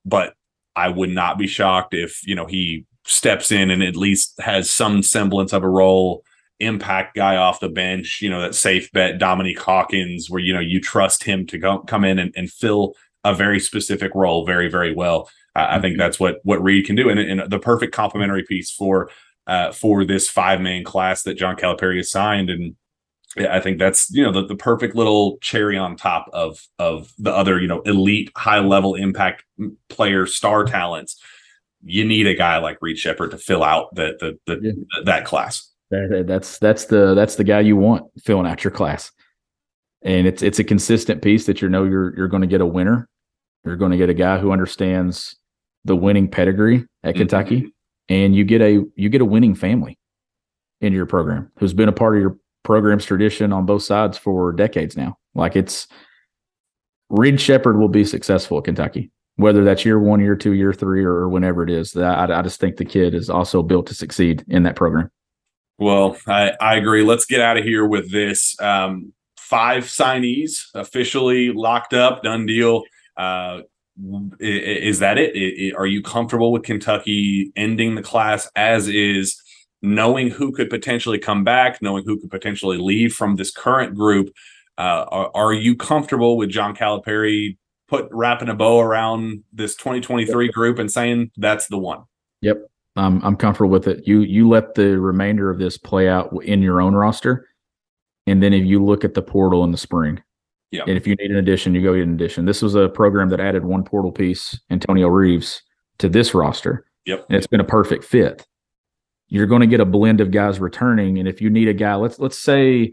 But 0.06 0.32
I 0.74 0.88
would 0.88 1.10
not 1.10 1.36
be 1.36 1.46
shocked 1.46 1.92
if 1.92 2.26
you 2.26 2.34
know 2.34 2.46
he 2.46 2.86
steps 3.04 3.52
in 3.52 3.70
and 3.70 3.82
at 3.82 3.96
least 3.96 4.32
has 4.40 4.70
some 4.70 5.02
semblance 5.02 5.52
of 5.52 5.62
a 5.62 5.68
role 5.68 6.24
impact 6.60 7.14
guy 7.14 7.36
off 7.36 7.60
the 7.60 7.68
bench, 7.68 8.20
you 8.20 8.28
know, 8.28 8.40
that 8.40 8.54
safe 8.54 8.90
bet, 8.92 9.18
Dominique 9.18 9.60
Hawkins, 9.60 10.28
where, 10.28 10.40
you 10.40 10.52
know, 10.52 10.60
you 10.60 10.80
trust 10.80 11.24
him 11.24 11.46
to 11.46 11.58
go, 11.58 11.78
come 11.80 12.04
in 12.04 12.18
and, 12.18 12.32
and 12.36 12.50
fill 12.50 12.94
a 13.24 13.34
very 13.34 13.60
specific 13.60 14.12
role 14.14 14.44
very, 14.44 14.68
very 14.68 14.94
well. 14.94 15.28
Uh, 15.54 15.66
I 15.70 15.80
think 15.80 15.98
that's 15.98 16.18
what, 16.18 16.38
what 16.44 16.62
Reed 16.62 16.86
can 16.86 16.96
do. 16.96 17.08
And, 17.08 17.18
and 17.18 17.50
the 17.50 17.58
perfect 17.58 17.94
complementary 17.94 18.44
piece 18.44 18.70
for, 18.70 19.10
uh, 19.46 19.72
for 19.72 20.04
this 20.04 20.28
five 20.28 20.60
man 20.60 20.84
class 20.84 21.22
that 21.22 21.34
John 21.34 21.56
Calipari 21.56 21.96
has 21.96 22.10
signed. 22.10 22.50
And 22.50 22.76
I 23.36 23.60
think 23.60 23.78
that's, 23.78 24.10
you 24.10 24.24
know, 24.24 24.32
the, 24.32 24.46
the 24.46 24.56
perfect 24.56 24.96
little 24.96 25.38
cherry 25.38 25.76
on 25.76 25.96
top 25.96 26.28
of, 26.32 26.66
of 26.78 27.12
the 27.18 27.32
other, 27.32 27.60
you 27.60 27.68
know, 27.68 27.82
elite 27.82 28.30
high 28.36 28.60
level 28.60 28.94
impact 28.94 29.44
player 29.88 30.26
star 30.26 30.64
talents. 30.64 31.20
You 31.84 32.04
need 32.04 32.26
a 32.26 32.34
guy 32.34 32.58
like 32.58 32.78
Reed 32.80 32.98
Sheppard 32.98 33.30
to 33.30 33.38
fill 33.38 33.62
out 33.62 33.94
the, 33.94 34.16
the, 34.18 34.38
the, 34.46 34.60
Yeah. 34.62 35.02
that 35.04 35.24
class. 35.24 35.70
That- 35.90 36.24
That's 36.26 36.58
that's 36.58 36.84
the 36.86 37.14
that's 37.14 37.36
the 37.36 37.44
guy 37.44 37.60
you 37.60 37.76
want 37.76 38.04
filling 38.22 38.46
out 38.46 38.62
your 38.64 38.70
class, 38.70 39.10
and 40.02 40.26
it's 40.26 40.42
it's 40.42 40.58
a 40.58 40.64
consistent 40.64 41.22
piece 41.22 41.46
that 41.46 41.62
you 41.62 41.68
know 41.68 41.84
you're 41.84 42.14
you're 42.16 42.28
going 42.28 42.42
to 42.42 42.46
get 42.46 42.60
a 42.60 42.66
winner. 42.66 43.08
You're 43.64 43.76
going 43.76 43.90
to 43.92 43.96
get 43.98 44.10
a 44.10 44.14
guy 44.14 44.38
who 44.38 44.52
understands 44.52 45.36
the 45.84 45.96
winning 45.96 46.28
pedigree 46.28 46.86
at 47.02 47.14
Mhm. 47.14 47.18
Kentucky, 47.18 47.74
and 48.08 48.34
you 48.36 48.44
get 48.44 48.60
a 48.60 48.84
you 48.96 49.08
get 49.08 49.20
a 49.22 49.24
winning 49.24 49.54
family 49.54 49.98
in 50.80 50.92
your 50.92 51.06
program 51.06 51.50
who's 51.58 51.72
been 51.74 51.88
a 51.88 51.92
part 51.92 52.16
of 52.16 52.20
your 52.22 52.36
program's 52.64 53.04
tradition 53.06 53.52
on 53.52 53.64
both 53.66 53.82
sides 53.82 54.18
for 54.18 54.52
decades 54.52 54.96
now. 54.96 55.16
Like 55.34 55.56
it's 55.56 55.86
Reed 57.10 57.40
Sheppard 57.40 57.78
will 57.78 57.88
be 57.88 58.04
successful 58.04 58.58
at 58.58 58.64
Kentucky, 58.64 59.10
whether 59.36 59.64
that's 59.64 59.84
year 59.84 59.98
one, 59.98 60.20
year 60.20 60.36
two, 60.36 60.52
year 60.52 60.72
three, 60.74 61.02
or 61.04 61.28
whenever 61.28 61.62
it 61.62 61.70
is. 61.70 61.96
I, 61.96 62.26
I 62.26 62.42
just 62.42 62.60
think 62.60 62.76
the 62.76 62.84
kid 62.84 63.14
is 63.14 63.30
also 63.30 63.62
built 63.62 63.86
to 63.86 63.94
succeed 63.94 64.44
in 64.48 64.64
that 64.64 64.76
program. 64.76 65.10
Well, 65.78 66.16
I, 66.26 66.52
I 66.60 66.76
agree. 66.76 67.02
Let's 67.02 67.24
get 67.24 67.40
out 67.40 67.56
of 67.56 67.64
here 67.64 67.86
with 67.86 68.10
this. 68.10 68.60
Um, 68.60 69.12
five 69.38 69.84
signees 69.84 70.66
officially 70.74 71.52
locked 71.52 71.94
up, 71.94 72.22
done 72.22 72.46
deal. 72.46 72.82
Uh, 73.16 73.60
is 74.40 74.98
that 75.00 75.18
it? 75.18 75.74
Are 75.74 75.86
you 75.86 76.02
comfortable 76.02 76.52
with 76.52 76.62
Kentucky 76.62 77.52
ending 77.56 77.94
the 77.94 78.02
class 78.02 78.48
as 78.54 78.88
is, 78.88 79.40
knowing 79.82 80.30
who 80.30 80.52
could 80.52 80.70
potentially 80.70 81.18
come 81.18 81.44
back, 81.44 81.80
knowing 81.80 82.04
who 82.04 82.20
could 82.20 82.30
potentially 82.30 82.78
leave 82.78 83.14
from 83.14 83.36
this 83.36 83.50
current 83.50 83.94
group? 83.94 84.30
Uh, 84.76 85.04
are, 85.08 85.30
are 85.34 85.52
you 85.52 85.76
comfortable 85.76 86.36
with 86.36 86.50
John 86.50 86.76
Calipari 86.76 87.56
put 87.88 88.08
wrapping 88.12 88.48
a 88.48 88.54
bow 88.54 88.80
around 88.80 89.42
this 89.52 89.74
2023 89.74 90.50
group 90.50 90.78
and 90.78 90.90
saying 90.90 91.30
that's 91.36 91.66
the 91.66 91.78
one? 91.78 92.04
I'm 92.96 93.22
I'm 93.24 93.36
comfortable 93.36 93.70
with 93.70 93.86
it. 93.86 94.06
You 94.06 94.20
you 94.20 94.48
let 94.48 94.74
the 94.74 94.98
remainder 94.98 95.50
of 95.50 95.58
this 95.58 95.78
play 95.78 96.08
out 96.08 96.32
in 96.44 96.62
your 96.62 96.80
own 96.80 96.94
roster, 96.94 97.48
and 98.26 98.42
then 98.42 98.52
if 98.52 98.64
you 98.64 98.84
look 98.84 99.04
at 99.04 99.14
the 99.14 99.22
portal 99.22 99.62
in 99.64 99.70
the 99.70 99.78
spring, 99.78 100.20
Yeah. 100.72 100.82
and 100.86 100.96
if 100.96 101.06
you 101.06 101.14
need 101.16 101.30
an 101.30 101.36
addition, 101.36 101.74
you 101.74 101.82
go 101.82 101.94
get 101.94 102.02
an 102.02 102.14
addition. 102.14 102.44
This 102.44 102.60
was 102.62 102.74
a 102.74 102.88
program 102.88 103.28
that 103.30 103.40
added 103.40 103.64
one 103.64 103.84
portal 103.84 104.10
piece, 104.12 104.58
Antonio 104.70 105.08
Reeves, 105.08 105.62
to 105.98 106.08
this 106.08 106.34
roster. 106.34 106.84
Yep. 107.06 107.24
and 107.30 107.36
it's 107.38 107.46
been 107.46 107.60
a 107.60 107.64
perfect 107.64 108.04
fit. 108.04 108.46
You're 109.28 109.46
going 109.46 109.60
to 109.62 109.66
get 109.66 109.80
a 109.80 109.86
blend 109.86 110.20
of 110.20 110.30
guys 110.30 110.60
returning, 110.60 111.18
and 111.18 111.26
if 111.28 111.40
you 111.40 111.48
need 111.50 111.68
a 111.68 111.72
guy, 111.74 111.94
let's 111.94 112.18
let's 112.18 112.38
say, 112.38 112.92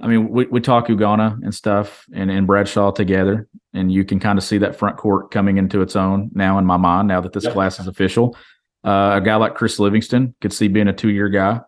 I 0.00 0.06
mean, 0.06 0.28
we 0.28 0.46
we 0.46 0.60
talk 0.60 0.86
Ugonna 0.88 1.42
and 1.42 1.54
stuff, 1.54 2.06
and 2.14 2.30
and 2.30 2.46
Bradshaw 2.46 2.90
together, 2.92 3.48
and 3.74 3.90
you 3.92 4.04
can 4.04 4.20
kind 4.20 4.38
of 4.38 4.44
see 4.44 4.58
that 4.58 4.76
front 4.76 4.96
court 4.96 5.30
coming 5.30 5.58
into 5.58 5.82
its 5.82 5.96
own 5.96 6.30
now 6.34 6.58
in 6.58 6.64
my 6.66 6.76
mind. 6.76 7.08
Now 7.08 7.20
that 7.20 7.32
this 7.32 7.44
Yep. 7.44 7.52
class 7.54 7.80
is 7.80 7.86
official, 7.86 8.36
uh, 8.84 9.12
a 9.14 9.20
guy 9.20 9.36
like 9.36 9.54
Chris 9.54 9.78
Livingston 9.78 10.34
could 10.40 10.52
see 10.52 10.68
being 10.68 10.88
a 10.88 10.92
two 10.92 11.10
year 11.10 11.28
guy, 11.28 11.60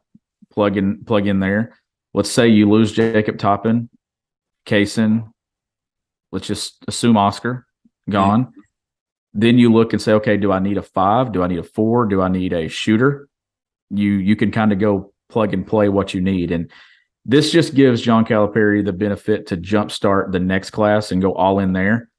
plug 0.50 0.76
in 0.76 1.04
plug 1.04 1.26
in 1.26 1.40
there. 1.40 1.76
Let's 2.14 2.30
say 2.30 2.48
you 2.48 2.68
lose 2.68 2.92
Jacob 2.92 3.38
Toppin, 3.38 3.88
Cason, 4.66 5.32
let's 6.32 6.46
just 6.46 6.84
assume 6.88 7.16
Oscar 7.16 7.66
gone. 8.08 8.52
Then 9.32 9.58
you 9.58 9.72
look 9.72 9.92
and 9.92 10.02
say, 10.02 10.12
okay, 10.14 10.36
do 10.36 10.50
I 10.50 10.58
need 10.58 10.76
a 10.76 10.82
five? 10.82 11.30
Do 11.32 11.42
I 11.42 11.46
need 11.46 11.60
a 11.60 11.64
four? 11.64 12.06
Do 12.06 12.20
I 12.20 12.28
need 12.28 12.52
a 12.52 12.68
shooter? 12.68 13.28
You 13.90 14.12
you 14.12 14.34
can 14.36 14.50
kind 14.50 14.72
of 14.72 14.78
go 14.78 15.12
plug 15.28 15.54
and 15.54 15.66
play 15.66 15.88
what 15.88 16.12
you 16.12 16.20
need. 16.20 16.50
And 16.50 16.70
This 17.24 17.52
just 17.52 17.74
gives 17.74 18.02
John 18.02 18.24
Calipari 18.24 18.84
the 18.84 18.92
benefit 18.92 19.46
to 19.48 19.56
jumpstart 19.56 20.32
the 20.32 20.40
next 20.40 20.70
class 20.70 21.12
and 21.12 21.22
go 21.22 21.32
all 21.32 21.60
in 21.60 21.72
there, 21.72 22.09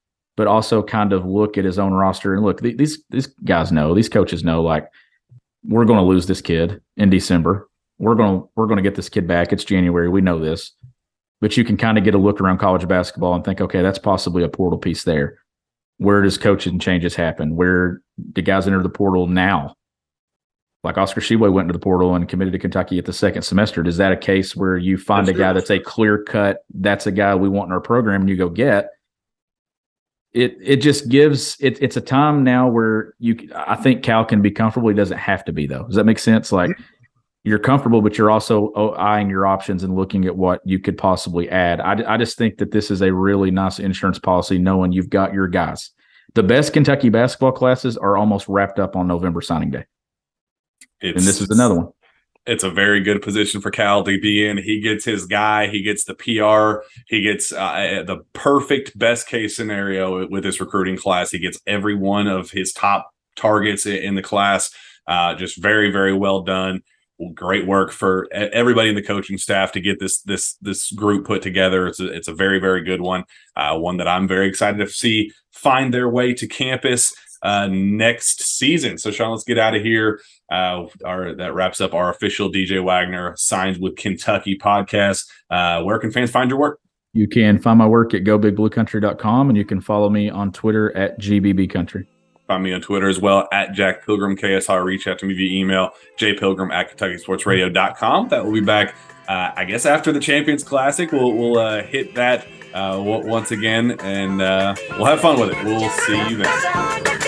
but 0.42 0.48
also 0.48 0.82
kind 0.82 1.14
of 1.14 1.24
look 1.24 1.56
at 1.56 1.64
his 1.66 1.78
own 1.78 1.94
roster 1.94 2.34
and 2.34 2.42
look. 2.44 2.62
th- 2.62 2.76
These 2.76 3.04
these 3.12 3.28
guys 3.46 3.72
know, 3.72 3.94
these 3.94 4.10
coaches 4.10 4.44
know, 4.44 4.64
like 4.64 4.88
we're 5.64 5.86
going 5.86 6.00
to 6.00 6.04
lose 6.04 6.26
this 6.26 6.42
kid 6.42 6.82
in 6.98 7.12
December. 7.12 7.70
We're 8.00 8.16
going 8.16 8.40
to 8.42 8.50
we're 8.56 8.66
going 8.66 8.78
to 8.78 8.82
get 8.82 8.96
this 8.96 9.08
kid 9.08 9.28
back. 9.28 9.54
It's 9.54 9.64
January. 9.64 10.10
We 10.10 10.20
know 10.22 10.40
this, 10.40 10.72
but 11.42 11.56
you 11.58 11.64
can 11.64 11.78
kind 11.78 12.00
of 12.00 12.04
get 12.04 12.16
a 12.16 12.18
look 12.18 12.42
around 12.42 12.58
college 12.58 12.88
basketball 12.88 13.36
and 13.36 13.46
think, 13.46 13.62
okay, 13.62 13.84
that's 13.84 14.00
possibly 14.00 14.42
a 14.42 14.50
portal 14.50 14.80
piece 14.80 15.04
there. 15.04 15.38
Where 16.00 16.24
does 16.24 16.40
coaching 16.40 16.80
changes 16.80 17.14
happen? 17.14 17.56
Where 17.56 18.02
do 18.34 18.42
guys 18.42 18.66
enter 18.66 18.82
the 18.82 18.90
portal 18.90 19.28
now? 19.28 19.76
Like 20.84 20.98
Oscar 20.98 21.22
Tshiebwe 21.22 21.54
went 21.54 21.66
into 21.66 21.74
the 21.74 21.84
portal 21.84 22.16
and 22.16 22.28
committed 22.28 22.54
to 22.54 22.58
Kentucky 22.58 22.98
at 22.98 23.06
the 23.06 23.14
second 23.14 23.44
semester. 23.44 23.88
Is 23.88 23.98
that 23.98 24.12
a 24.12 24.18
case 24.18 24.56
where 24.56 24.76
you 24.78 24.98
find 24.98 25.28
That's 25.28 25.38
a 25.38 25.40
guy 25.40 25.52
true. 25.52 25.62
that's 25.62 25.70
a 25.70 25.78
clear 25.80 26.24
cut, 26.24 26.66
that's 26.74 27.06
a 27.06 27.12
guy 27.12 27.36
we 27.36 27.48
want 27.48 27.68
in 27.68 27.74
our 27.74 27.80
program 27.80 28.22
and 28.22 28.30
you 28.32 28.36
go 28.38 28.50
get? 28.50 28.90
It 30.34 30.56
it 30.62 30.78
just 30.78 31.10
gives 31.10 31.58
it 31.60 31.82
it's 31.82 31.98
a 31.98 32.02
time 32.02 32.44
now 32.44 32.70
where 32.70 33.14
you 33.20 33.50
I 33.54 33.76
think 33.76 34.02
Cal 34.02 34.24
can 34.24 34.42
be 34.42 34.52
comfortable. 34.52 34.90
He 34.90 34.96
doesn't 34.96 35.18
have 35.18 35.44
to 35.46 35.52
be 35.52 35.68
though. 35.68 35.84
Does 35.84 35.96
that 35.96 36.06
make 36.06 36.20
sense? 36.20 36.52
Like 36.54 36.72
you're 37.44 37.60
comfortable, 37.60 38.02
but 38.02 38.18
you're 38.18 38.30
also 38.30 38.72
eyeing 38.98 39.30
your 39.30 39.46
options 39.46 39.84
and 39.84 39.96
looking 39.96 40.26
at 40.26 40.36
what 40.36 40.62
you 40.64 40.80
could 40.80 40.98
possibly 40.98 41.50
add. 41.50 41.82
I, 41.82 42.14
I 42.14 42.18
just 42.18 42.38
think 42.38 42.58
that 42.60 42.72
this 42.72 42.92
is 42.92 43.02
a 43.02 43.12
really 43.12 43.50
nice 43.50 43.80
insurance 43.80 44.20
policy, 44.20 44.60
knowing 44.60 44.92
you've 44.92 45.10
got 45.10 45.34
your 45.34 45.48
guys. 45.48 45.90
The 46.36 46.44
best 46.44 46.72
Kentucky 46.72 47.10
basketball 47.10 47.52
classes 47.52 47.98
are 47.98 48.16
almost 48.16 48.48
wrapped 48.48 48.80
up 48.80 48.96
on 48.96 49.08
November 49.08 49.42
signing 49.42 49.72
day, 49.72 49.86
It's, 51.02 51.18
and 51.18 51.28
this 51.28 51.42
is 51.42 51.50
another 51.50 51.76
one. 51.76 51.90
It's 52.46 52.64
a 52.64 52.72
very 52.72 53.02
good 53.02 53.22
position 53.22 53.62
for 53.62 53.70
Cal 53.70 54.04
to 54.04 54.20
be 54.20 54.48
in. 54.48 54.58
He 54.58 54.82
gets 54.82 55.06
his 55.06 55.26
guy, 55.26 55.68
he 55.68 55.84
gets 55.84 56.06
the 56.06 56.16
PR, 56.16 56.84
he 57.08 57.22
gets 57.22 57.54
uh, 57.54 58.04
the 58.06 58.24
perfect 58.34 58.98
best 58.98 59.28
case 59.28 59.56
scenario 59.56 60.28
with 60.28 60.44
this 60.44 60.60
recruiting 60.60 60.98
class. 60.98 61.32
He 61.32 61.40
gets 61.40 61.60
every 61.68 61.96
one 61.96 62.28
of 62.28 62.52
his 62.52 62.74
top 62.74 63.12
targets 63.36 63.86
in 63.86 64.16
the 64.16 64.24
class. 64.24 64.74
Uh, 65.08 65.36
just 65.36 65.62
very, 65.62 65.92
very 65.92 66.14
well 66.14 66.42
done. 66.42 66.82
Great 67.36 67.68
work 67.68 67.92
for 67.92 68.28
everybody 68.32 68.90
in 68.90 68.96
the 68.96 69.04
coaching 69.04 69.38
staff 69.38 69.72
to 69.74 69.80
get 69.80 70.00
this 70.00 70.22
this 70.24 70.56
this 70.56 70.92
group 70.92 71.28
put 71.28 71.44
together. 71.44 71.86
It's 71.86 72.00
a, 72.00 72.08
it's 72.08 72.28
a 72.28 72.34
very 72.34 72.58
very 72.58 72.84
good 72.84 73.00
one. 73.00 73.26
Uh, 73.56 73.78
one 73.78 73.98
that 73.98 74.08
I'm 74.08 74.28
very 74.28 74.48
excited 74.48 74.80
to 74.80 74.88
see 74.88 75.32
find 75.52 75.94
their 75.94 76.10
way 76.10 76.34
to 76.34 76.48
campus 76.48 77.14
uh, 77.42 77.68
next 77.68 78.44
season. 78.44 78.98
So 78.98 79.12
Sean, 79.12 79.32
let's 79.32 79.44
get 79.44 79.58
out 79.58 79.76
of 79.76 79.82
here. 79.82 80.22
Uh, 80.52 80.86
our 81.06 81.34
that 81.36 81.54
wraps 81.54 81.82
up 81.82 81.94
our 81.94 82.10
official 82.10 82.52
DJ 82.52 82.84
Wagner 82.84 83.34
signs 83.38 83.80
with 83.80 83.96
Kentucky 83.96 84.58
podcast. 84.58 85.28
Uh, 85.50 85.84
where 85.84 86.00
can 86.00 86.12
fans 86.12 86.32
find 86.32 86.50
your 86.50 86.60
work? 86.60 86.80
You 87.14 87.28
can 87.28 87.60
find 87.60 87.78
my 87.78 87.88
work 87.88 88.14
at 88.14 88.24
gobigbluecountry.com, 88.24 89.50
and 89.50 89.58
you 89.58 89.66
can 89.66 89.82
follow 89.82 90.10
me 90.10 90.30
on 90.30 90.52
Twitter 90.52 90.96
at 90.96 91.20
gbbcountry. 91.20 92.06
Find 92.48 92.64
me 92.64 92.74
on 92.74 92.82
Twitter 92.82 93.10
as 93.10 93.20
well 93.20 93.48
at 93.52 93.74
Jack 93.74 94.06
Pilgrim 94.06 94.38
KSR. 94.38 94.84
Reach 94.84 95.08
out 95.08 95.20
to 95.20 95.26
me 95.26 95.34
via 95.34 95.60
email, 95.60 95.92
jpilgrim 96.18 96.72
at 96.72 96.98
KentuckySportsRadio.com. 96.98 98.30
That 98.30 98.46
will 98.46 98.54
be 98.54 98.62
back, 98.62 98.96
uh, 99.28 99.52
I 99.56 99.66
guess, 99.66 99.86
after 99.86 100.12
the 100.12 100.20
Champions 100.20 100.64
Classic. 100.64 101.12
We'll, 101.12 101.34
we'll 101.34 101.60
uh, 101.60 101.84
hit 101.84 102.14
that 102.16 102.46
uh, 102.74 103.02
once 103.02 103.52
again 103.52 103.92
and 104.02 104.42
uh, 104.42 104.76
we'll 104.92 105.06
have 105.06 105.22
fun 105.22 105.40
with 105.40 105.52
it. 105.52 105.64
We'll 105.64 105.90
see 105.90 106.30
you 106.30 106.38
then. 106.38 107.21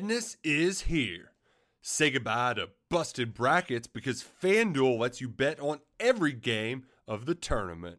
Madness 0.00 0.36
is 0.42 0.82
here. 0.82 1.32
Say 1.82 2.10
goodbye 2.10 2.54
to 2.54 2.70
busted 2.88 3.34
brackets 3.34 3.86
because 3.86 4.24
FanDuel 4.42 4.98
lets 4.98 5.20
you 5.20 5.28
bet 5.28 5.58
on 5.60 5.80
every 5.98 6.32
game 6.32 6.84
of 7.08 7.26
the 7.26 7.34
tournament. 7.34 7.98